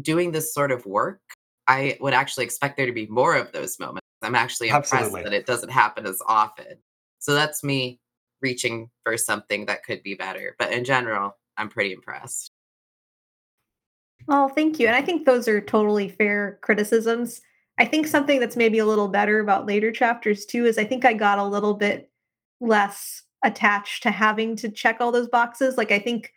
Doing 0.00 0.32
this 0.32 0.54
sort 0.54 0.72
of 0.72 0.86
work, 0.86 1.20
I 1.68 1.98
would 2.00 2.14
actually 2.14 2.44
expect 2.44 2.78
there 2.78 2.86
to 2.86 2.92
be 2.92 3.06
more 3.08 3.36
of 3.36 3.52
those 3.52 3.78
moments. 3.78 4.06
I'm 4.22 4.34
actually 4.34 4.68
impressed 4.68 4.88
Absolutely. 4.94 5.22
that 5.24 5.32
it 5.34 5.44
doesn't 5.44 5.68
happen 5.68 6.06
as 6.06 6.22
often. 6.26 6.78
So 7.18 7.34
that's 7.34 7.62
me 7.62 8.00
reaching 8.40 8.88
for 9.04 9.18
something 9.18 9.66
that 9.66 9.84
could 9.84 10.02
be 10.02 10.14
better. 10.14 10.56
But 10.58 10.72
in 10.72 10.84
general, 10.84 11.36
I'm 11.58 11.68
pretty 11.68 11.92
impressed. 11.92 12.52
Oh, 14.28 14.48
thank 14.48 14.78
you. 14.78 14.86
And 14.86 14.96
I 14.96 15.02
think 15.02 15.26
those 15.26 15.48
are 15.48 15.60
totally 15.60 16.08
fair 16.08 16.58
criticisms. 16.62 17.42
I 17.78 17.84
think 17.84 18.06
something 18.06 18.40
that's 18.40 18.56
maybe 18.56 18.78
a 18.78 18.86
little 18.86 19.08
better 19.08 19.40
about 19.40 19.66
later 19.66 19.90
chapters 19.90 20.46
too 20.46 20.64
is 20.64 20.78
I 20.78 20.84
think 20.84 21.04
I 21.04 21.12
got 21.12 21.38
a 21.38 21.44
little 21.44 21.74
bit 21.74 22.10
less 22.60 23.22
attached 23.44 24.02
to 24.04 24.10
having 24.10 24.56
to 24.56 24.68
check 24.70 24.98
all 25.00 25.12
those 25.12 25.28
boxes. 25.28 25.76
Like 25.76 25.90
I 25.92 25.98
think 25.98 26.32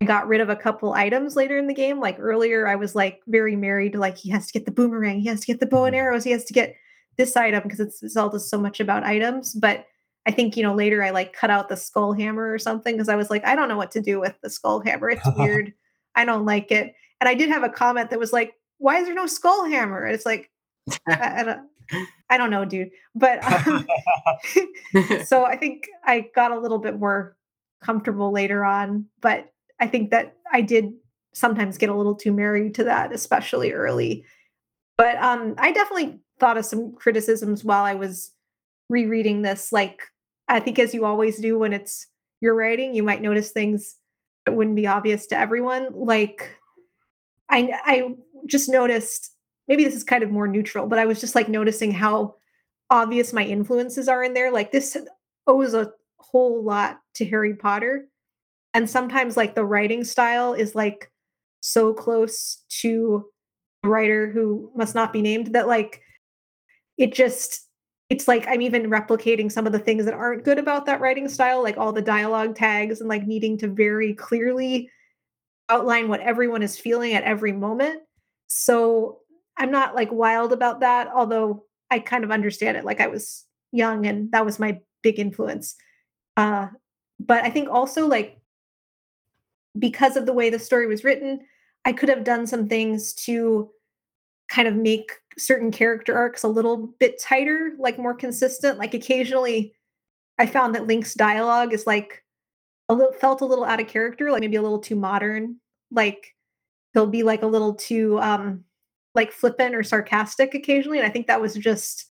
I 0.00 0.04
got 0.04 0.28
rid 0.28 0.40
of 0.40 0.48
a 0.50 0.56
couple 0.56 0.92
items 0.92 1.36
later 1.36 1.56
in 1.58 1.66
the 1.66 1.74
game. 1.74 2.00
Like 2.00 2.16
earlier, 2.18 2.66
I 2.66 2.76
was 2.76 2.94
like 2.94 3.20
very 3.26 3.56
married 3.56 3.92
to 3.92 3.98
like 3.98 4.16
he 4.18 4.30
has 4.30 4.46
to 4.46 4.52
get 4.52 4.64
the 4.66 4.72
boomerang, 4.72 5.20
he 5.20 5.28
has 5.28 5.40
to 5.40 5.46
get 5.46 5.60
the 5.60 5.66
bow 5.66 5.84
and 5.84 5.94
Mhm. 5.94 5.98
arrows, 6.00 6.24
he 6.24 6.32
has 6.32 6.44
to 6.44 6.52
get 6.52 6.74
this 7.16 7.36
item 7.36 7.62
because 7.62 7.80
it's 7.80 8.06
Zelda's 8.12 8.48
so 8.48 8.58
much 8.58 8.78
about 8.80 9.04
items. 9.04 9.54
But 9.54 9.86
I 10.26 10.32
think 10.32 10.56
you 10.56 10.62
know 10.62 10.74
later 10.74 11.02
I 11.02 11.10
like 11.10 11.32
cut 11.32 11.50
out 11.50 11.68
the 11.68 11.76
skull 11.76 12.12
hammer 12.12 12.52
or 12.52 12.58
something 12.58 12.94
because 12.94 13.08
I 13.08 13.16
was 13.16 13.30
like 13.30 13.46
I 13.46 13.54
don't 13.56 13.68
know 13.68 13.76
what 13.76 13.92
to 13.92 14.00
do 14.02 14.20
with 14.20 14.34
the 14.42 14.50
skull 14.50 14.80
hammer. 14.80 15.10
It's 15.10 15.26
weird. 15.38 15.72
I 16.14 16.24
don't 16.24 16.44
like 16.44 16.70
it. 16.72 16.94
And 17.20 17.28
I 17.28 17.34
did 17.34 17.48
have 17.48 17.62
a 17.62 17.68
comment 17.70 18.10
that 18.10 18.18
was 18.18 18.32
like, 18.32 18.54
"Why 18.78 18.98
is 18.98 19.06
there 19.06 19.14
no 19.14 19.26
skull 19.26 19.64
hammer?" 19.64 20.04
And 20.04 20.14
it's 20.14 20.26
like 20.26 20.50
I, 21.08 21.40
I 21.40 21.42
don't 21.44 21.66
I 22.30 22.36
don't 22.36 22.50
know, 22.50 22.64
dude. 22.64 22.90
But 23.14 23.44
um, 23.44 23.86
so 25.24 25.44
I 25.44 25.56
think 25.56 25.88
I 26.04 26.28
got 26.34 26.52
a 26.52 26.58
little 26.58 26.78
bit 26.78 26.98
more 26.98 27.36
comfortable 27.82 28.32
later 28.32 28.64
on, 28.64 29.06
but 29.20 29.52
I 29.80 29.86
think 29.86 30.10
that 30.10 30.36
I 30.52 30.60
did 30.60 30.92
sometimes 31.34 31.78
get 31.78 31.90
a 31.90 31.94
little 31.94 32.14
too 32.14 32.32
married 32.32 32.74
to 32.76 32.84
that, 32.84 33.12
especially 33.12 33.72
early. 33.72 34.24
But 34.96 35.16
um, 35.16 35.54
I 35.58 35.72
definitely 35.72 36.20
thought 36.40 36.56
of 36.56 36.64
some 36.64 36.94
criticisms 36.94 37.62
while 37.64 37.84
I 37.84 37.94
was 37.94 38.32
rereading 38.88 39.42
this, 39.42 39.72
like 39.72 40.00
I 40.48 40.60
think 40.60 40.78
as 40.78 40.94
you 40.94 41.04
always 41.04 41.38
do 41.38 41.58
when 41.58 41.72
it's 41.72 42.06
your 42.40 42.54
writing, 42.54 42.94
you 42.94 43.02
might 43.02 43.22
notice 43.22 43.50
things 43.50 43.96
that 44.44 44.52
wouldn't 44.52 44.76
be 44.76 44.86
obvious 44.86 45.26
to 45.28 45.38
everyone. 45.38 45.88
Like 45.92 46.56
I 47.50 47.70
I 47.84 48.14
just 48.46 48.68
noticed 48.68 49.32
maybe 49.68 49.84
this 49.84 49.94
is 49.94 50.04
kind 50.04 50.22
of 50.22 50.30
more 50.30 50.48
neutral, 50.48 50.86
but 50.86 50.98
I 50.98 51.06
was 51.06 51.20
just 51.20 51.34
like 51.34 51.48
noticing 51.48 51.92
how 51.92 52.36
obvious 52.90 53.32
my 53.32 53.44
influences 53.44 54.08
are 54.08 54.22
in 54.22 54.34
there. 54.34 54.52
Like 54.52 54.72
this 54.72 54.96
owes 55.46 55.74
a 55.74 55.90
whole 56.18 56.62
lot 56.62 57.00
to 57.14 57.24
Harry 57.26 57.54
Potter. 57.54 58.08
And 58.74 58.88
sometimes 58.88 59.36
like 59.36 59.54
the 59.54 59.64
writing 59.64 60.04
style 60.04 60.54
is 60.54 60.74
like 60.74 61.10
so 61.60 61.92
close 61.92 62.64
to 62.80 63.24
a 63.82 63.88
writer 63.88 64.30
who 64.30 64.70
must 64.76 64.94
not 64.94 65.12
be 65.12 65.22
named 65.22 65.48
that 65.54 65.66
like 65.66 66.02
it 66.98 67.12
just 67.12 67.66
it's 68.08 68.28
like 68.28 68.46
I'm 68.46 68.62
even 68.62 68.90
replicating 68.90 69.50
some 69.50 69.66
of 69.66 69.72
the 69.72 69.78
things 69.78 70.04
that 70.04 70.14
aren't 70.14 70.44
good 70.44 70.58
about 70.58 70.86
that 70.86 71.00
writing 71.00 71.28
style, 71.28 71.62
like 71.62 71.76
all 71.76 71.92
the 71.92 72.02
dialogue 72.02 72.54
tags 72.54 73.00
and 73.00 73.08
like 73.08 73.26
needing 73.26 73.58
to 73.58 73.68
very 73.68 74.14
clearly 74.14 74.88
outline 75.68 76.08
what 76.08 76.20
everyone 76.20 76.62
is 76.62 76.78
feeling 76.78 77.14
at 77.14 77.24
every 77.24 77.52
moment. 77.52 78.02
So 78.46 79.20
I'm 79.56 79.70
not 79.70 79.94
like 79.94 80.12
wild 80.12 80.52
about 80.52 80.80
that, 80.80 81.08
although 81.14 81.64
I 81.90 81.98
kind 81.98 82.24
of 82.24 82.30
understand 82.30 82.76
it. 82.76 82.84
Like 82.84 83.00
I 83.00 83.06
was 83.06 83.44
young 83.72 84.06
and 84.06 84.30
that 84.32 84.44
was 84.44 84.58
my 84.58 84.80
big 85.02 85.18
influence. 85.18 85.76
Uh, 86.36 86.68
but 87.18 87.44
I 87.44 87.50
think 87.50 87.68
also 87.70 88.06
like 88.06 88.38
because 89.78 90.16
of 90.16 90.26
the 90.26 90.32
way 90.32 90.50
the 90.50 90.58
story 90.58 90.86
was 90.86 91.04
written, 91.04 91.40
I 91.84 91.92
could 91.92 92.08
have 92.08 92.24
done 92.24 92.46
some 92.46 92.68
things 92.68 93.12
to 93.14 93.70
kind 94.48 94.68
of 94.68 94.74
make 94.74 95.12
certain 95.38 95.70
character 95.70 96.16
arcs 96.16 96.42
a 96.42 96.48
little 96.48 96.88
bit 96.98 97.20
tighter, 97.20 97.72
like 97.78 97.98
more 97.98 98.14
consistent. 98.14 98.78
Like 98.78 98.94
occasionally 98.94 99.74
I 100.38 100.46
found 100.46 100.74
that 100.74 100.86
Link's 100.86 101.14
dialogue 101.14 101.72
is 101.72 101.86
like 101.86 102.22
a 102.88 102.94
little 102.94 103.12
felt 103.12 103.40
a 103.40 103.46
little 103.46 103.64
out 103.64 103.80
of 103.80 103.88
character, 103.88 104.30
like 104.30 104.40
maybe 104.40 104.56
a 104.56 104.62
little 104.62 104.78
too 104.78 104.96
modern. 104.96 105.56
Like 105.90 106.34
he'll 106.92 107.06
be 107.06 107.22
like 107.22 107.42
a 107.42 107.46
little 107.46 107.74
too 107.74 108.18
um 108.20 108.64
like 109.16 109.32
flippant 109.32 109.74
or 109.74 109.82
sarcastic 109.82 110.54
occasionally. 110.54 110.98
And 110.98 111.06
I 111.06 111.10
think 111.10 111.26
that 111.26 111.40
was 111.40 111.54
just 111.54 112.08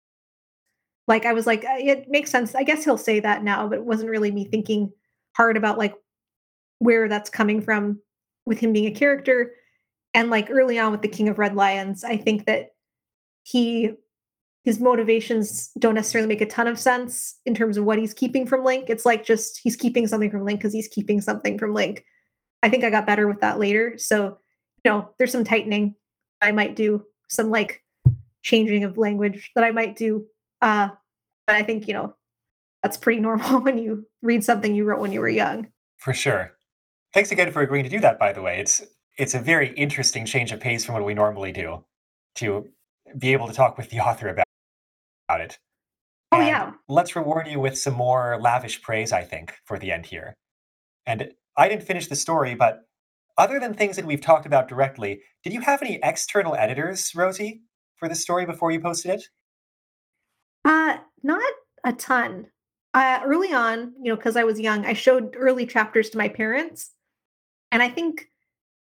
like 1.08 1.26
I 1.26 1.34
was 1.34 1.45
like, 1.45 1.64
it 1.66 2.08
makes 2.10 2.32
sense. 2.32 2.56
I 2.56 2.64
guess 2.64 2.84
he'll 2.84 2.97
say 2.97 3.20
that 3.20 3.43
now, 3.43 3.68
but 3.68 3.80
it 3.80 3.86
wasn't 3.86 4.10
really 4.10 4.32
me 4.32 4.45
thinking 4.45 4.91
hard 5.36 5.58
about 5.58 5.78
like 5.78 5.93
where 6.80 7.10
that's 7.10 7.30
coming 7.30 7.62
from 7.62 7.99
with 8.45 8.60
him 8.60 8.74
being 8.74 8.88
a 8.88 8.91
character. 8.91 9.54
And 10.14 10.30
like 10.30 10.49
early 10.49 10.80
on 10.80 10.91
with 10.91 11.01
the 11.01 11.08
King 11.08 11.28
of 11.28 11.39
Red 11.39 11.56
Lions, 11.56 12.04
I 12.04 12.18
think 12.18 12.45
that 12.45 12.70
he 13.43 13.91
his 14.64 14.80
motivations 14.80 15.72
don't 15.78 15.95
necessarily 15.95 16.28
make 16.28 16.39
a 16.39 16.45
ton 16.45 16.68
of 16.68 16.80
sense 16.80 17.38
in 17.45 17.54
terms 17.54 17.76
of 17.76 17.84
what 17.84 17.99
he's 17.99 18.14
keeping 18.14 18.47
from 18.47 18.64
Link. 18.64 18.89
It's 18.89 19.06
like 19.06 19.26
just 19.26 19.60
he's 19.62 19.76
keeping 19.76 20.08
something 20.08 20.32
from 20.32 20.45
Link 20.45 20.60
because 20.62 20.72
he's 20.72 20.88
keeping 20.88 21.20
something 21.20 21.60
from 21.60 21.74
Link. 21.74 22.06
I 22.62 22.70
think 22.70 22.86
I 22.86 22.89
got 22.89 23.06
better 23.06 23.28
with 23.28 23.41
that 23.41 23.60
later. 23.60 23.97
So, 23.97 24.38
you 24.86 24.91
know, 24.91 25.10
there's 25.18 25.34
some 25.34 25.43
tightening 25.43 25.95
I 26.44 26.52
might 26.52 26.76
do, 26.76 27.06
some 27.30 27.50
like 27.50 27.84
changing 28.41 28.84
of 28.84 28.98
language 28.98 29.52
that 29.56 29.64
I 29.64 29.72
might 29.72 29.96
do. 29.96 30.26
Uh, 30.62 30.89
but 31.48 31.56
I 31.56 31.64
think, 31.64 31.88
you 31.88 31.94
know, 31.94 32.16
that's 32.82 32.98
pretty 32.98 33.22
normal 33.28 33.62
when 33.62 33.78
you 33.78 34.06
read 34.22 34.44
something 34.44 34.76
you 34.76 34.84
wrote 34.84 35.00
when 35.00 35.12
you 35.12 35.22
were 35.22 35.30
young. 35.30 35.68
For 35.98 36.14
sure. 36.14 36.54
Thanks 37.14 37.32
again 37.32 37.52
for 37.52 37.62
agreeing 37.62 37.84
to 37.84 37.89
do 37.89 38.00
that, 38.02 38.20
by 38.20 38.34
the 38.34 38.41
way. 38.41 38.60
It's 38.60 38.82
it's 39.18 39.36
a 39.36 39.39
very 39.39 39.72
interesting 39.74 40.26
change 40.26 40.52
of 40.52 40.60
pace 40.60 40.84
from 40.84 40.96
what 40.96 41.06
we 41.06 41.14
normally 41.14 41.52
do 41.52 41.86
to 42.36 42.68
be 43.20 43.32
able 43.32 43.48
to 43.48 43.54
talk 43.54 43.78
with 43.78 43.89
the 43.89 44.00
author 44.08 44.30
about, 44.30 44.46
about 45.30 45.41
it. 45.41 45.60
Oh 46.32 46.39
and 46.39 46.48
yeah. 46.48 46.72
Let's 46.89 47.16
reward 47.16 47.48
you 47.48 47.60
with 47.60 47.78
some 47.78 47.94
more 47.94 48.39
lavish 48.41 48.82
praise, 48.82 49.12
I 49.12 49.24
think, 49.24 49.54
for 49.66 49.78
the 49.78 49.91
end 49.91 50.08
here. 50.08 50.34
And 51.06 51.32
I 51.56 51.70
didn't 51.70 51.84
finish 51.84 52.08
the 52.08 52.16
story, 52.16 52.56
but 52.56 52.88
other 53.38 53.60
than 53.60 53.74
things 53.74 53.96
that 53.96 54.06
we've 54.06 54.22
talked 54.22 54.46
about 54.46 54.68
directly, 54.68 55.22
did 55.44 55.54
you 55.54 55.62
have 55.62 55.82
any 55.82 56.00
external 56.04 56.56
editors, 56.56 57.14
Rosie, 57.16 57.62
for 57.98 58.08
the 58.08 58.16
story 58.16 58.46
before 58.46 58.72
you 58.72 58.80
posted 58.80 59.12
it? 59.12 59.24
Uh, 60.66 60.98
not 61.24 61.54
a 61.84 61.94
ton. 61.94 62.48
Uh, 62.94 63.22
early 63.26 63.52
on, 63.52 63.94
you 64.02 64.12
know, 64.12 64.16
because 64.16 64.36
I 64.36 64.44
was 64.44 64.60
young, 64.60 64.86
I 64.86 64.94
showed 64.94 65.36
early 65.38 65.66
chapters 65.66 66.12
to 66.12 66.18
my 66.18 66.30
parents, 66.30 66.92
and 67.72 67.82
I 67.82 67.90
think, 67.90 68.30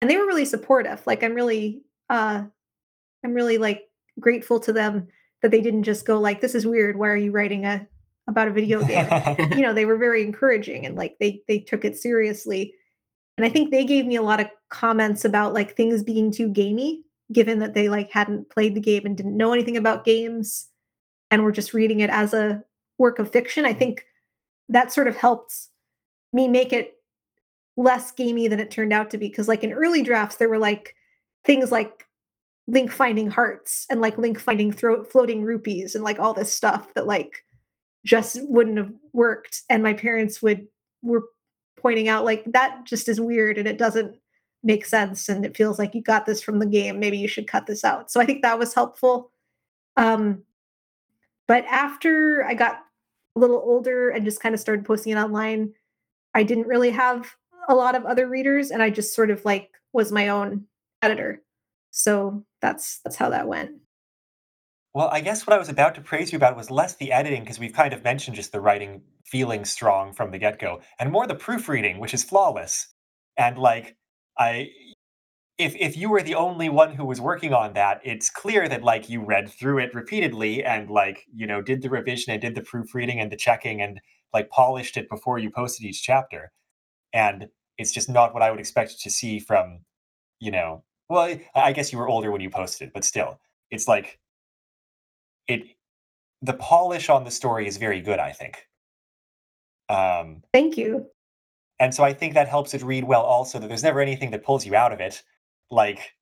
and 0.00 0.10
they 0.10 0.16
were 0.16 0.26
really 0.26 0.46
supportive. 0.46 1.06
Like, 1.06 1.22
I'm 1.22 1.34
really, 1.34 1.82
uh, 2.08 2.44
I'm 3.22 3.34
really 3.34 3.58
like 3.58 3.82
grateful 4.18 4.60
to 4.60 4.72
them 4.72 5.08
that 5.42 5.50
they 5.50 5.60
didn't 5.60 5.82
just 5.82 6.06
go 6.06 6.18
like, 6.18 6.40
"This 6.40 6.54
is 6.54 6.66
weird. 6.66 6.98
Why 6.98 7.08
are 7.08 7.16
you 7.16 7.32
writing 7.32 7.66
a 7.66 7.86
about 8.26 8.48
a 8.48 8.52
video 8.52 8.82
game?" 8.82 9.06
you 9.50 9.60
know, 9.60 9.74
they 9.74 9.84
were 9.84 9.98
very 9.98 10.22
encouraging 10.22 10.86
and 10.86 10.96
like 10.96 11.16
they 11.20 11.42
they 11.46 11.58
took 11.58 11.84
it 11.84 11.98
seriously. 11.98 12.74
And 13.38 13.46
I 13.46 13.48
think 13.48 13.70
they 13.70 13.84
gave 13.84 14.04
me 14.04 14.16
a 14.16 14.22
lot 14.22 14.40
of 14.40 14.48
comments 14.68 15.24
about 15.24 15.54
like 15.54 15.76
things 15.76 16.02
being 16.02 16.32
too 16.32 16.48
gamey, 16.48 17.04
given 17.32 17.60
that 17.60 17.72
they 17.72 17.88
like 17.88 18.10
hadn't 18.10 18.50
played 18.50 18.74
the 18.74 18.80
game 18.80 19.06
and 19.06 19.16
didn't 19.16 19.36
know 19.36 19.52
anything 19.52 19.76
about 19.76 20.04
games 20.04 20.66
and 21.30 21.44
were 21.44 21.52
just 21.52 21.72
reading 21.72 22.00
it 22.00 22.10
as 22.10 22.34
a 22.34 22.64
work 22.98 23.20
of 23.20 23.30
fiction. 23.30 23.64
I 23.64 23.72
think 23.72 24.04
that 24.68 24.92
sort 24.92 25.06
of 25.06 25.16
helped 25.16 25.54
me 26.32 26.48
make 26.48 26.72
it 26.72 26.96
less 27.76 28.10
gamey 28.10 28.48
than 28.48 28.58
it 28.58 28.72
turned 28.72 28.92
out 28.92 29.08
to 29.10 29.18
be. 29.18 29.30
Cause 29.30 29.46
like 29.46 29.62
in 29.62 29.72
early 29.72 30.02
drafts, 30.02 30.36
there 30.36 30.48
were 30.48 30.58
like 30.58 30.96
things 31.44 31.70
like 31.70 32.06
Link 32.66 32.90
finding 32.90 33.30
hearts 33.30 33.86
and 33.88 34.00
like 34.00 34.18
Link 34.18 34.40
finding 34.40 34.72
thro- 34.72 35.04
floating 35.04 35.44
rupees 35.44 35.94
and 35.94 36.02
like 36.02 36.18
all 36.18 36.34
this 36.34 36.52
stuff 36.52 36.92
that 36.94 37.06
like 37.06 37.44
just 38.04 38.40
wouldn't 38.48 38.78
have 38.78 38.92
worked. 39.12 39.62
And 39.70 39.80
my 39.80 39.92
parents 39.92 40.42
would 40.42 40.66
were 41.02 41.22
pointing 41.80 42.08
out 42.08 42.24
like 42.24 42.44
that 42.46 42.84
just 42.84 43.08
is 43.08 43.20
weird 43.20 43.58
and 43.58 43.68
it 43.68 43.78
doesn't 43.78 44.16
make 44.62 44.84
sense 44.84 45.28
and 45.28 45.44
it 45.44 45.56
feels 45.56 45.78
like 45.78 45.94
you 45.94 46.02
got 46.02 46.26
this 46.26 46.42
from 46.42 46.58
the 46.58 46.66
game. 46.66 46.98
Maybe 46.98 47.18
you 47.18 47.28
should 47.28 47.46
cut 47.46 47.66
this 47.66 47.84
out. 47.84 48.10
So 48.10 48.20
I 48.20 48.26
think 48.26 48.42
that 48.42 48.58
was 48.58 48.74
helpful. 48.74 49.30
Um, 49.96 50.42
but 51.46 51.64
after 51.66 52.44
I 52.44 52.54
got 52.54 52.80
a 53.36 53.38
little 53.38 53.62
older 53.64 54.10
and 54.10 54.24
just 54.24 54.40
kind 54.40 54.54
of 54.54 54.60
started 54.60 54.84
posting 54.84 55.12
it 55.12 55.20
online, 55.20 55.72
I 56.34 56.42
didn't 56.42 56.66
really 56.66 56.90
have 56.90 57.34
a 57.68 57.74
lot 57.74 57.94
of 57.94 58.04
other 58.04 58.28
readers 58.28 58.70
and 58.70 58.82
I 58.82 58.90
just 58.90 59.14
sort 59.14 59.30
of 59.30 59.44
like 59.44 59.70
was 59.92 60.12
my 60.12 60.28
own 60.28 60.64
editor. 61.02 61.42
So 61.90 62.44
that's 62.60 63.00
that's 63.04 63.16
how 63.16 63.30
that 63.30 63.48
went. 63.48 63.72
Well, 64.94 65.08
I 65.12 65.20
guess 65.20 65.46
what 65.46 65.54
I 65.54 65.58
was 65.58 65.68
about 65.68 65.94
to 65.96 66.00
praise 66.00 66.32
you 66.32 66.36
about 66.36 66.56
was 66.56 66.70
less 66.70 66.94
the 66.96 67.12
editing 67.12 67.42
because 67.42 67.58
we've 67.58 67.72
kind 67.72 67.92
of 67.92 68.02
mentioned 68.04 68.36
just 68.36 68.52
the 68.52 68.60
writing 68.60 69.02
feeling 69.24 69.64
strong 69.64 70.12
from 70.14 70.30
the 70.30 70.38
get-go 70.38 70.80
and 70.98 71.12
more 71.12 71.26
the 71.26 71.34
proofreading 71.34 71.98
which 72.00 72.14
is 72.14 72.24
flawless. 72.24 72.88
And 73.36 73.58
like 73.58 73.96
I 74.38 74.70
if 75.58 75.74
if 75.76 75.96
you 75.96 76.10
were 76.10 76.22
the 76.22 76.34
only 76.36 76.68
one 76.68 76.94
who 76.94 77.04
was 77.04 77.20
working 77.20 77.52
on 77.54 77.74
that, 77.74 78.00
it's 78.04 78.30
clear 78.30 78.68
that 78.68 78.84
like 78.84 79.08
you 79.10 79.22
read 79.24 79.50
through 79.50 79.78
it 79.78 79.94
repeatedly 79.94 80.64
and 80.64 80.90
like, 80.90 81.24
you 81.34 81.46
know, 81.46 81.62
did 81.62 81.82
the 81.82 81.90
revision 81.90 82.32
and 82.32 82.42
did 82.42 82.54
the 82.54 82.62
proofreading 82.62 83.20
and 83.20 83.32
the 83.32 83.36
checking 83.36 83.82
and 83.82 84.00
like 84.34 84.50
polished 84.50 84.96
it 84.96 85.08
before 85.10 85.38
you 85.38 85.50
posted 85.50 85.86
each 85.86 86.02
chapter. 86.02 86.52
And 87.14 87.48
it's 87.78 87.92
just 87.92 88.08
not 88.10 88.34
what 88.34 88.42
I 88.42 88.50
would 88.50 88.60
expect 88.60 89.00
to 89.02 89.10
see 89.10 89.38
from, 89.40 89.80
you 90.40 90.50
know, 90.52 90.84
well, 91.08 91.36
I 91.54 91.72
guess 91.72 91.92
you 91.92 91.98
were 91.98 92.08
older 92.08 92.30
when 92.32 92.40
you 92.42 92.50
posted 92.50 92.92
but 92.94 93.04
still, 93.04 93.40
it's 93.70 93.88
like 93.88 94.18
it 95.48 95.62
the 96.42 96.54
polish 96.54 97.08
on 97.08 97.24
the 97.24 97.30
story 97.30 97.66
is 97.66 97.76
very 97.76 98.00
good, 98.00 98.18
I 98.18 98.32
think. 98.32 98.66
Um 99.88 100.42
Thank 100.52 100.76
you. 100.76 101.06
And 101.80 101.94
so 101.94 102.04
I 102.04 102.12
think 102.12 102.34
that 102.34 102.48
helps 102.48 102.74
it 102.74 102.82
read 102.82 103.04
well 103.04 103.22
also 103.22 103.58
that 103.58 103.68
there's 103.68 103.82
never 103.82 104.00
anything 104.00 104.30
that 104.32 104.44
pulls 104.44 104.66
you 104.66 104.74
out 104.74 104.92
of 104.92 105.00
it 105.00 105.22
like 105.70 106.14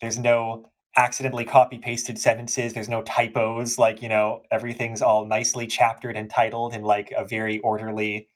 there's 0.00 0.18
no 0.18 0.70
accidentally 0.96 1.44
copy 1.44 1.78
pasted 1.78 2.18
sentences 2.18 2.72
there's 2.72 2.88
no 2.88 3.02
typos 3.02 3.78
like 3.78 4.00
you 4.00 4.08
know 4.08 4.42
everything's 4.52 5.02
all 5.02 5.26
nicely 5.26 5.66
chaptered 5.66 6.16
and 6.16 6.30
titled 6.30 6.72
in 6.72 6.82
like 6.82 7.12
a 7.16 7.24
very 7.24 7.58
orderly 7.60 8.28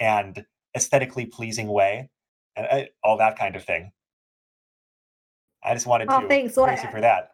and 0.00 0.44
aesthetically 0.74 1.26
pleasing 1.26 1.68
way 1.68 2.08
and 2.56 2.66
uh, 2.70 2.84
all 3.04 3.18
that 3.18 3.38
kind 3.38 3.54
of 3.54 3.62
thing 3.64 3.92
i 5.62 5.74
just 5.74 5.86
wanted 5.86 6.08
oh, 6.10 6.22
to 6.22 6.28
thanks. 6.28 6.54
praise 6.54 6.82
you 6.82 6.90
for 6.90 7.02
that 7.02 7.30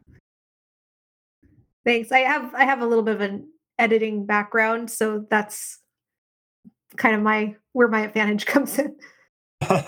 thanks. 1.85 2.13
I 2.13 2.21
have 2.21 2.55
i 2.55 2.65
have 2.65 2.81
a 2.81 2.87
little 2.87 3.05
bit 3.05 3.15
of 3.15 3.21
an 3.21 3.49
editing 3.79 4.27
background 4.27 4.91
so 4.91 5.27
that's 5.31 5.81
kind 6.97 7.15
of 7.17 7.23
my 7.23 7.57
where 7.73 7.89
my 7.89 8.01
advantage 8.01 8.47
comes 8.47 8.79
in. 8.79 8.97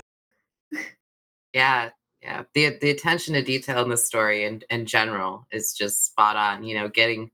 Yeah 1.53 1.91
yeah. 2.25 2.43
The 2.55 2.77
the 2.81 2.89
attention 2.89 3.35
to 3.35 3.43
detail 3.43 3.83
in 3.83 3.89
the 3.89 3.97
story 3.97 4.45
and 4.45 4.65
in 4.69 4.87
general 4.87 5.45
is 5.51 5.73
just 5.73 6.05
spot 6.05 6.35
on 6.35 6.63
you 6.63 6.75
know 6.75 6.89
getting 6.89 7.29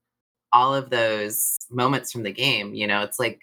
all 0.52 0.76
of 0.76 0.90
those 0.90 1.58
moments 1.70 2.12
from 2.12 2.24
the 2.24 2.32
game 2.32 2.74
you 2.74 2.86
know 2.86 3.02
it's 3.02 3.20
like 3.20 3.42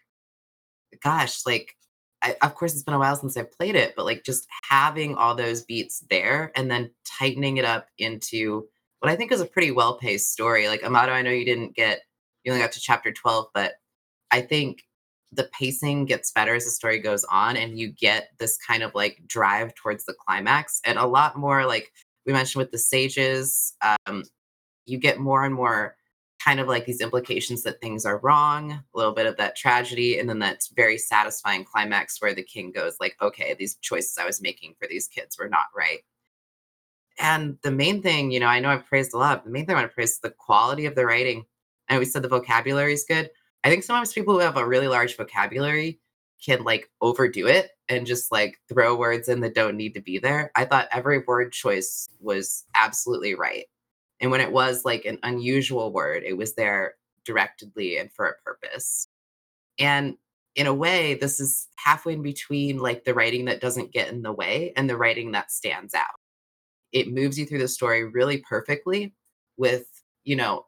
gosh 1.03 1.47
like 1.47 1.75
I, 2.21 2.37
of 2.43 2.55
course 2.55 2.75
it's 2.75 2.83
been 2.83 2.95
a 2.95 2.99
while 2.99 3.17
since 3.17 3.37
i've 3.37 3.51
played 3.51 3.77
it 3.77 3.95
but 3.97 4.05
like 4.05 4.25
just 4.25 4.47
having 4.69 5.15
all 5.15 5.35
those 5.35 5.63
beats 5.63 6.05
there 6.11 6.53
and 6.55 6.71
then 6.71 6.91
tightening 7.07 7.57
it 7.57 7.65
up 7.65 7.89
into 7.97 8.69
what 9.01 9.11
i 9.11 9.17
think 9.17 9.33
is 9.33 9.41
a 9.41 9.47
pretty 9.47 9.71
well 9.71 9.99
paced 9.99 10.33
story 10.33 10.69
like 10.69 10.83
amato 10.85 11.13
i 11.13 11.23
know 11.23 11.31
you 11.31 11.45
didn't 11.45 11.75
get 11.75 12.01
you 12.45 12.53
only 12.53 12.63
got 12.63 12.73
to 12.73 12.81
chapter 12.81 13.13
12 13.13 13.49
but 13.55 13.75
I 14.31 14.41
think 14.41 14.85
the 15.33 15.49
pacing 15.59 16.07
gets 16.07 16.33
better 16.33 16.55
as 16.55 16.65
the 16.65 16.71
story 16.71 16.99
goes 16.99 17.25
on 17.25 17.57
and 17.57 17.79
you 17.79 17.93
get 17.93 18.31
this 18.39 18.57
kind 18.57 18.83
of 18.83 18.95
like 18.95 19.21
drive 19.27 19.75
towards 19.75 20.07
the 20.07 20.15
climax 20.15 20.81
and 20.87 20.99
a 20.99 21.07
lot 21.07 21.37
more 21.37 21.67
like 21.67 21.93
we 22.25 22.33
mentioned 22.33 22.61
with 22.61 22.71
the 22.71 22.79
sages 22.79 23.75
um, 23.83 24.25
you 24.87 24.97
get 24.99 25.19
more 25.19 25.45
and 25.45 25.55
more 25.55 25.97
kind 26.43 26.61
of 26.61 26.69
like 26.69 26.87
these 26.87 27.03
implications 27.03 27.63
that 27.63 27.81
things 27.83 28.07
are 28.07 28.21
wrong 28.21 28.73
a 28.73 28.83
little 28.95 29.13
bit 29.13 29.27
of 29.27 29.37
that 29.37 29.55
tragedy 29.55 30.19
and 30.19 30.31
then 30.31 30.39
that's 30.39 30.69
very 30.69 30.97
satisfying 30.97 31.63
climax 31.63 32.23
where 32.23 32.33
the 32.33 32.43
king 32.43 32.73
goes 32.73 32.97
like 32.99 33.15
okay 33.21 33.55
these 33.59 33.75
choices 33.83 34.17
i 34.17 34.25
was 34.25 34.41
making 34.41 34.75
for 34.79 34.89
these 34.89 35.09
kids 35.09 35.37
were 35.39 35.49
not 35.49 35.67
right 35.77 36.01
and 37.19 37.59
the 37.63 37.71
main 37.71 38.03
thing 38.03 38.31
you 38.31 38.41
know 38.41 38.47
i 38.47 38.61
know 38.61 38.71
i've 38.71 38.87
praised 38.87 39.15
a 39.15 39.19
lot 39.19 39.45
the 39.45 39.51
main 39.51 39.67
thing 39.67 39.75
i 39.75 39.79
want 39.81 39.91
to 39.91 39.95
praise 39.95 40.13
is 40.13 40.21
the 40.21 40.31
quality 40.31 40.87
of 40.87 40.95
the 40.95 41.05
writing 41.05 41.45
and 41.89 41.99
we 41.99 42.05
said 42.05 42.23
the 42.23 42.29
vocabulary 42.29 42.93
is 42.93 43.05
good 43.09 43.31
I 43.65 43.71
think 43.71 43.83
sometimes 43.83 44.13
people 44.13 44.35
who 44.35 44.41
have 44.41 44.57
a 44.57 44.67
really 44.67 44.89
large 44.89 45.17
vocabulary 45.17 46.01
can 46.45 46.63
like 46.63 46.89
overdo 47.01 47.47
it 47.47 47.71
and 47.89 48.07
just 48.07 48.31
like 48.31 48.59
throw 48.69 48.97
words 48.97 49.29
in 49.29 49.41
that 49.41 49.55
don't 49.55 49.77
need 49.77 49.95
to 49.95 50.01
be 50.01 50.19
there. 50.19 50.53
I 50.55 50.65
thought 50.65 50.89
every 50.93 51.19
word 51.19 51.53
choice 51.53 52.09
was 52.21 52.65
absolutely 52.77 53.35
right. 53.35 53.67
And 54.21 54.31
when 54.31 54.41
it 54.41 54.53
was 54.53 54.85
like 54.85 55.05
an 55.05 55.19
unusual 55.23 55.93
word, 55.93 56.23
it 56.25 56.37
was 56.37 56.55
there 56.55 56.95
directedly 57.25 58.01
and 58.01 58.13
for 58.13 58.27
a 58.27 58.39
purpose. 58.45 59.09
And 59.79 60.17
in 60.55 60.67
a 60.67 60.75
way, 60.75 61.15
this 61.15 61.41
is 61.41 61.69
halfway 61.77 62.15
in 62.15 62.23
between 62.23 62.79
like 62.79 63.05
the 63.05 63.15
writing 63.15 63.47
that 63.47 63.61
doesn't 63.61 63.93
get 63.93 64.09
in 64.09 64.23
the 64.23 64.33
way 64.33 64.73
and 64.77 64.89
the 64.89 64.97
writing 64.97 65.33
that 65.33 65.51
stands 65.51 65.95
out. 65.95 66.17
It 66.93 67.13
moves 67.13 67.39
you 67.39 67.47
through 67.47 67.59
the 67.59 67.69
story 67.69 68.05
really 68.05 68.39
perfectly 68.39 69.15
with, 69.57 69.87
you 70.25 70.37
know, 70.37 70.67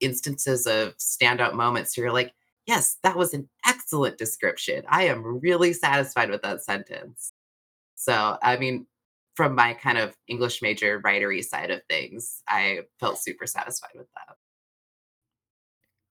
instances 0.00 0.66
of 0.66 0.96
standout 0.96 1.54
moments. 1.54 1.94
So 1.94 2.00
you're 2.00 2.12
like, 2.12 2.32
yes, 2.66 2.96
that 3.02 3.16
was 3.16 3.34
an 3.34 3.48
excellent 3.66 4.18
description. 4.18 4.84
I 4.88 5.04
am 5.04 5.40
really 5.40 5.72
satisfied 5.72 6.30
with 6.30 6.42
that 6.42 6.64
sentence. 6.64 7.32
So, 7.94 8.38
I 8.42 8.56
mean, 8.56 8.86
from 9.34 9.54
my 9.54 9.74
kind 9.74 9.98
of 9.98 10.16
English 10.26 10.62
major 10.62 11.00
writery 11.00 11.44
side 11.44 11.70
of 11.70 11.82
things, 11.88 12.42
I 12.48 12.80
felt 12.98 13.18
super 13.18 13.46
satisfied 13.46 13.92
with 13.94 14.08
that. 14.14 14.36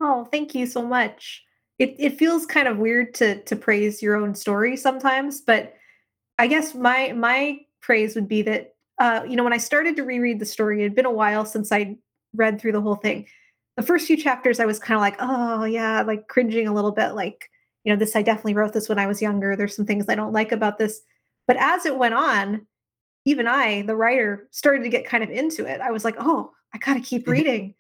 Oh, 0.01 0.26
thank 0.26 0.55
you 0.55 0.66
so 0.66 0.82
much. 0.82 1.43
It 1.78 1.95
it 1.99 2.18
feels 2.18 2.45
kind 2.45 2.68
of 2.68 2.78
weird 2.78 3.14
to 3.16 3.43
to 3.43 3.55
praise 3.55 4.01
your 4.01 4.16
own 4.16 4.36
story 4.36 4.78
sometimes, 4.78 5.41
but 5.41 5.76
I 6.38 6.47
guess 6.47 6.74
my 6.76 7.14
my 7.14 7.60
praise 7.82 8.16
would 8.16 8.28
be 8.28 8.41
that 8.43 8.76
uh, 8.99 9.23
you 9.27 9.35
know, 9.35 9.43
when 9.43 9.53
I 9.53 9.57
started 9.57 9.95
to 9.97 10.03
reread 10.03 10.39
the 10.39 10.45
story, 10.45 10.81
it 10.81 10.83
had 10.83 10.95
been 10.95 11.05
a 11.05 11.11
while 11.11 11.45
since 11.45 11.71
I 11.71 11.97
read 12.35 12.59
through 12.59 12.73
the 12.73 12.81
whole 12.81 12.95
thing 12.95 13.25
the 13.79 13.85
first 13.85 14.07
few 14.07 14.17
chapters 14.17 14.59
I 14.59 14.65
was 14.65 14.77
kind 14.77 14.97
of 14.97 15.01
like, 15.01 15.15
oh 15.19 15.63
yeah, 15.63 16.01
like 16.01 16.27
cringing 16.27 16.67
a 16.67 16.73
little 16.73 16.91
bit, 16.91 17.11
like, 17.13 17.49
you 17.85 17.93
know, 17.93 17.97
this 17.97 18.13
I 18.13 18.21
definitely 18.21 18.53
wrote 18.55 18.73
this 18.73 18.89
when 18.89 18.99
I 18.99 19.07
was 19.07 19.21
younger. 19.21 19.55
There's 19.55 19.73
some 19.73 19.85
things 19.85 20.09
I 20.09 20.15
don't 20.15 20.33
like 20.33 20.51
about 20.51 20.77
this. 20.77 20.99
But 21.47 21.55
as 21.55 21.85
it 21.85 21.97
went 21.97 22.13
on, 22.13 22.67
even 23.23 23.47
I, 23.47 23.83
the 23.83 23.95
writer, 23.95 24.49
started 24.51 24.83
to 24.83 24.89
get 24.89 25.05
kind 25.05 25.23
of 25.23 25.29
into 25.29 25.65
it. 25.65 25.79
I 25.79 25.91
was 25.91 26.03
like, 26.03 26.15
oh, 26.19 26.51
I 26.73 26.77
gotta 26.77 26.99
keep 26.99 27.25
Mhm. 27.25 27.31
reading. 27.31 27.75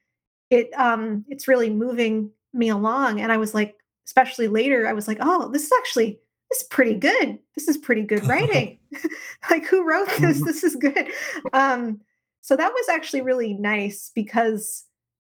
It 0.49 0.69
um 0.79 1.25
it's 1.27 1.49
really 1.49 1.69
moving 1.69 2.31
me 2.53 2.69
along. 2.69 3.19
And 3.19 3.29
I 3.31 3.37
was 3.37 3.53
like, 3.53 3.75
especially 4.07 4.47
later, 4.47 4.87
I 4.87 4.93
was 4.93 5.07
like, 5.07 5.17
oh, 5.19 5.49
this 5.49 5.63
is 5.65 5.71
actually 5.79 6.19
this 6.49 6.61
is 6.61 6.67
pretty 6.69 6.95
good. 6.95 7.39
This 7.55 7.67
is 7.67 7.77
pretty 7.77 8.03
good 8.03 8.25
writing. 8.27 8.79
like 9.51 9.65
who 9.65 9.87
wrote 9.87 10.09
this? 10.19 10.43
This 10.43 10.63
is 10.63 10.75
good. 10.75 11.11
Um, 11.53 12.01
so 12.41 12.55
that 12.55 12.71
was 12.73 12.89
actually 12.89 13.21
really 13.21 13.53
nice 13.53 14.11
because 14.15 14.85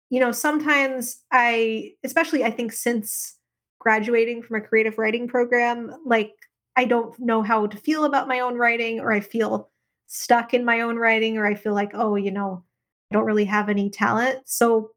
you 0.09 0.19
know, 0.19 0.31
sometimes 0.31 1.23
I, 1.31 1.93
especially 2.03 2.43
I 2.43 2.51
think 2.51 2.71
since 2.71 3.35
graduating 3.79 4.43
from 4.43 4.57
a 4.57 4.61
creative 4.61 4.97
writing 4.97 5.27
program, 5.27 5.95
like 6.05 6.33
I 6.75 6.85
don't 6.85 7.17
know 7.19 7.41
how 7.41 7.67
to 7.67 7.77
feel 7.77 8.05
about 8.05 8.27
my 8.27 8.39
own 8.39 8.55
writing, 8.55 8.99
or 8.99 9.11
I 9.11 9.19
feel 9.19 9.71
stuck 10.07 10.53
in 10.53 10.63
my 10.63 10.81
own 10.81 10.97
writing, 10.97 11.37
or 11.37 11.45
I 11.45 11.55
feel 11.55 11.73
like, 11.73 11.91
oh, 11.93 12.15
you 12.15 12.31
know, 12.31 12.63
I 13.11 13.15
don't 13.15 13.25
really 13.25 13.45
have 13.45 13.69
any 13.69 13.89
talent. 13.89 14.39
So 14.45 14.91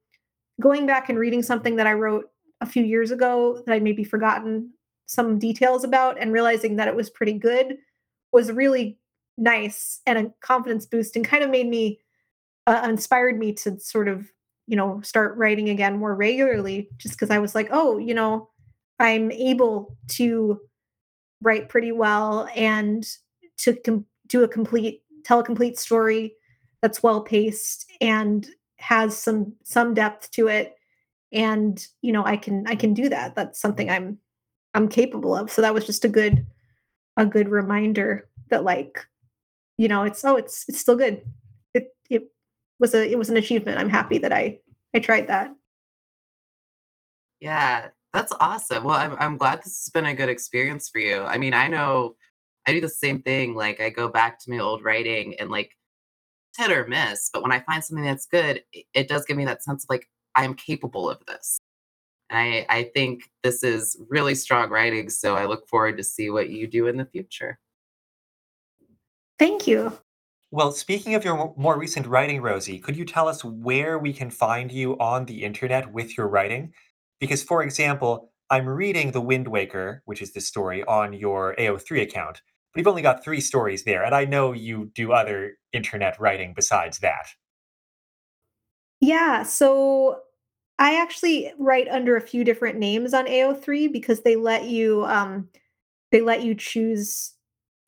going 0.61 0.87
back 0.87 1.09
and 1.09 1.19
reading 1.19 1.43
something 1.43 1.77
that 1.77 1.87
I 1.87 1.93
wrote 1.95 2.27
a 2.61 2.67
few 2.67 2.85
years 2.85 3.11
ago 3.11 3.63
that 3.65 3.73
I 3.73 3.79
maybe 3.79 4.05
forgotten 4.05 4.73
some 5.09 5.39
details 5.39 5.83
about 5.83 6.19
and 6.21 6.33
realizing 6.33 6.77
that 6.77 6.89
it 6.89 6.95
was 6.95 7.11
pretty 7.11 7.33
good 7.33 7.77
was 8.33 8.53
really 8.53 8.99
nice 9.37 10.01
and 10.07 10.19
a 10.19 10.33
confidence 10.41 10.87
boost 10.87 11.17
and 11.17 11.25
kind 11.25 11.43
of 11.43 11.51
made 11.51 11.69
me 11.69 11.99
uh, 12.67 12.87
inspired 12.89 13.39
me 13.39 13.53
to 13.53 13.81
sort 13.81 14.07
of 14.07 14.31
you 14.69 14.77
know, 14.77 15.01
start 15.01 15.37
writing 15.39 15.71
again 15.71 15.99
more 15.99 16.15
regularly 16.15 16.91
just 16.99 17.15
because 17.15 17.31
I 17.31 17.39
was 17.39 17.55
like, 17.55 17.69
oh, 17.73 17.97
you 17.97 18.13
know, 18.13 18.51
I'm 19.01 19.33
able 19.33 19.97
to 20.09 20.61
write 21.41 21.71
pretty 21.71 21.91
well 21.91 22.47
and 22.55 23.09
to 23.59 23.75
com- 23.75 24.05
do 24.27 24.45
a 24.45 24.49
complete 24.49 25.03
tell 25.25 25.41
a 25.41 25.45
complete 25.45 25.79
story 25.79 26.35
that's 26.83 27.03
well 27.03 27.23
paced 27.23 27.91
and 28.01 28.47
has 28.77 29.17
some 29.17 29.55
some 29.65 29.95
depth 29.95 30.31
to 30.33 30.49
it. 30.49 30.75
And 31.33 31.85
you 32.03 32.13
know 32.13 32.25
i 32.25 32.37
can 32.37 32.67
i 32.67 32.75
can 32.75 32.93
do 32.93 33.09
that. 33.09 33.35
That's 33.35 33.59
something 33.59 33.89
i'm 33.89 34.19
i'm 34.79 34.89
capable 34.89 35.35
of 35.35 35.51
so 35.51 35.61
that 35.61 35.75
was 35.75 35.85
just 35.85 36.05
a 36.05 36.09
good 36.09 36.47
a 37.17 37.27
good 37.27 37.49
reminder 37.49 38.29
that 38.49 38.65
like 38.65 39.07
you 39.77 39.89
know 39.89 40.05
it's 40.05 40.25
oh 40.25 40.37
it's 40.37 40.65
it's 40.69 40.81
still 40.81 40.97
good 40.97 41.23
it 41.75 41.95
it 42.09 42.31
was 42.79 42.95
a 42.95 43.11
it 43.11 43.19
was 43.19 43.31
an 43.31 43.37
achievement. 43.37 43.79
I'm 43.79 43.89
happy 43.89 44.19
that 44.19 44.33
I 44.33 44.59
I 44.95 45.01
tried 45.01 45.29
that. 45.29 45.55
Yeah, 47.41 47.89
that's 48.13 48.33
awesome. 48.41 48.85
Well, 48.85 48.97
I'm 48.97 49.17
I'm 49.19 49.37
glad 49.37 49.59
this 49.59 49.85
has 49.85 49.91
been 49.93 50.07
a 50.07 50.15
good 50.15 50.29
experience 50.29 50.89
for 50.89 50.99
you. 50.99 51.23
I 51.23 51.39
mean, 51.39 51.55
I 51.55 51.69
know 51.69 52.17
I 52.67 52.73
do 52.73 52.81
the 52.81 52.89
same 52.89 53.23
thing. 53.23 53.55
Like 53.55 53.81
I 53.81 53.91
go 53.91 54.09
back 54.09 54.39
to 54.41 54.51
my 54.51 54.59
old 54.59 54.85
writing 54.85 55.35
and 55.39 55.51
like 55.51 55.73
hit 56.57 56.71
or 56.71 56.87
miss, 56.87 57.31
but 57.33 57.43
when 57.43 57.53
I 57.53 57.61
find 57.61 57.85
something 57.85 58.05
that's 58.05 58.27
good, 58.27 58.63
it, 58.73 58.87
it 58.95 59.09
does 59.09 59.25
give 59.25 59.37
me 59.37 59.45
that 59.45 59.63
sense 59.63 59.85
of 59.85 59.91
like 59.91 60.09
I'm 60.35 60.55
capable 60.55 61.11
of 61.11 61.25
this. 61.27 61.59
And 62.31 62.39
I 62.39 62.67
I 62.69 62.83
think 62.95 63.31
this 63.43 63.63
is 63.63 63.97
really 64.09 64.35
strong 64.35 64.71
writing, 64.71 65.11
so 65.11 65.35
I 65.35 65.47
look 65.47 65.69
forward 65.69 65.97
to 65.99 66.05
see 66.05 66.31
what 66.31 66.51
you 66.51 66.67
do 66.67 66.87
in 66.87 66.97
the 66.97 67.05
future. 67.05 67.59
Thank 69.39 69.67
you. 69.67 69.93
Well, 70.51 70.73
speaking 70.73 71.15
of 71.15 71.25
your 71.25 71.55
more 71.57 71.79
recent 71.79 72.07
writing, 72.07 72.41
Rosie, 72.41 72.79
could 72.79 72.97
you 72.97 73.05
tell 73.05 73.29
us 73.29 73.45
where 73.45 73.99
we 73.99 74.13
can 74.13 74.31
find 74.31 74.73
you 74.73 74.99
on 74.99 75.27
the 75.27 75.45
internet 75.45 75.93
with 75.93 76.17
your 76.17 76.27
writing? 76.27 76.73
Because, 77.21 77.43
for 77.43 77.63
example, 77.63 78.33
I'm 78.51 78.67
reading 78.67 79.11
The 79.11 79.21
Wind 79.21 79.47
Waker, 79.47 80.03
which 80.07 80.23
is 80.23 80.33
the 80.33 80.41
story, 80.41 80.83
on 80.85 81.13
your 81.13 81.55
AO3 81.59 82.01
account, 82.01 82.41
but 82.73 82.81
you've 82.81 82.89
only 82.89 83.03
got 83.03 83.23
three 83.23 83.43
stories 83.43 83.85
there, 83.85 84.03
and 84.05 84.15
I 84.15 84.25
know 84.25 84.53
you 84.53 84.91
do 84.95 85.13
other 85.13 85.59
internet 85.75 86.19
writing 86.19 86.55
besides 86.55 86.99
that. 87.01 87.29
Yeah, 89.01 89.43
so 89.43 90.21
I 90.79 91.01
actually 91.01 91.53
write 91.59 91.89
under 91.89 92.17
a 92.17 92.21
few 92.21 92.45
different 92.45 92.79
names 92.79 93.13
on 93.15 93.27
AO3 93.27 93.89
because 93.93 94.23
they 94.23 94.37
let 94.37 94.65
you 94.67 95.05
um 95.07 95.49
they 96.13 96.21
let 96.21 96.43
you 96.43 96.55
choose 96.55 97.35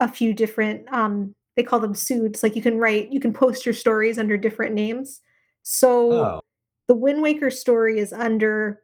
a 0.01 0.09
few 0.09 0.33
different 0.35 0.87
um 0.93 1.35
they 1.57 1.63
call 1.63 1.81
them 1.81 1.95
pseuds. 1.95 2.43
Like 2.43 2.57
you 2.57 2.63
can 2.63 2.79
write 2.79 3.13
you 3.13 3.21
can 3.21 3.33
post 3.33 3.65
your 3.67 3.75
stories 3.75 4.19
under 4.19 4.37
different 4.37 4.75
names. 4.75 5.21
So 5.63 6.13
Oh, 6.13 6.41
the 6.89 6.95
Wind 6.95 7.23
Waker 7.23 7.51
story 7.51 7.99
is 7.99 8.13
under 8.13 8.81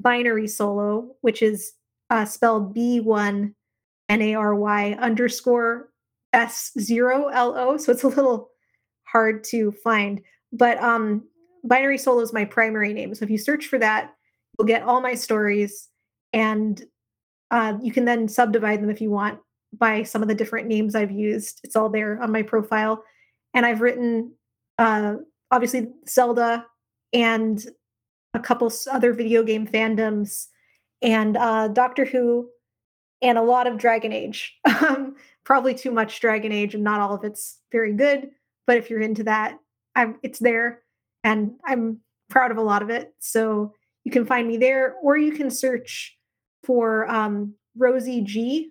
binary 0.00 0.48
solo, 0.48 1.14
which 1.20 1.42
is 1.42 1.72
uh, 2.10 2.24
spelled 2.24 2.74
B1 2.74 3.54
N-A-R-Y 4.08 4.96
underscore 5.00 5.90
S0 6.34 7.32
LO. 7.34 7.76
So 7.76 7.92
it's 7.92 8.02
a 8.02 8.08
little 8.08 8.50
hard 9.04 9.44
to 9.44 9.72
find. 9.72 10.20
But 10.52 10.78
um 10.82 11.24
binary 11.64 11.98
solo 11.98 12.20
is 12.20 12.32
my 12.32 12.44
primary 12.44 12.92
name. 12.92 13.14
So 13.14 13.24
if 13.24 13.30
you 13.30 13.38
search 13.38 13.66
for 13.66 13.78
that, 13.78 14.14
you'll 14.58 14.66
get 14.66 14.82
all 14.82 15.00
my 15.00 15.14
stories 15.14 15.88
and 16.32 16.82
uh, 17.50 17.74
you 17.82 17.92
can 17.92 18.04
then 18.04 18.28
subdivide 18.28 18.80
them 18.80 18.90
if 18.90 19.00
you 19.00 19.10
want 19.10 19.40
by 19.76 20.02
some 20.02 20.22
of 20.22 20.28
the 20.28 20.34
different 20.34 20.68
names 20.68 20.94
I've 20.94 21.10
used. 21.10 21.60
It's 21.64 21.76
all 21.76 21.88
there 21.88 22.20
on 22.22 22.32
my 22.32 22.42
profile. 22.42 23.04
And 23.54 23.66
I've 23.66 23.80
written 23.80 24.32
uh 24.78 25.16
obviously 25.50 25.88
Zelda 26.08 26.64
and 27.12 27.64
a 28.34 28.40
couple 28.40 28.72
other 28.90 29.12
video 29.12 29.42
game 29.42 29.66
fandoms 29.66 30.46
and 31.02 31.36
uh 31.36 31.68
Doctor 31.68 32.04
Who 32.04 32.48
and 33.22 33.36
a 33.36 33.42
lot 33.42 33.66
of 33.66 33.78
Dragon 33.78 34.12
Age. 34.12 34.56
Um, 34.80 35.16
probably 35.44 35.74
too 35.74 35.90
much 35.90 36.20
Dragon 36.20 36.52
Age, 36.52 36.74
and 36.74 36.82
not 36.84 37.00
all 37.00 37.14
of 37.14 37.24
it's 37.24 37.58
very 37.70 37.92
good. 37.92 38.30
But 38.66 38.78
if 38.78 38.88
you're 38.88 39.00
into 39.00 39.24
that, 39.24 39.58
I'm 39.94 40.18
it's 40.22 40.38
there, 40.38 40.82
and 41.24 41.52
I'm 41.66 42.00
proud 42.28 42.50
of 42.50 42.56
a 42.56 42.62
lot 42.62 42.82
of 42.82 42.90
it. 42.90 43.12
So 43.18 43.74
you 44.04 44.12
can 44.12 44.24
find 44.24 44.46
me 44.48 44.56
there, 44.56 44.94
or 45.02 45.16
you 45.16 45.32
can 45.32 45.50
search 45.50 46.16
for 46.64 47.10
um, 47.10 47.54
Rosie 47.76 48.22
G 48.22 48.70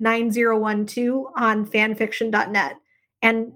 9012 0.00 1.26
on 1.36 1.66
fanfiction.net. 1.66 2.76
And 3.22 3.52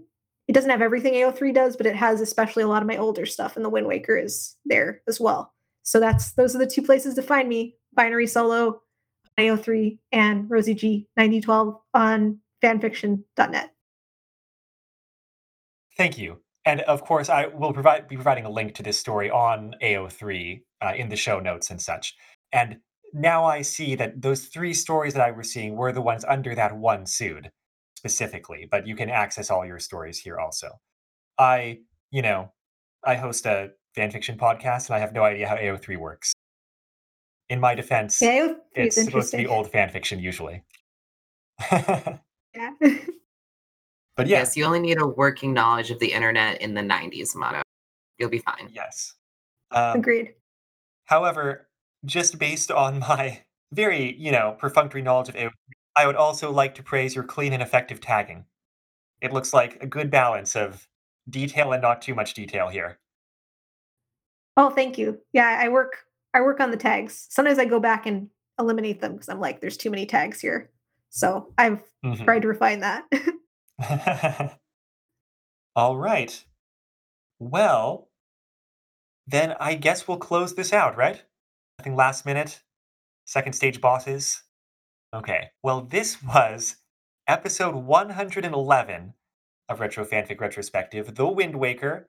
it 0.46 0.52
doesn't 0.52 0.70
have 0.70 0.82
everything 0.82 1.14
AO3 1.14 1.54
does, 1.54 1.76
but 1.76 1.86
it 1.86 1.96
has 1.96 2.20
especially 2.20 2.62
a 2.62 2.68
lot 2.68 2.82
of 2.82 2.88
my 2.88 2.96
older 2.96 3.24
stuff, 3.24 3.56
and 3.56 3.64
the 3.64 3.70
Wind 3.70 3.86
Waker 3.86 4.16
is 4.16 4.56
there 4.66 5.00
as 5.08 5.18
well. 5.18 5.54
So 5.82 6.00
that's 6.00 6.32
those 6.32 6.54
are 6.54 6.58
the 6.58 6.66
two 6.66 6.82
places 6.82 7.14
to 7.14 7.22
find 7.22 7.48
me. 7.48 7.76
Binary 7.94 8.26
Solo, 8.26 8.82
AO3, 9.38 9.98
and 10.12 10.50
Rosie 10.50 10.74
G 10.74 11.08
9012 11.16 11.76
on 11.94 12.40
fanfiction.net. 12.62 13.70
Thank 15.96 16.18
you. 16.18 16.40
And 16.66 16.80
of 16.82 17.02
course, 17.02 17.28
I 17.28 17.46
will 17.46 17.72
provide 17.72 18.08
be 18.08 18.16
providing 18.16 18.46
a 18.46 18.50
link 18.50 18.74
to 18.76 18.82
this 18.82 18.98
story 18.98 19.30
on 19.30 19.74
AO3 19.82 20.62
uh, 20.82 20.92
in 20.96 21.08
the 21.08 21.16
show 21.16 21.40
notes 21.40 21.70
and 21.70 21.80
such. 21.80 22.14
And 22.52 22.78
now 23.12 23.44
I 23.44 23.62
see 23.62 23.94
that 23.96 24.20
those 24.20 24.46
three 24.46 24.74
stories 24.74 25.14
that 25.14 25.22
I 25.22 25.30
was 25.30 25.52
seeing 25.52 25.76
were 25.76 25.92
the 25.92 26.00
ones 26.00 26.24
under 26.24 26.54
that 26.54 26.76
one 26.76 27.06
pseud 27.06 27.50
specifically, 27.96 28.66
but 28.70 28.86
you 28.86 28.96
can 28.96 29.10
access 29.10 29.50
all 29.50 29.64
your 29.64 29.78
stories 29.78 30.18
here 30.18 30.38
also. 30.38 30.68
I, 31.38 31.78
you 32.10 32.22
know, 32.22 32.52
I 33.04 33.16
host 33.16 33.46
a 33.46 33.70
fanfiction 33.96 34.36
podcast 34.36 34.88
and 34.88 34.96
I 34.96 34.98
have 34.98 35.12
no 35.12 35.22
idea 35.22 35.48
how 35.48 35.56
AO3 35.56 35.98
works. 35.98 36.32
In 37.48 37.60
my 37.60 37.74
defense, 37.74 38.20
Yeah, 38.22 38.54
it's 38.74 39.02
supposed 39.02 39.30
to 39.32 39.36
be 39.36 39.46
old 39.46 39.70
fanfiction 39.70 40.20
usually. 40.20 40.62
Yeah. 42.54 42.70
but 44.16 44.26
yeah, 44.26 44.38
Yes, 44.38 44.56
you 44.56 44.64
only 44.64 44.80
need 44.80 45.00
a 45.00 45.06
working 45.06 45.52
knowledge 45.52 45.90
of 45.90 45.98
the 45.98 46.12
internet 46.12 46.60
in 46.60 46.74
the 46.74 46.82
90s 46.82 47.34
motto. 47.34 47.62
You'll 48.18 48.30
be 48.30 48.38
fine. 48.38 48.70
yes. 48.72 49.14
Um, 49.70 49.98
Agreed. 49.98 50.34
However, 51.06 51.68
just 52.04 52.38
based 52.38 52.70
on 52.70 53.00
my 53.00 53.42
very, 53.72 54.14
you 54.16 54.30
know, 54.30 54.56
perfunctory 54.58 55.02
knowledge 55.02 55.28
of 55.28 55.34
AO3, 55.34 55.50
I 55.96 56.06
would 56.06 56.16
also 56.16 56.50
like 56.52 56.74
to 56.76 56.82
praise 56.82 57.14
your 57.14 57.24
clean 57.24 57.52
and 57.52 57.62
effective 57.62 58.00
tagging. 58.00 58.44
It 59.20 59.32
looks 59.32 59.52
like 59.52 59.82
a 59.82 59.86
good 59.86 60.10
balance 60.10 60.54
of 60.54 60.86
detail 61.28 61.72
and 61.72 61.82
not 61.82 62.02
too 62.02 62.14
much 62.14 62.34
detail 62.34 62.68
here. 62.68 62.98
Oh, 64.56 64.70
thank 64.70 64.98
you. 64.98 65.20
Yeah, 65.32 65.58
I 65.60 65.68
work 65.68 66.04
I 66.34 66.40
work 66.40 66.60
on 66.60 66.70
the 66.70 66.76
tags. 66.76 67.26
Sometimes 67.30 67.58
I 67.58 67.64
go 67.64 67.80
back 67.80 68.06
and 68.06 68.28
eliminate 68.58 69.00
them 69.00 69.12
because 69.12 69.28
I'm 69.28 69.40
like, 69.40 69.60
there's 69.60 69.76
too 69.76 69.90
many 69.90 70.06
tags 70.06 70.40
here. 70.40 70.70
So 71.10 71.52
I've 71.58 71.82
Mhm. 72.04 72.24
tried 72.24 72.42
to 72.42 72.48
refine 72.48 72.80
that. 72.80 73.04
All 75.76 75.96
right. 75.96 76.44
Well, 77.38 78.08
then 79.26 79.54
I 79.58 79.74
guess 79.74 80.06
we'll 80.06 80.18
close 80.18 80.54
this 80.54 80.72
out, 80.72 80.96
right? 80.96 81.22
Nothing 81.78 81.96
last 81.96 82.26
minute. 82.26 82.62
Second 83.26 83.54
stage 83.54 83.80
bosses. 83.80 84.42
Okay. 85.14 85.50
Well, 85.62 85.82
this 85.82 86.22
was 86.34 86.76
episode 87.26 87.74
111 87.74 89.14
of 89.68 89.80
Retro 89.80 90.04
Fanfic 90.04 90.40
Retrospective, 90.40 91.14
The 91.14 91.26
Wind 91.26 91.56
Waker, 91.56 92.08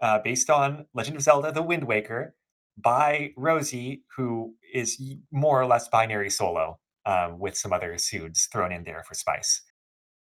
uh, 0.00 0.18
based 0.20 0.50
on 0.50 0.86
Legend 0.94 1.16
of 1.16 1.22
Zelda: 1.22 1.52
The 1.52 1.62
Wind 1.62 1.84
Waker, 1.84 2.34
by 2.76 3.32
Rosie, 3.36 4.02
who 4.16 4.54
is 4.72 5.00
more 5.30 5.60
or 5.60 5.66
less 5.66 5.88
binary 5.88 6.30
solo, 6.30 6.78
um, 7.06 7.38
with 7.38 7.56
some 7.56 7.72
other 7.72 7.96
pseuds 7.98 8.48
thrown 8.50 8.72
in 8.72 8.84
there 8.84 9.02
for 9.06 9.14
spice. 9.14 9.62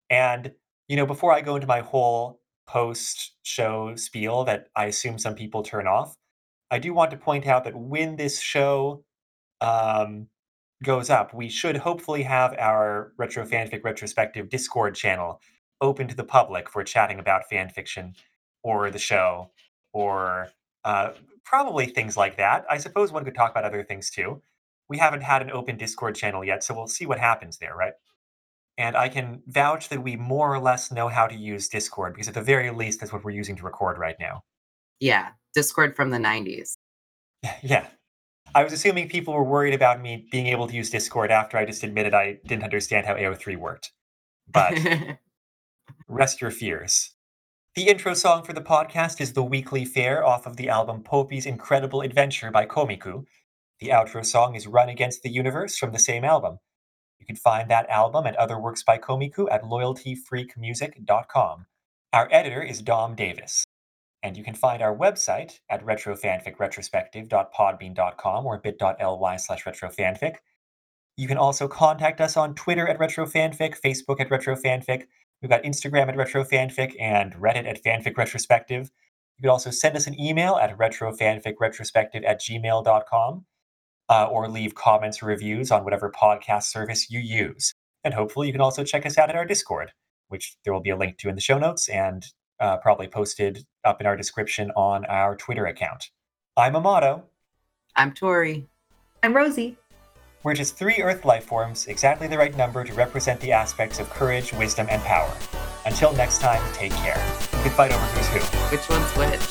And 0.10 0.52
you 0.92 0.98
know, 0.98 1.06
before 1.06 1.32
I 1.32 1.40
go 1.40 1.56
into 1.56 1.68
my 1.68 1.80
whole 1.80 2.42
post-show 2.68 3.96
spiel 3.96 4.44
that 4.44 4.68
I 4.76 4.88
assume 4.88 5.18
some 5.18 5.36
people 5.36 5.64
turn 5.64 5.88
off, 5.88 6.18
I 6.70 6.80
do 6.80 6.94
want 6.94 7.12
to 7.12 7.18
point 7.18 7.48
out 7.48 7.64
that 7.64 7.74
when 7.74 8.18
this 8.18 8.42
show 8.42 9.06
um, 9.62 10.28
goes 10.84 11.10
up, 11.10 11.34
we 11.34 11.48
should 11.48 11.78
hopefully 11.78 12.24
have 12.24 12.54
our 12.60 13.14
Retro 13.18 13.46
Fanfic 13.46 13.86
Retrospective 13.86 14.50
Discord 14.50 14.94
channel 14.94 15.40
open 15.80 16.10
to 16.10 16.16
the 16.16 16.26
public 16.26 16.70
for 16.70 16.84
chatting 16.84 17.20
about 17.20 17.48
fan 17.50 17.70
fiction 17.70 18.14
or 18.62 18.92
the 18.92 19.00
show 19.00 19.50
or 19.94 20.50
uh, 20.84 21.12
probably 21.46 21.86
things 21.86 22.18
like 22.18 22.36
that. 22.36 22.66
I 22.70 22.78
suppose 22.80 23.14
one 23.14 23.24
could 23.24 23.36
talk 23.36 23.52
about 23.52 23.64
other 23.64 23.86
things 23.86 24.10
too. 24.10 24.42
We 24.90 24.98
haven't 24.98 25.24
had 25.24 25.42
an 25.42 25.52
open 25.52 25.78
Discord 25.78 26.16
channel 26.16 26.44
yet, 26.44 26.66
so 26.66 26.74
we'll 26.74 26.88
see 26.88 27.06
what 27.06 27.18
happens 27.18 27.60
there, 27.60 27.78
right? 27.78 27.94
And 28.82 28.98
I 28.98 29.10
can 29.10 29.44
vouch 29.46 29.90
that 29.90 30.02
we 30.02 30.16
more 30.16 30.52
or 30.52 30.60
less 30.60 30.92
know 30.92 31.08
how 31.08 31.28
to 31.28 31.36
use 31.36 31.70
Discord 31.70 32.16
because, 32.16 32.28
at 32.28 32.34
the 32.34 32.42
very 32.42 32.72
least, 32.72 33.00
that's 33.00 33.14
what 33.14 33.24
we're 33.24 33.30
using 33.30 33.56
to 33.58 33.64
record 33.64 34.00
right 34.00 34.16
now. 34.20 34.42
Yeah, 35.00 35.30
Discord 35.54 35.96
from 35.96 36.10
the 36.10 36.18
90s. 36.18 36.78
yeah. 37.62 37.86
I 38.56 38.64
was 38.64 38.74
assuming 38.74 39.08
people 39.08 39.36
were 39.36 39.44
worried 39.44 39.76
about 39.76 40.02
me 40.02 40.26
being 40.32 40.48
able 40.48 40.68
to 40.68 40.74
use 40.74 40.90
Discord 40.90 41.30
after 41.30 41.60
I 41.60 41.66
just 41.66 41.84
admitted 41.84 42.16
I 42.16 42.40
didn't 42.48 42.64
understand 42.64 43.06
how 43.06 43.14
AO3 43.14 43.56
worked. 43.56 43.92
But 44.52 44.74
rest 46.08 46.42
your 46.42 46.50
fears. 46.50 47.12
The 47.76 47.88
intro 47.88 48.16
song 48.16 48.42
for 48.42 48.54
the 48.54 48.62
podcast 48.62 49.22
is 49.22 49.34
The 49.34 49.44
Weekly 49.44 49.86
Fair 49.86 50.26
off 50.26 50.48
of 50.48 50.58
the 50.58 50.70
album 50.70 51.04
Poupi's 51.04 51.46
Incredible 51.46 52.02
Adventure 52.02 52.50
by 52.50 52.66
Komiku. 52.66 53.26
The 53.80 53.90
outro 53.90 54.26
song 54.26 54.56
is 54.56 54.66
Run 54.66 54.90
Against 54.90 55.22
the 55.22 55.30
Universe 55.30 55.78
from 55.78 55.92
the 55.92 56.00
same 56.00 56.26
album. 56.26 56.58
You 57.22 57.26
can 57.26 57.38
find 57.38 57.72
that 57.72 57.90
album 57.90 58.26
and 58.26 58.36
other 58.36 58.60
works 58.60 58.84
by 58.84 58.98
Komiku 58.98 59.48
at 59.50 59.64
loyaltyfreakmusic.com. 59.64 61.66
Our 62.12 62.28
editor 62.30 62.62
is 62.62 62.82
Dom 62.82 63.16
Davis. 63.16 63.64
And 64.22 64.36
you 64.36 64.44
can 64.44 64.56
find 64.56 64.84
our 64.84 64.94
website 64.94 65.62
at 65.70 65.86
retrofanficretrospective.podbean.com 65.86 68.46
or 68.46 68.58
bit.ly 68.58 69.38
slash 69.38 69.64
retrofanfic. 69.64 70.36
You 71.16 71.28
can 71.28 71.38
also 71.38 71.70
contact 71.70 72.20
us 72.20 72.36
on 72.36 72.56
Twitter 72.56 72.86
at 72.88 73.00
retrofanfic, 73.00 73.80
Facebook 73.80 74.20
at 74.20 74.28
retrofanfic, 74.30 75.06
We've 75.42 75.50
got 75.50 75.64
Instagram 75.64 76.08
at 76.08 76.16
retrofanfic 76.16 76.96
and 77.00 77.34
Reddit 77.34 77.68
at 77.68 77.84
fanfic 77.84 78.18
retrospective. 78.18 78.92
You 79.38 79.44
can 79.44 79.50
also 79.50 79.72
send 79.72 79.98
us 79.98 80.06
an 80.06 80.20
email 80.20 80.56
at 80.56 80.78
retrofanficretrospective 80.78 82.24
at 82.28 82.42
gmail.com 82.42 83.46
uh, 84.12 84.26
or 84.26 84.50
leave 84.50 84.76
comments 84.76 85.24
or 85.24 85.28
reviews 85.28 85.72
on 85.72 85.86
whatever 85.86 86.12
podcast 86.12 86.64
service 86.64 87.10
you 87.10 87.20
use. 87.20 87.74
And 88.04 88.14
hopefully, 88.14 88.48
you 88.48 88.54
can 88.54 88.62
also 88.62 88.84
check 88.84 89.06
us 89.06 89.18
out 89.18 89.30
at 89.30 89.36
our 89.36 89.46
Discord, 89.46 89.94
which 90.28 90.58
there 90.64 90.74
will 90.74 90.82
be 90.82 90.90
a 90.90 90.98
link 90.98 91.18
to 91.20 91.30
in 91.30 91.36
the 91.36 91.42
show 91.42 91.58
notes 91.58 91.88
and 91.88 92.26
uh, 92.60 92.78
probably 92.78 93.08
posted 93.08 93.66
up 93.86 94.02
in 94.02 94.08
our 94.08 94.18
description 94.18 94.70
on 94.72 95.06
our 95.06 95.36
Twitter 95.36 95.66
account. 95.66 96.10
I'm 96.58 96.76
Amato. 96.76 97.24
I'm 97.96 98.14
Tori. 98.14 98.68
I'm 99.24 99.34
Rosie. 99.34 99.78
We're 100.44 100.56
just 100.56 100.76
three 100.76 100.98
Earth 101.02 101.24
life 101.24 101.46
forms, 101.46 101.88
exactly 101.88 102.28
the 102.28 102.38
right 102.38 102.56
number 102.58 102.84
to 102.84 102.94
represent 102.94 103.40
the 103.40 103.52
aspects 103.52 104.00
of 104.00 104.10
courage, 104.10 104.52
wisdom, 104.54 104.88
and 104.90 105.02
power. 105.04 105.32
Until 105.86 106.12
next 106.14 106.42
time, 106.42 106.62
take 106.74 106.92
care. 106.94 107.24
We 107.54 107.62
can 107.62 107.72
fight 107.72 107.94
over 107.94 108.04
who's 108.08 108.28
who. 108.28 108.58
Which 108.76 108.90
one's 108.90 109.12
which? 109.16 109.42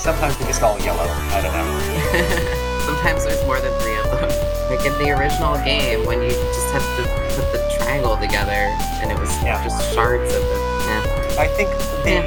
Sometimes 0.00 0.38
they're 0.38 0.46
just 0.46 0.62
all 0.62 0.78
yellow. 0.80 1.06
I 1.06 1.40
don't 1.42 1.52
know. 1.52 2.66
Sometimes 2.90 3.24
there's 3.24 3.44
more 3.46 3.60
than 3.60 3.70
three 3.78 3.94
of 3.98 4.10
them. 4.10 4.28
Like 4.68 4.84
in 4.84 4.92
the 4.98 5.10
original 5.16 5.54
game, 5.64 6.04
when 6.06 6.20
you 6.22 6.30
just 6.30 6.72
had 6.74 6.82
to 6.98 7.02
put 7.38 7.46
the 7.54 7.62
triangle 7.78 8.16
together, 8.16 8.66
and 8.98 9.12
it 9.12 9.18
was 9.18 9.30
Yeah. 9.44 9.62
just 9.62 9.94
shards 9.94 10.34
of 10.34 10.42
it. 10.42 10.60
Yeah. 10.90 11.42
I 11.42 11.46
think 11.54 11.70
they, 12.02 12.18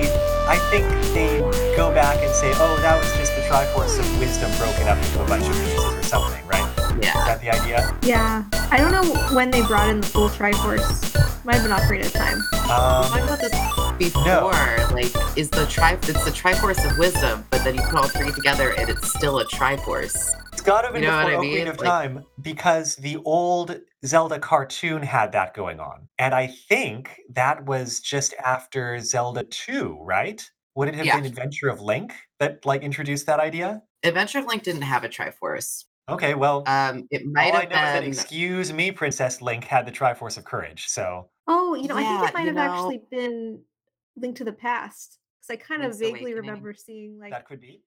I 0.47 0.55
think 0.71 0.85
they 1.13 1.39
go 1.75 1.91
back 1.93 2.17
and 2.23 2.33
say, 2.33 2.51
"Oh, 2.55 2.77
that 2.81 2.97
was 2.97 3.11
just 3.17 3.35
the 3.35 3.41
Triforce 3.41 3.99
of 3.99 4.19
Wisdom 4.19 4.49
broken 4.57 4.87
up 4.87 4.97
into 4.97 5.21
a 5.21 5.25
bunch 5.27 5.45
of 5.45 5.51
pieces 5.53 5.83
or 5.83 6.01
something," 6.03 6.47
right? 6.47 6.65
Yeah. 7.01 7.19
Is 7.19 7.25
that 7.27 7.41
the 7.41 7.49
idea? 7.51 7.93
Yeah. 8.03 8.43
I 8.71 8.77
don't 8.77 8.91
know 8.93 9.03
when 9.35 9.51
they 9.51 9.61
brought 9.63 9.89
in 9.89 9.99
the 9.99 10.07
full 10.07 10.29
Triforce. 10.29 11.13
Might 11.45 11.55
have 11.55 11.63
been 11.63 11.73
Ocarina 11.75 12.05
of 12.05 12.13
Time. 12.13 12.41
Talking 12.67 13.21
Um, 13.21 13.27
about 13.27 13.39
this 13.41 13.51
before, 13.97 14.87
like, 14.95 15.11
is 15.37 15.49
the 15.49 15.65
tri? 15.65 15.97
It's 16.07 16.23
the 16.23 16.31
Triforce 16.31 16.89
of 16.89 16.97
Wisdom, 16.97 17.43
but 17.49 17.63
then 17.65 17.75
you 17.75 17.81
put 17.81 17.95
all 17.99 18.07
three 18.07 18.31
together, 18.31 18.69
and 18.77 18.89
it's 18.89 19.09
still 19.13 19.39
a 19.39 19.45
Triforce. 19.45 20.15
It's 20.53 20.61
got 20.61 20.81
to 20.81 20.87
have 20.87 20.93
been 20.93 21.03
You 21.03 21.09
know 21.09 21.17
what 21.17 21.29
before 21.29 21.43
I 21.43 21.47
Ocarina 21.47 21.69
of 21.71 21.77
Like- 21.79 21.87
Time 21.89 22.25
because 22.41 22.95
the 22.97 23.17
old 23.25 23.81
Zelda 24.05 24.39
cartoon 24.39 25.01
had 25.01 25.31
that 25.31 25.53
going 25.53 25.79
on, 25.79 26.07
and 26.19 26.33
I 26.33 26.47
think 26.47 27.19
that 27.31 27.65
was 27.65 27.99
just 27.99 28.33
after 28.43 28.99
Zelda 28.99 29.43
Two, 29.45 29.97
right? 30.01 30.47
Would 30.75 30.89
it 30.89 30.95
have 30.95 31.05
Yeah. 31.05 31.15
been 31.17 31.25
Adventure 31.25 31.69
of 31.69 31.81
Link 31.81 32.13
that 32.39 32.65
like 32.65 32.81
introduced 32.83 33.25
that 33.25 33.39
idea? 33.39 33.81
Adventure 34.03 34.39
of 34.39 34.45
Link 34.45 34.63
didn't 34.63 34.81
have 34.83 35.03
a 35.03 35.09
Triforce. 35.09 35.85
Okay, 36.09 36.33
well, 36.35 36.63
Um, 36.67 37.07
it 37.11 37.25
might 37.25 37.51
all 37.53 37.57
I 37.57 37.61
have 37.61 37.69
know 37.69 37.75
is 37.77 37.81
that 37.93 37.99
been. 38.01 38.09
excuse 38.09 38.73
me, 38.73 38.91
Princess 38.91 39.41
Link 39.41 39.63
had 39.63 39.85
the 39.85 39.91
Triforce 39.91 40.37
of 40.37 40.43
Courage, 40.43 40.87
so 40.87 41.29
Oh, 41.47 41.75
you 41.75 41.87
know, 41.87 41.95
I 41.97 42.03
think 42.03 42.29
it 42.29 42.33
might 42.33 42.45
have 42.45 42.55
know- 42.55 42.61
actually 42.61 43.01
been 43.09 43.63
Link 44.17 44.35
to 44.37 44.43
the 44.43 44.53
Past. 44.53 45.19
Because 45.39 45.59
I 45.61 45.63
kind 45.65 45.81
of 45.81 45.87
Link's 45.87 45.97
vaguely 45.99 46.31
Awakening. 46.31 46.35
remember 46.49 46.73
seeing 46.73 47.19
like 47.19 47.31
that 47.31 47.45
could 47.47 47.59
be. 47.61 47.81